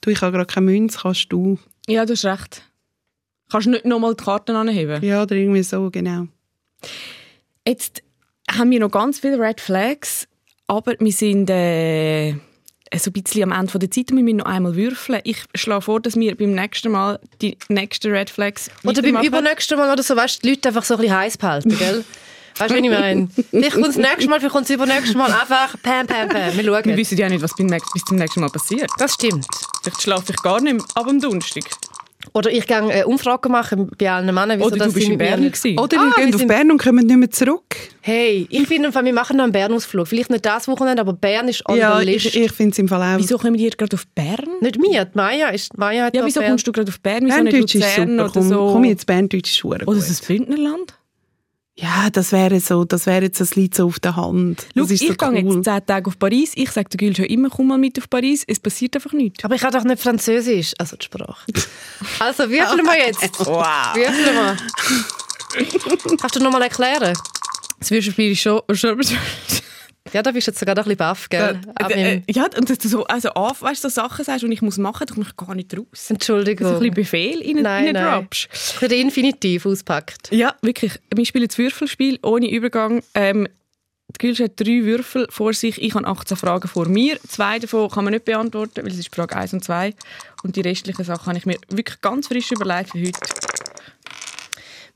du, 0.00 0.10
ich 0.10 0.20
habe 0.20 0.32
gerade 0.32 0.46
keine 0.52 0.66
Münze, 0.66 0.98
kannst 1.00 1.26
du. 1.32 1.58
Ja, 1.86 2.04
du 2.04 2.14
hast 2.14 2.24
recht. 2.24 2.62
Kannst 3.54 3.68
du 3.68 3.70
nicht 3.70 3.84
nochmal 3.84 4.16
die 4.16 4.24
Karten 4.24 4.56
anheben? 4.56 5.00
Ja, 5.04 5.22
oder 5.22 5.36
irgendwie 5.36 5.62
so, 5.62 5.88
genau. 5.88 6.26
Jetzt 7.64 8.02
haben 8.50 8.68
wir 8.72 8.80
noch 8.80 8.90
ganz 8.90 9.20
viele 9.20 9.38
Red 9.38 9.60
Flags, 9.60 10.26
aber 10.66 10.94
wir 10.98 11.12
sind 11.12 11.48
äh, 11.50 12.32
so 12.96 13.10
ein 13.10 13.12
bisschen 13.12 13.44
am 13.44 13.52
Ende 13.52 13.78
der 13.78 13.92
Zeit 13.92 14.10
und 14.10 14.16
wir 14.16 14.24
müssen 14.24 14.38
noch 14.38 14.46
einmal 14.46 14.74
würfeln. 14.74 15.20
Ich 15.22 15.44
schlage 15.54 15.82
vor, 15.82 16.00
dass 16.00 16.16
wir 16.16 16.36
beim 16.36 16.50
nächsten 16.50 16.90
Mal 16.90 17.20
die 17.42 17.56
nächsten 17.68 18.10
Red 18.10 18.28
Flags 18.28 18.72
Oder 18.82 19.02
beim 19.02 19.22
übernächsten 19.22 19.78
Mal 19.78 19.92
oder 19.92 20.02
so, 20.02 20.16
weißt 20.16 20.38
du, 20.38 20.48
die 20.48 20.54
Leute 20.54 20.70
einfach 20.70 20.82
so 20.82 20.94
ein 20.94 21.00
bisschen 21.02 21.16
heiß 21.16 21.38
behalten, 21.38 21.68
gell? 21.78 22.04
Weißt 22.58 22.70
du, 22.72 22.74
was 22.74 22.82
ich 22.84 22.90
meine? 22.90 23.28
Vielleicht 23.50 23.72
kommt 23.74 23.86
das 23.86 23.96
nächste 23.98 24.28
Mal, 24.30 24.40
vielleicht 24.40 24.52
kommt 24.52 24.68
das 24.68 24.74
übernächste 24.74 25.16
Mal 25.16 25.32
einfach 25.32 25.80
pam, 25.80 26.08
pam, 26.08 26.28
pam. 26.28 26.56
Wir 26.56 26.64
Wir 26.64 26.82
schauen. 26.82 26.96
wissen 26.96 27.18
ja 27.18 27.28
nicht, 27.28 27.40
was 27.42 27.54
beim 27.56 27.66
nächsten, 27.66 27.90
bis 27.92 28.02
zum 28.04 28.16
nächsten 28.16 28.40
Mal 28.40 28.50
passiert. 28.50 28.90
Das 28.98 29.14
stimmt. 29.14 29.46
Vielleicht 29.84 30.02
schlafe 30.02 30.32
ich 30.32 30.42
gar 30.42 30.60
nicht 30.60 30.74
mehr 30.74 30.84
ab 30.96 31.06
am 31.06 31.20
Donnerstag. 31.20 31.62
Oder 32.32 32.50
ich 32.50 32.66
gehe 32.66 32.78
äh, 32.90 33.04
Umfragen 33.04 33.52
machen 33.52 33.90
bei 33.98 34.10
allen 34.10 34.26
Männern, 34.26 34.58
wieso 34.58 34.66
Oder 34.68 34.86
du 34.86 34.92
bist 34.92 35.08
in 35.08 35.18
Bern 35.18 35.40
nicht- 35.40 35.60
gewesen. 35.60 35.78
Oder 35.78 35.98
Ah, 35.98 36.04
wir 36.04 36.16
wir 36.16 36.24
gehen 36.26 36.34
auf 36.34 36.46
Bern 36.46 36.70
und 36.70 36.78
kommen 36.82 37.06
nicht 37.06 37.16
mehr 37.16 37.30
zurück. 37.30 37.76
Hey, 38.00 38.46
ich 38.50 38.66
finde, 38.66 38.86
im 38.88 38.92
Fall, 38.92 39.04
wir 39.04 39.12
machen 39.12 39.36
noch 39.36 39.44
einen 39.44 39.52
Bern-Ausflug. 39.52 40.06
Vielleicht 40.08 40.30
nicht 40.30 40.44
das 40.44 40.66
Wochenende, 40.68 41.00
aber 41.02 41.12
Bern 41.12 41.48
ist 41.48 41.68
on 41.68 41.76
Ja, 41.76 41.98
the 41.98 42.04
list. 42.06 42.26
ich, 42.26 42.36
ich 42.36 42.52
finde 42.52 42.72
es 42.72 42.78
im 42.78 42.88
Fall 42.88 43.02
auch. 43.02 43.18
Wieso 43.18 43.38
kommen 43.38 43.56
wir 43.58 43.70
gerade 43.70 43.94
auf 43.94 44.06
Bern? 44.14 44.44
Nicht 44.60 44.78
mir, 44.78 45.04
die 45.04 45.16
Maya 45.16 45.48
ist, 45.48 45.76
Maya 45.78 46.04
hat 46.06 46.16
Ja, 46.16 46.24
wieso 46.24 46.40
Bern. 46.40 46.50
kommst 46.52 46.66
du 46.66 46.72
gerade 46.72 46.90
auf 46.90 47.00
Bern? 47.00 47.24
Wieso 47.26 47.42
nicht 47.42 47.52
Berndeutsch 47.52 47.74
ist 47.76 47.82
Luzern 47.98 48.08
super. 48.10 48.24
oder 48.24 48.32
Komm, 48.32 48.48
so? 48.48 48.70
komm 48.72 48.84
jetzt, 48.84 49.06
Berndeutsch 49.06 49.50
ist 49.56 49.64
Oder 49.64 49.84
gut. 49.86 49.96
ist 49.96 50.10
es 50.10 50.20
Bündnerland? 50.20 50.94
Ja, 51.76 52.08
das 52.10 52.30
wäre 52.30 52.60
so, 52.60 52.84
das 52.84 53.06
wäre 53.06 53.24
jetzt, 53.24 53.40
das 53.40 53.56
liegt 53.56 53.74
so 53.74 53.86
auf 53.86 53.98
der 53.98 54.14
Hand. 54.14 54.68
Schau, 54.76 54.84
ich 54.84 55.00
so 55.00 55.06
gehe 55.06 55.16
cool. 55.20 55.54
jetzt 55.56 55.64
10 55.64 55.86
Tage 55.86 56.06
auf 56.06 56.18
Paris. 56.18 56.52
Ich 56.54 56.70
sage 56.70 56.88
der 56.88 56.98
Gül 56.98 57.16
schon 57.16 57.24
immer, 57.24 57.50
komm 57.50 57.66
mal 57.66 57.78
mit 57.78 57.98
auf 57.98 58.08
Paris. 58.08 58.44
Es 58.46 58.60
passiert 58.60 58.94
einfach 58.94 59.12
nichts. 59.12 59.44
Aber 59.44 59.56
ich 59.56 59.62
habe 59.64 59.76
doch 59.76 59.82
nicht 59.84 60.00
Französisch, 60.00 60.72
also 60.78 60.96
die 60.96 61.04
Sprache. 61.04 61.44
Also, 62.20 62.48
würfeln 62.50 62.84
wir 62.84 63.06
jetzt. 63.06 63.40
Wow. 63.46 63.94
Würfeln 63.94 64.36
wir. 64.36 66.16
Kannst 66.16 66.36
du 66.36 66.40
noch 66.40 66.52
mal 66.52 66.62
erklären? 66.62 67.16
Das 67.80 67.90
Würfelspiel 67.90 68.32
ist 68.32 68.40
schon... 68.40 68.60
schon 68.72 69.00
Ja, 70.14 70.22
da 70.22 70.30
bist 70.30 70.46
du 70.46 70.52
jetzt 70.52 70.60
sogar 70.60 70.76
noch 70.76 70.84
ein 70.84 70.90
bisschen 70.90 70.98
baff, 70.98 71.28
gell? 71.28 71.60
Ab 71.74 71.90
äh, 71.90 71.96
meinem- 71.96 72.22
ja, 72.30 72.44
und 72.56 72.70
dass 72.70 72.78
du 72.78 72.88
so, 72.88 73.04
also 73.04 73.30
auf, 73.30 73.62
weißt, 73.62 73.82
so 73.82 73.88
Sachen 73.88 74.24
sagst, 74.24 74.42
die 74.44 74.52
ich 74.52 74.62
muss 74.62 74.78
machen, 74.78 75.06
da 75.08 75.12
komme 75.14 75.26
ich 75.28 75.36
gar 75.36 75.54
nicht 75.56 75.76
raus. 75.76 76.08
Entschuldigung. 76.08 76.68
ein 76.68 76.78
bisschen 76.78 76.94
Befehl 76.94 77.40
in 77.40 77.62
Nein, 77.62 77.88
in 77.88 77.92
nein. 77.94 78.20
droppst. 78.22 78.48
Ich 78.52 78.76
habe 78.76 78.88
den 78.88 79.00
Infinitiv 79.06 79.66
auspackt. 79.66 80.30
Ja, 80.30 80.54
wirklich. 80.62 80.92
Wir 81.14 81.26
spielen 81.26 81.48
das 81.48 81.58
Würfelspiel 81.58 82.20
ohne 82.22 82.48
Übergang. 82.48 83.02
Ähm, 83.14 83.48
die 84.08 84.18
Gülsch 84.18 84.38
hat 84.38 84.52
drei 84.60 84.84
Würfel 84.84 85.26
vor 85.30 85.52
sich. 85.52 85.82
Ich 85.82 85.94
habe 85.94 86.06
18 86.06 86.36
Fragen 86.36 86.68
vor 86.68 86.86
mir. 86.86 87.18
Zwei 87.26 87.58
davon 87.58 87.90
kann 87.90 88.04
man 88.04 88.12
nicht 88.12 88.24
beantworten, 88.24 88.84
weil 88.84 88.92
es 88.92 88.98
ist 88.98 89.12
Frage 89.12 89.34
1 89.34 89.52
und 89.54 89.64
2. 89.64 89.94
Und 90.44 90.54
die 90.54 90.60
restlichen 90.60 91.04
Sachen 91.04 91.26
habe 91.26 91.38
ich 91.38 91.46
mir 91.46 91.56
wirklich 91.70 92.00
ganz 92.00 92.28
frisch 92.28 92.52
überlegt 92.52 92.90
für 92.90 93.00
heute. 93.00 93.18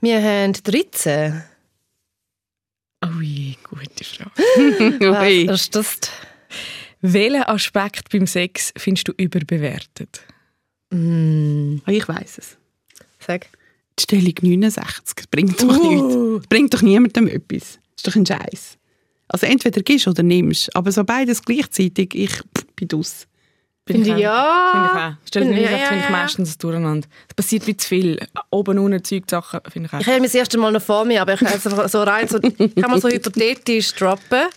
Wir 0.01 0.23
haben 0.23 0.53
13. 0.53 1.43
Ui, 3.19 3.57
gute 3.69 4.05
Frage. 4.05 4.31
Ui. 5.01 5.49
Was 5.49 5.63
ist 5.63 5.75
das? 5.75 5.99
Welchen 7.01 7.43
Aspekt 7.45 8.11
beim 8.11 8.27
Sex 8.27 8.73
findest 8.77 9.09
du 9.09 9.13
überbewertet? 9.17 10.23
Ah, 10.93 11.91
Ich 11.91 12.09
weiß 12.09 12.39
es. 12.39 12.57
Sag. 13.21 13.47
Die 13.99 14.03
Stellung 14.03 14.35
69, 14.41 15.15
das 15.17 15.27
bringt 15.29 15.61
doch 15.63 15.77
Uh. 15.77 15.89
nichts. 15.93 16.41
Das 16.43 16.49
bringt 16.49 16.75
doch 16.75 16.83
niemandem 16.83 17.29
etwas. 17.29 17.79
Das 17.97 17.99
ist 17.99 18.07
doch 18.07 18.17
ein 18.17 18.27
Scheiß. 18.27 18.79
Also 19.29 19.47
entweder 19.47 19.83
gibst 19.83 20.09
oder 20.09 20.23
nimmst, 20.23 20.75
aber 20.75 20.91
so 20.91 21.05
beides 21.05 21.43
gleichzeitig, 21.43 22.15
ich 22.15 22.31
pff, 22.33 22.67
bin 22.75 22.89
aus. 22.95 23.27
Finde 23.89 24.03
ich 24.03 24.07
Finde 24.09 24.19
ich 24.19 24.25
ja. 24.25 25.09
auch. 25.09 25.27
Stell 25.27 25.45
dir 25.45 25.51
Ja, 25.51 25.57
nicht, 25.57 25.71
ja, 25.71 25.87
finde 25.87 26.05
ich 26.05 26.05
ja. 26.05 26.11
meistens 26.11 26.59
durcheinander. 26.59 27.09
Es 27.27 27.35
passiert 27.35 27.67
wie 27.67 27.77
zu 27.77 27.89
viel. 27.89 28.19
Oben, 28.51 28.79
unten, 28.79 29.03
Zeug, 29.03 29.25
Sachen, 29.31 29.61
finde 29.71 29.89
ich 29.89 29.95
auch. 29.95 30.01
Ich 30.01 30.07
habe 30.07 30.21
mir 30.21 30.27
das 30.27 30.35
erste 30.35 30.59
Mal 30.59 30.73
noch 30.73 30.83
vor 30.83 31.07
mir, 31.07 31.23
aber 31.23 31.33
ich 31.33 31.41
kann 31.41 31.55
es 31.55 31.67
einfach 31.67 31.89
so 31.89 32.03
rein, 32.03 32.29
so, 32.29 32.39
kann 32.39 32.91
man 32.91 33.01
so 33.01 33.09
hypothetisch 33.11 33.95
droppen. 33.95 34.49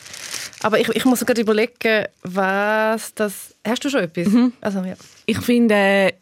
Aber 0.63 0.79
ich, 0.79 0.89
ich 0.89 1.05
muss 1.05 1.25
gerade 1.25 1.39
überlegen, 1.41 2.07
was 2.23 3.13
das... 3.15 3.55
Hast 3.65 3.85
du 3.85 3.89
schon 3.89 4.01
etwas? 4.01 4.27
Also, 4.59 4.79
ja. 4.79 4.95
Ich 5.25 5.37
finde, 5.37 5.75
äh, 5.75 6.13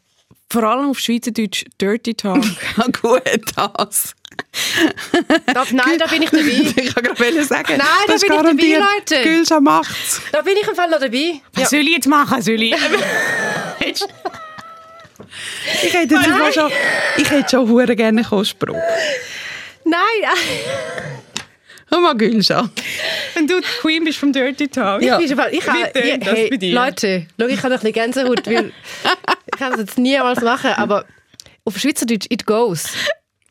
vor 0.51 0.63
allem 0.63 0.91
auf 0.91 0.99
Schweizerdeutsch 0.99 1.65
Dirty 1.81 2.13
Talk. 2.13 2.43
Ja 2.77 2.85
gut, 3.01 3.21
das. 3.55 4.13
Da, 5.53 5.65
nein, 5.71 5.97
da 5.97 6.05
bin 6.07 6.21
ich 6.21 6.29
dabei. 6.29 6.43
Ich 6.83 6.93
kann 6.95 7.03
gerade 7.03 7.43
sagen, 7.43 7.77
Nein, 7.77 7.87
da 8.07 8.15
bin 8.15 8.69
ich 8.69 8.77
dabei, 8.77 8.85
Leute. 8.95 9.23
Gülscha 9.23 9.59
macht's. 9.59 10.21
Da 10.31 10.41
bin 10.41 10.55
ich 10.61 10.67
im 10.67 10.75
Fall 10.75 10.89
noch 10.89 10.99
dabei. 10.99 11.41
Was 11.53 11.69
soll 11.69 11.79
ich 11.79 11.89
jetzt 11.89 12.07
machen? 12.07 12.41
Soll 12.41 12.61
ich? 12.61 12.75
Ich 15.83 15.93
hätte 15.93 16.15
jetzt 16.15 16.55
schon, 16.55 16.71
ich 17.17 17.29
hätte 17.29 17.49
schon 17.49 17.69
hure 17.69 17.95
gerne 17.95 18.25
einen 18.29 18.45
Spruch. 18.45 18.75
Nein, 19.85 19.99
Komm 21.89 22.03
mal, 22.03 22.15
Gülscha. 22.15 22.69
Wenn 23.33 23.47
du 23.47 23.59
die 23.59 23.67
Queen 23.81 24.03
bist 24.03 24.19
vom 24.19 24.31
Dirty 24.31 24.67
Talk. 24.67 25.01
Ja. 25.01 25.19
Ich, 25.19 25.31
ich, 25.31 25.63
tönt 25.63 26.25
das 26.25 26.35
hey, 26.35 26.49
bei 26.49 26.57
dir? 26.57 26.73
Leute, 26.73 27.27
schau, 27.39 27.47
ich 27.47 27.57
habe 27.57 27.73
ein 27.73 27.79
bisschen 27.79 27.93
Gänsehaut, 27.93 28.45
weil 28.47 28.71
ich 29.45 29.59
kann 29.59 29.71
das 29.71 29.79
jetzt 29.79 29.97
niemals 29.97 30.41
machen, 30.41 30.71
aber 30.71 31.05
auf 31.65 31.77
Schweizerdeutsch, 31.77 32.27
it 32.29 32.45
goes. 32.45 32.89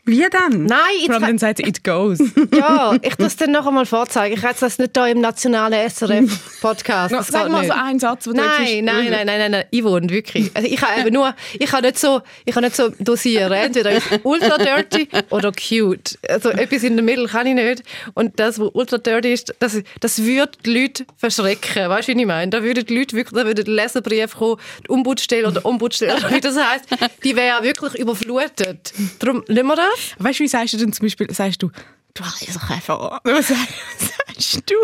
Wie 0.09 0.21
denn? 0.31 0.65
Nein, 0.65 0.79
jetzt, 1.01 1.11
dann 1.21 1.37
sagt 1.37 1.59
sie, 1.59 1.65
it 1.65 1.85
goes. 1.85 2.19
ja, 2.55 2.97
ich 3.03 3.15
das 3.17 3.37
dann 3.37 3.53
noch 3.53 3.67
einmal 3.67 3.85
vorzeigen. 3.85 4.39
Ich 4.39 4.43
habe 4.43 4.57
das 4.59 4.79
nicht 4.79 4.97
hier 4.97 5.07
im 5.09 5.21
nationalen 5.21 5.91
SRF-Podcast. 5.91 7.13
No, 7.19 7.21
sag 7.23 7.51
mal 7.51 7.67
so 7.67 7.73
einen 7.73 7.99
Satz, 7.99 8.27
wo 8.27 8.31
du 8.31 8.37
Nein, 8.39 8.63
jetzt- 8.67 8.85
nein, 8.85 9.11
nein, 9.11 9.27
nein, 9.27 9.39
nein, 9.39 9.51
nein, 9.51 9.65
Yvonne, 9.83 10.09
wirklich. 10.09 10.51
Also 10.55 10.67
ich 10.67 10.81
habe 10.81 11.01
eben 11.03 11.13
nur, 11.13 11.35
ich 11.59 11.67
kann 11.67 11.83
nicht 11.83 11.99
so, 11.99 12.23
ich 12.47 12.55
kann 12.55 12.65
nicht 12.65 12.75
so 12.75 12.89
dosieren. 12.99 13.53
Entweder 13.53 13.93
ultra 14.23 14.57
dirty 14.57 15.09
oder 15.31 15.53
cute. 15.53 16.19
Also 16.29 16.51
etwas 16.51 16.83
in 16.85 16.97
der 16.97 17.05
Mitte 17.05 17.27
kann 17.27 17.47
ich 17.47 17.55
nicht. 17.55 17.83
Und 18.15 18.39
das, 18.41 18.59
was 18.59 18.71
ultra 18.73 18.97
dirty 18.99 19.33
ist, 19.33 19.55
das, 19.59 19.79
das 20.01 20.23
würde 20.25 20.53
die 20.65 20.81
Leute 20.81 21.05
verschrecken. 21.19 21.89
Weißt 21.91 22.09
du, 22.09 22.15
wie 22.15 22.21
ich 22.21 22.27
meine? 22.27 22.51
Da 22.51 22.63
würden 22.63 22.87
die 22.87 22.97
Leute 22.99 23.15
wirklich, 23.15 23.39
da 23.39 23.47
würde 23.47 23.63
der 23.65 23.75
Leserbrief 23.75 24.35
kommen, 24.37 24.57
die 24.87 24.91
Ombudsstelle 24.91 25.49
oder 25.49 25.65
Ombudsstelle, 25.67 26.17
wie 26.31 26.41
das 26.41 26.57
heisst, 26.57 26.87
die 27.25 27.37
wäre 27.37 27.63
wirklich 27.63 27.95
überflutet. 27.95 28.93
Darum, 29.19 29.45
nehmen 29.49 29.69
wir 29.69 29.77
das? 29.77 29.98
Weißt 30.19 30.39
du, 30.41 30.45
wie 30.45 30.49
sagst 30.49 30.75
du 30.75 30.79
denn 30.79 30.93
zum 30.93 31.05
Beispiel, 31.07 31.31
sagst 31.33 31.63
du, 31.63 31.71
du 32.15 32.25
heißt 32.25 32.61
Käfer. 32.67 33.21
Was 33.25 33.49
sagst, 33.49 33.69
was 33.99 34.09
sagst 34.09 34.71
du? 34.71 34.75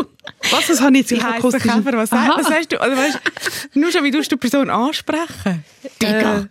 Was, 0.51 0.67
das 0.67 0.81
habe 0.81 0.97
ich 0.99 1.11
jetzt 1.11 1.23
Du 1.23 1.27
akustisch- 1.27 1.63
Käfer, 1.63 1.93
was, 1.97 2.11
sag, 2.11 2.29
was 2.39 2.47
sagst 2.47 2.73
du? 2.73 2.81
Also, 2.81 2.97
weißt, 2.97 3.21
nur 3.75 3.91
schon, 3.91 4.05
wie 4.05 4.11
du 4.11 4.21
die 4.21 4.37
Person 4.37 4.71
ansprechen? 4.71 5.65
Digga. 6.01 6.47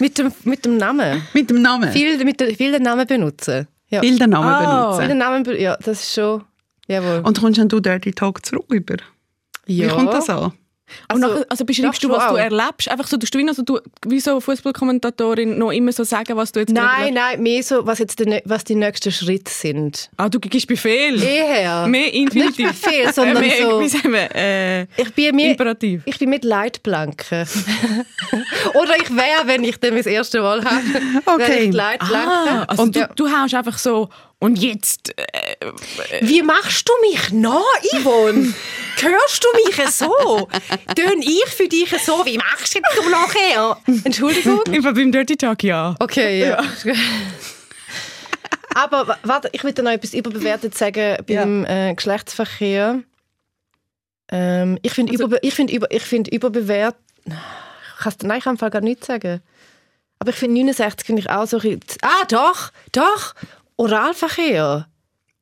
mit, 0.00 0.18
dem, 0.18 0.32
mit 0.44 0.64
dem 0.64 0.76
Namen. 0.76 1.22
Mit 1.32 1.48
dem 1.50 1.62
Namen. 1.62 1.90
Viel, 1.92 2.22
mit 2.24 2.38
der, 2.40 2.54
viel 2.54 2.72
den 2.72 2.82
Namen 2.82 3.06
benutzen. 3.06 3.66
Ja. 3.88 4.00
Viel 4.00 4.18
den 4.18 4.30
Namen. 4.30 4.58
Viel 4.58 4.66
benutzen. 4.66 5.08
den 5.08 5.18
Namen, 5.18 5.42
be- 5.42 5.60
ja, 5.60 5.76
das 5.76 6.00
ist 6.02 6.14
schon, 6.14 6.42
jawohl. 6.88 7.20
Und 7.24 7.40
kommst 7.40 7.58
dann 7.58 7.68
du 7.68 7.80
Dirty 7.80 8.12
Talk 8.12 8.44
zurück 8.44 8.66
über? 8.70 8.96
ja. 9.66 9.86
Wie 9.86 9.88
kommt 9.88 10.12
das 10.12 10.28
an? 10.28 10.52
Also, 11.08 11.26
nachher, 11.26 11.46
also 11.48 11.64
beschreibst 11.64 12.04
du, 12.04 12.10
was 12.10 12.22
schon 12.24 12.34
du 12.34 12.40
auch. 12.40 12.44
erlebst? 12.44 12.88
Einfach 12.90 13.06
so, 13.06 13.16
tust 13.16 13.34
du 13.34 13.38
wie, 13.38 13.48
also 13.48 13.62
du, 13.62 13.80
wie 14.06 14.20
so 14.20 14.38
Fußballkommentatorin 14.40 15.56
noch 15.58 15.70
immer 15.72 15.92
so 15.92 16.04
sagen, 16.04 16.36
was 16.36 16.52
du 16.52 16.60
jetzt 16.60 16.72
Nein, 16.72 17.14
nein, 17.14 17.42
mehr 17.42 17.62
so, 17.62 17.86
was, 17.86 17.98
jetzt 18.00 18.18
die, 18.20 18.40
was 18.44 18.64
die 18.64 18.74
nächsten 18.74 19.10
Schritte 19.10 19.50
sind. 19.50 20.10
Ah, 20.18 20.28
du 20.28 20.38
gibst 20.38 20.66
Befehl. 20.66 21.22
Eher. 21.22 21.86
Mehr 21.86 22.12
Infinitiv. 22.12 22.66
Nicht 22.66 22.82
Befehl, 22.82 23.12
sondern 23.14 23.40
mehr, 23.40 23.56
so- 23.70 23.80
Wie 23.80 23.88
sagen 23.88 24.12
wir? 24.12 24.34
Äh, 24.34 24.82
Ich 24.96 25.12
bin 25.14 25.34
mir, 25.36 25.50
Imperativ. 25.52 26.02
ich 26.04 26.18
bin 26.18 26.28
mit 26.30 26.44
Leitplanken. 26.44 27.46
Oder 28.74 28.96
ich 29.00 29.10
wäre, 29.14 29.46
wenn 29.46 29.64
ich 29.64 29.78
dann 29.78 29.96
das 29.96 30.06
erste 30.06 30.40
Mal 30.42 30.64
habe, 30.64 30.82
Okay. 31.26 31.56
ich 31.64 31.70
die 31.70 31.76
Leitplanke. 31.76 32.28
ah, 32.30 32.64
also 32.68 32.82
Und 32.82 32.96
du, 32.96 33.00
ja. 33.00 33.08
du 33.14 33.28
haust 33.30 33.54
einfach 33.54 33.78
so, 33.78 34.08
und 34.40 34.56
jetzt... 34.58 35.12
Äh, 35.18 35.56
Wie 36.20 36.42
machst 36.42 36.88
du 36.88 36.92
mich 37.10 37.32
nach, 37.32 37.62
Yvonne? 38.00 38.52
Hörst 39.00 39.44
du 39.44 39.48
mich 39.66 39.88
so? 39.90 40.48
Tön 40.94 41.20
ich 41.22 41.44
für 41.46 41.68
dich 41.68 41.90
so? 42.02 42.24
Wie 42.24 42.38
machst 42.38 42.74
du 42.74 43.08
nachher? 43.10 43.76
Entschuldigung? 44.04 44.60
Im 44.70 44.82
Fall 44.82 44.94
beim 44.94 45.12
Dirty 45.12 45.36
Talk, 45.36 45.62
ja. 45.62 45.94
Okay, 46.00 46.40
ja. 46.40 46.62
Aber 48.74 49.06
wa- 49.06 49.18
warte, 49.22 49.48
ich 49.52 49.62
würde 49.62 49.82
noch 49.82 49.92
etwas 49.92 50.14
überbewertet 50.14 50.76
sagen 50.76 51.18
beim 51.26 51.64
äh, 51.64 51.94
Geschlechtsverkehr. 51.94 53.00
Ähm, 54.30 54.78
ich 54.82 54.92
finde 54.92 55.12
Also 55.12 55.36
ich 55.42 55.54
find 55.54 55.70
über 55.70 55.90
ich 55.90 56.02
find 56.02 56.28
überbewertet. 56.28 57.00
Ich 57.26 58.04
Nein, 58.26 58.38
ich 58.38 58.44
kann 58.44 58.54
im 58.54 58.58
Fall 58.58 58.70
gar 58.70 58.80
nichts 58.80 59.06
sagen. 59.06 59.40
Aber 60.18 60.30
ich 60.30 60.36
finde 60.36 60.54
69 60.60 61.06
finde 61.06 61.20
ich 61.22 61.30
auch 61.30 61.46
so 61.46 61.58
ein 61.58 61.78
bisschen- 61.78 61.98
Ah, 62.02 62.24
doch, 62.28 62.70
doch. 62.92 63.34
Oralverkehr. 63.76 64.88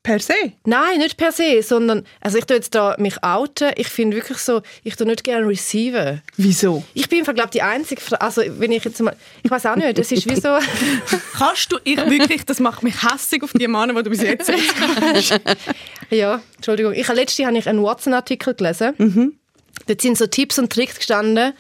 Per 0.02 0.18
se? 0.18 0.34
Nein, 0.64 0.98
nicht 0.98 1.16
per 1.16 1.30
se, 1.30 1.62
sondern 1.62 2.04
also 2.20 2.36
ich 2.36 2.44
tue 2.44 2.56
jetzt 2.56 2.74
da 2.74 2.96
mich 2.98 3.22
outen. 3.22 3.70
Ich 3.76 3.86
finde 3.86 4.16
wirklich 4.16 4.38
so, 4.38 4.62
ich 4.82 4.96
tue 4.96 5.06
nicht 5.06 5.22
gerne 5.22 5.46
receiven. 5.46 6.22
Wieso? 6.36 6.82
Ich 6.92 7.08
bin 7.08 7.22
glaube 7.22 7.50
die 7.52 7.62
einzige, 7.62 8.00
Fra 8.00 8.16
also 8.16 8.42
wenn 8.58 8.72
ich 8.72 8.84
jetzt 8.84 9.00
mal, 9.00 9.14
ich 9.44 9.50
weiß 9.50 9.66
auch 9.66 9.76
nicht, 9.76 9.96
es 10.00 10.10
ist 10.10 10.28
wie 10.28 10.34
so. 10.34 10.58
Kannst 11.38 11.70
du, 11.70 11.78
ich 11.84 11.98
wirklich, 11.98 12.44
das 12.44 12.58
macht 12.58 12.82
mich 12.82 13.00
hässig 13.00 13.44
auf 13.44 13.52
die 13.52 13.68
Männer, 13.68 13.94
die 13.94 14.02
du 14.02 14.10
bis 14.10 14.22
jetzt 14.22 14.48
jetzt 14.48 15.40
Ja, 16.10 16.42
Entschuldigung. 16.56 16.94
Ich, 16.94 17.06
letzte 17.06 17.46
habe 17.46 17.56
ich 17.56 17.68
einen 17.68 17.82
Watson-Artikel 17.82 18.54
gelesen. 18.54 19.38
Dort 19.86 20.00
sind 20.00 20.18
so 20.18 20.26
Tipps 20.26 20.58
und 20.58 20.72
Tricks 20.72 20.96
gestanden, 20.96 21.52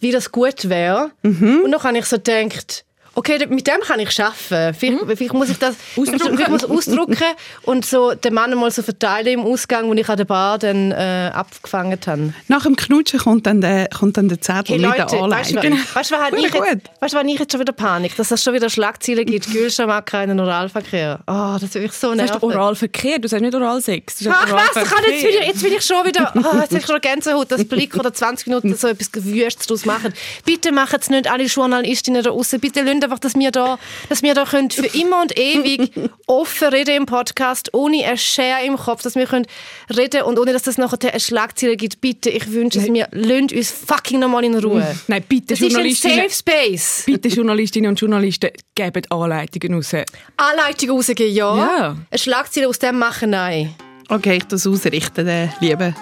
wie 0.00 0.12
das 0.12 0.30
gut 0.30 0.68
wäre. 0.68 1.10
Und 1.22 1.72
dann 1.72 1.82
habe 1.82 1.98
ich 1.98 2.04
so 2.04 2.16
gedacht, 2.16 2.84
okay, 3.18 3.46
mit 3.48 3.66
dem 3.66 3.80
kann 3.80 4.00
ich 4.00 4.20
arbeiten. 4.20 4.74
Vielleicht, 4.78 5.04
vielleicht 5.18 5.34
muss 5.34 5.48
ich 5.50 5.58
das 5.58 5.74
Ausdrucken. 5.96 6.18
Vielleicht 6.38 6.50
muss 6.50 6.62
ich 6.62 6.70
ausdrucken 6.70 7.16
und 7.62 7.84
so 7.84 8.14
den 8.14 8.34
Mann 8.34 8.54
mal 8.54 8.70
so 8.70 8.82
verteilen 8.82 9.26
im 9.26 9.40
Ausgang, 9.40 9.88
wo 9.88 9.94
ich 9.94 10.08
an 10.08 10.16
der 10.16 10.24
Bar 10.24 10.58
dann 10.58 10.92
äh, 10.92 11.30
abgefangen 11.34 11.98
habe. 12.06 12.32
Nach 12.48 12.62
dem 12.62 12.76
Knutschen 12.76 13.18
kommt 13.20 13.46
dann 13.46 13.60
der, 13.60 13.88
kommt 13.88 14.16
dann 14.16 14.28
der 14.28 14.40
Zettel 14.40 14.76
Hey 14.76 14.78
mit 14.78 14.86
Leute, 14.86 15.06
der 15.10 15.20
weißt 15.30 15.52
du, 15.52 15.58
Anleitung. 15.58 15.72
was- 15.72 15.94
weißt 15.96 16.10
du, 16.10 16.14
was 16.14 16.22
habe 16.22 16.36
Hure 16.36 16.46
ich, 16.46 16.54
jetzt- 16.54 16.62
weißt 16.62 16.74
du, 16.74 16.90
was 17.00 17.14
habe 17.14 17.30
ich 17.30 17.38
jetzt 17.38 17.52
schon 17.52 17.60
wieder 17.60 17.72
Panik? 17.72 18.16
Dass 18.16 18.30
es 18.30 18.42
schon 18.42 18.54
wieder 18.54 18.70
Schlagzeilen 18.70 19.26
gibt. 19.26 19.46
Gülscha 19.52 19.86
mag 19.86 20.06
keinen 20.06 20.38
Oralverkehr. 20.40 21.20
Oh, 21.26 21.56
das 21.60 21.74
würde 21.74 21.80
mich 21.80 21.92
so 21.92 22.14
Du 22.14 22.20
hast 22.20 22.30
nerven. 22.32 22.42
Oralverkehr, 22.44 23.18
du 23.18 23.28
sagst 23.28 23.42
nicht 23.42 23.54
Oralsex. 23.54 24.18
Du 24.18 24.30
Ach 24.30 24.50
was, 24.52 24.82
ich 24.82 24.88
kann 24.90 25.04
jetzt, 25.10 25.22
wieder, 25.26 25.44
jetzt 25.46 25.62
will 25.62 25.72
ich 25.72 25.82
schon 25.84 26.06
wieder, 26.06 26.32
oh, 26.36 26.38
jetzt 26.60 26.68
habe 26.70 26.78
ich 26.78 26.86
schon 26.86 27.00
Gänsehaut, 27.00 27.50
das 27.50 27.64
Blick 27.64 27.96
oder 27.96 28.12
20 28.12 28.46
Minuten 28.46 28.74
so 28.76 28.88
etwas 28.88 29.10
Gewüstes 29.12 29.66
daraus 29.66 29.84
machen. 29.84 30.12
Bitte 30.44 30.72
machen 30.72 30.98
es 31.00 31.10
nicht 31.10 31.30
alle 31.30 31.44
Journalistinnen 31.44 32.22
da 32.22 32.30
draussen. 32.30 32.60
Bitte 32.60 32.82
lasst 32.82 33.07
einfach, 33.08 33.18
dass 33.18 33.34
wir 33.34 33.50
da, 33.50 33.78
dass 34.08 34.22
wir 34.22 34.34
da 34.34 34.44
können 34.44 34.70
für 34.70 34.86
immer 34.86 35.22
und 35.22 35.38
ewig 35.38 35.90
offen 36.26 36.68
reden 36.68 36.94
im 36.96 37.06
Podcast, 37.06 37.72
ohne 37.72 38.04
eine 38.04 38.18
Schere 38.18 38.64
im 38.64 38.76
Kopf, 38.76 39.02
dass 39.02 39.14
wir 39.14 39.26
können 39.26 39.46
reden 39.94 40.22
und 40.22 40.38
ohne, 40.38 40.52
dass 40.52 40.62
das 40.62 40.78
nachher 40.78 41.10
eine 41.10 41.20
Schlagzeile 41.20 41.76
gibt. 41.76 42.00
Bitte, 42.00 42.30
ich 42.30 42.52
wünsche 42.52 42.78
es 42.78 42.88
mir, 42.88 43.08
lasst 43.12 43.52
uns 43.52 43.70
fucking 43.70 44.20
nochmal 44.20 44.44
in 44.44 44.56
Ruhe. 44.58 44.86
Nein, 45.06 45.24
bitte, 45.28 45.48
Das 45.54 45.60
ist 45.60 45.64
ein 45.66 45.70
Journalistinnen, 45.70 46.28
Safe 46.28 46.30
Space. 46.30 47.02
bitte 47.06 47.28
Journalistinnen 47.28 47.90
und 47.90 48.00
Journalisten 48.00 48.50
geben 48.74 49.02
Anleitungen 49.10 49.74
raus. 49.74 49.94
Anleitung 50.36 50.90
rausgeben, 50.90 51.34
ja. 51.34 51.56
Ja. 51.56 51.96
Eine 52.10 52.18
Schlagzeile 52.18 52.68
aus 52.68 52.78
dem 52.78 52.98
machen, 52.98 53.30
nein. 53.30 53.74
Okay, 54.10 54.36
ich 54.36 54.44
das 54.44 54.66
ausrichten, 54.66 55.26
lieben 55.60 55.94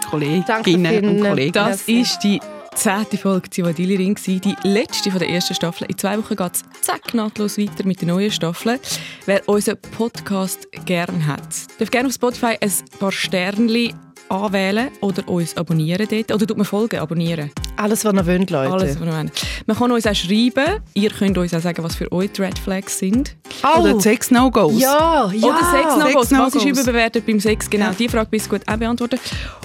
Danke 0.46 0.72
Kolleginnen 0.72 1.08
und 1.18 1.28
Kollegen. 1.28 1.52
Das 1.52 1.82
ist 1.88 2.20
die 2.20 2.40
zehnte 2.76 3.16
Folge 3.16 3.48
Zivadili 3.48 3.96
Ring, 3.96 4.16
die 4.26 4.54
letzte 4.62 5.10
von 5.10 5.18
der 5.18 5.30
ersten 5.30 5.54
Staffel. 5.54 5.86
In 5.88 5.96
zwei 5.96 6.18
Wochen 6.18 6.36
geht 6.36 6.54
es 6.54 6.62
zack 6.82 7.14
nahtlos 7.14 7.58
weiter 7.58 7.86
mit 7.86 8.00
der 8.00 8.08
neuen 8.08 8.30
Staffel. 8.30 8.78
Wer 9.24 9.48
unseren 9.48 9.78
Podcast 9.96 10.68
gern 10.84 11.26
hat, 11.26 11.48
darf 11.78 11.90
gerne 11.90 12.08
auf 12.08 12.14
Spotify 12.14 12.56
ein 12.60 12.72
paar 12.98 13.12
Sternchen 13.12 13.94
anwählen 14.28 14.90
oder 15.00 15.26
uns 15.28 15.56
abonnieren 15.56 16.06
dort. 16.10 16.32
Oder 16.32 16.46
tut 16.46 16.56
man 16.56 16.66
folgen, 16.66 16.98
abonnieren. 16.98 17.50
Alles, 17.76 18.04
was 18.04 18.12
ihr 18.12 18.26
wollt, 18.26 18.50
Leute. 18.50 18.72
Alles, 18.72 18.94
was 18.96 19.06
wir 19.06 19.12
wollen. 19.12 19.30
Man 19.66 19.76
kann 19.76 19.92
uns 19.92 20.06
auch 20.06 20.14
schreiben. 20.14 20.82
Ihr 20.94 21.10
könnt 21.10 21.38
uns 21.38 21.54
auch 21.54 21.60
sagen, 21.60 21.82
was 21.82 21.94
für 21.96 22.10
euch 22.12 22.32
die 22.32 22.42
Red 22.42 22.58
Flags 22.58 22.98
sind. 22.98 23.36
Oder 23.78 23.98
Sex 24.00 24.30
No-Gos. 24.30 24.78
Ja, 24.78 25.30
ja. 25.32 25.46
Oder 25.46 25.70
Sex 25.70 25.96
No 25.96 26.12
Gos. 26.12 26.28
Sex 26.28 26.40
Was 26.40 26.54
ist 26.54 26.64
überbewertet 26.64 27.24
beim 27.24 27.40
Sex? 27.40 27.70
Genau, 27.70 27.92
die 27.92 28.08
Frage 28.08 28.28
bist 28.30 28.46
du 28.46 28.50
gut 28.50 28.68
auch 28.68 28.76
beantworten. 28.76 29.18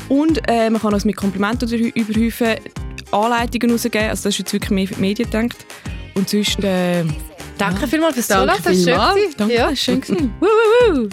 Und 0.08 0.42
äh, 0.48 0.70
man 0.70 0.82
kann 0.82 0.94
uns 0.94 1.06
mit 1.06 1.18
Komplimenten 1.18 1.70
überhäufen 1.70 2.56
Anleitungen 3.12 3.72
rausgeben. 3.72 4.10
Also 4.10 4.24
das 4.24 4.34
ist 4.34 4.40
jetzt 4.40 4.54
wirklich 4.54 4.72
mehr 4.72 4.88
für 4.88 4.96
die 4.96 5.02
Medien 5.02 5.30
gedacht. 5.30 5.66
Und 6.16 6.30
sonst... 6.30 6.64
Äh, 6.64 7.04
Danke 7.58 7.88
vielmals 7.88 8.16
fürs 8.16 8.28
Zuhören. 8.28 8.48
Das 8.48 8.58
ist 8.74 8.86
schön. 8.86 8.96
gewesen. 8.98 9.34
danke, 9.38 9.54
Ja. 9.54 9.68
gewesen. 9.68 10.34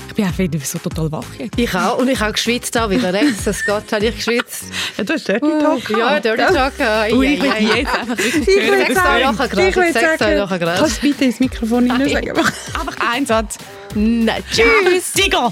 Ich 0.08 0.14
bin 0.14 0.24
auch 0.24 0.38
wieder 0.38 0.58
so 0.60 0.78
total 0.78 1.12
wach 1.12 1.24
jetzt. 1.38 1.58
Ich 1.58 1.74
auch. 1.74 1.98
Und 1.98 2.08
ich 2.08 2.18
habe 2.18 2.32
geschwitzt 2.32 2.76
auch 2.78 2.88
wieder. 2.88 3.12
Rechts, 3.12 3.44
das 3.44 3.64
Gott, 3.66 3.84
habe 3.92 4.06
ich 4.06 4.16
geschwitzt. 4.16 4.64
Ja, 4.96 5.04
du 5.04 5.12
hast 5.12 5.28
Dirty 5.28 5.46
Talk 5.60 5.90
Ja, 5.90 6.18
Dirty 6.20 6.42
Talk. 6.54 6.72
Ui, 7.12 7.26
ich 7.34 7.42
ei. 7.42 7.60
jetzt 7.80 7.94
einfach 7.94 8.16
wirklich 8.16 8.48
Ich 8.48 8.70
will 8.70 8.84
gerade. 8.86 9.68
ich 9.68 9.76
will 9.76 9.92
Sechs 9.92 10.18
sagen, 10.18 10.48
kannst 10.58 10.96
du 10.96 11.00
bitte 11.02 11.24
ins 11.26 11.38
Mikrofon 11.38 11.82
hinein 11.90 12.08
sagen? 12.08 12.30
Einfach 12.30 12.96
ein 13.12 13.26
Satz. 13.26 13.58
Nein, 13.94 14.42
tschüss. 14.50 15.12
Tiger! 15.12 15.50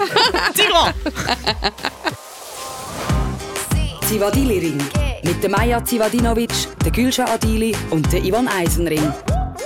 Tiger! 0.55 0.95
Zivadili 4.07 4.61
Ring. 4.61 4.81
Mit 5.25 5.43
der 5.43 5.51
Maja 5.51 5.85
Zivadinovic, 5.85 6.53
der 6.85 6.93
Gülscha 6.93 7.25
Adili 7.25 7.75
und 7.91 8.13
der 8.13 8.23
Ivan 8.23 8.47
Eisenring. 8.47 9.13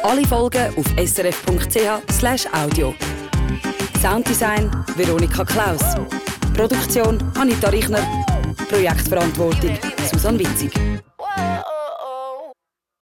Alle 0.03 0.27
Folgen 0.27 0.75
auf 0.79 0.87
srf.ch 0.97 2.47
audio. 2.55 2.95
Sounddesign 4.01 4.71
Veronika 4.97 5.45
Klaus. 5.45 5.83
Produktion 6.55 7.23
Anita 7.39 7.69
Richner. 7.69 8.01
Projektverantwortung 8.71 9.79
Susan 10.11 10.39
Witzig. 10.39 10.73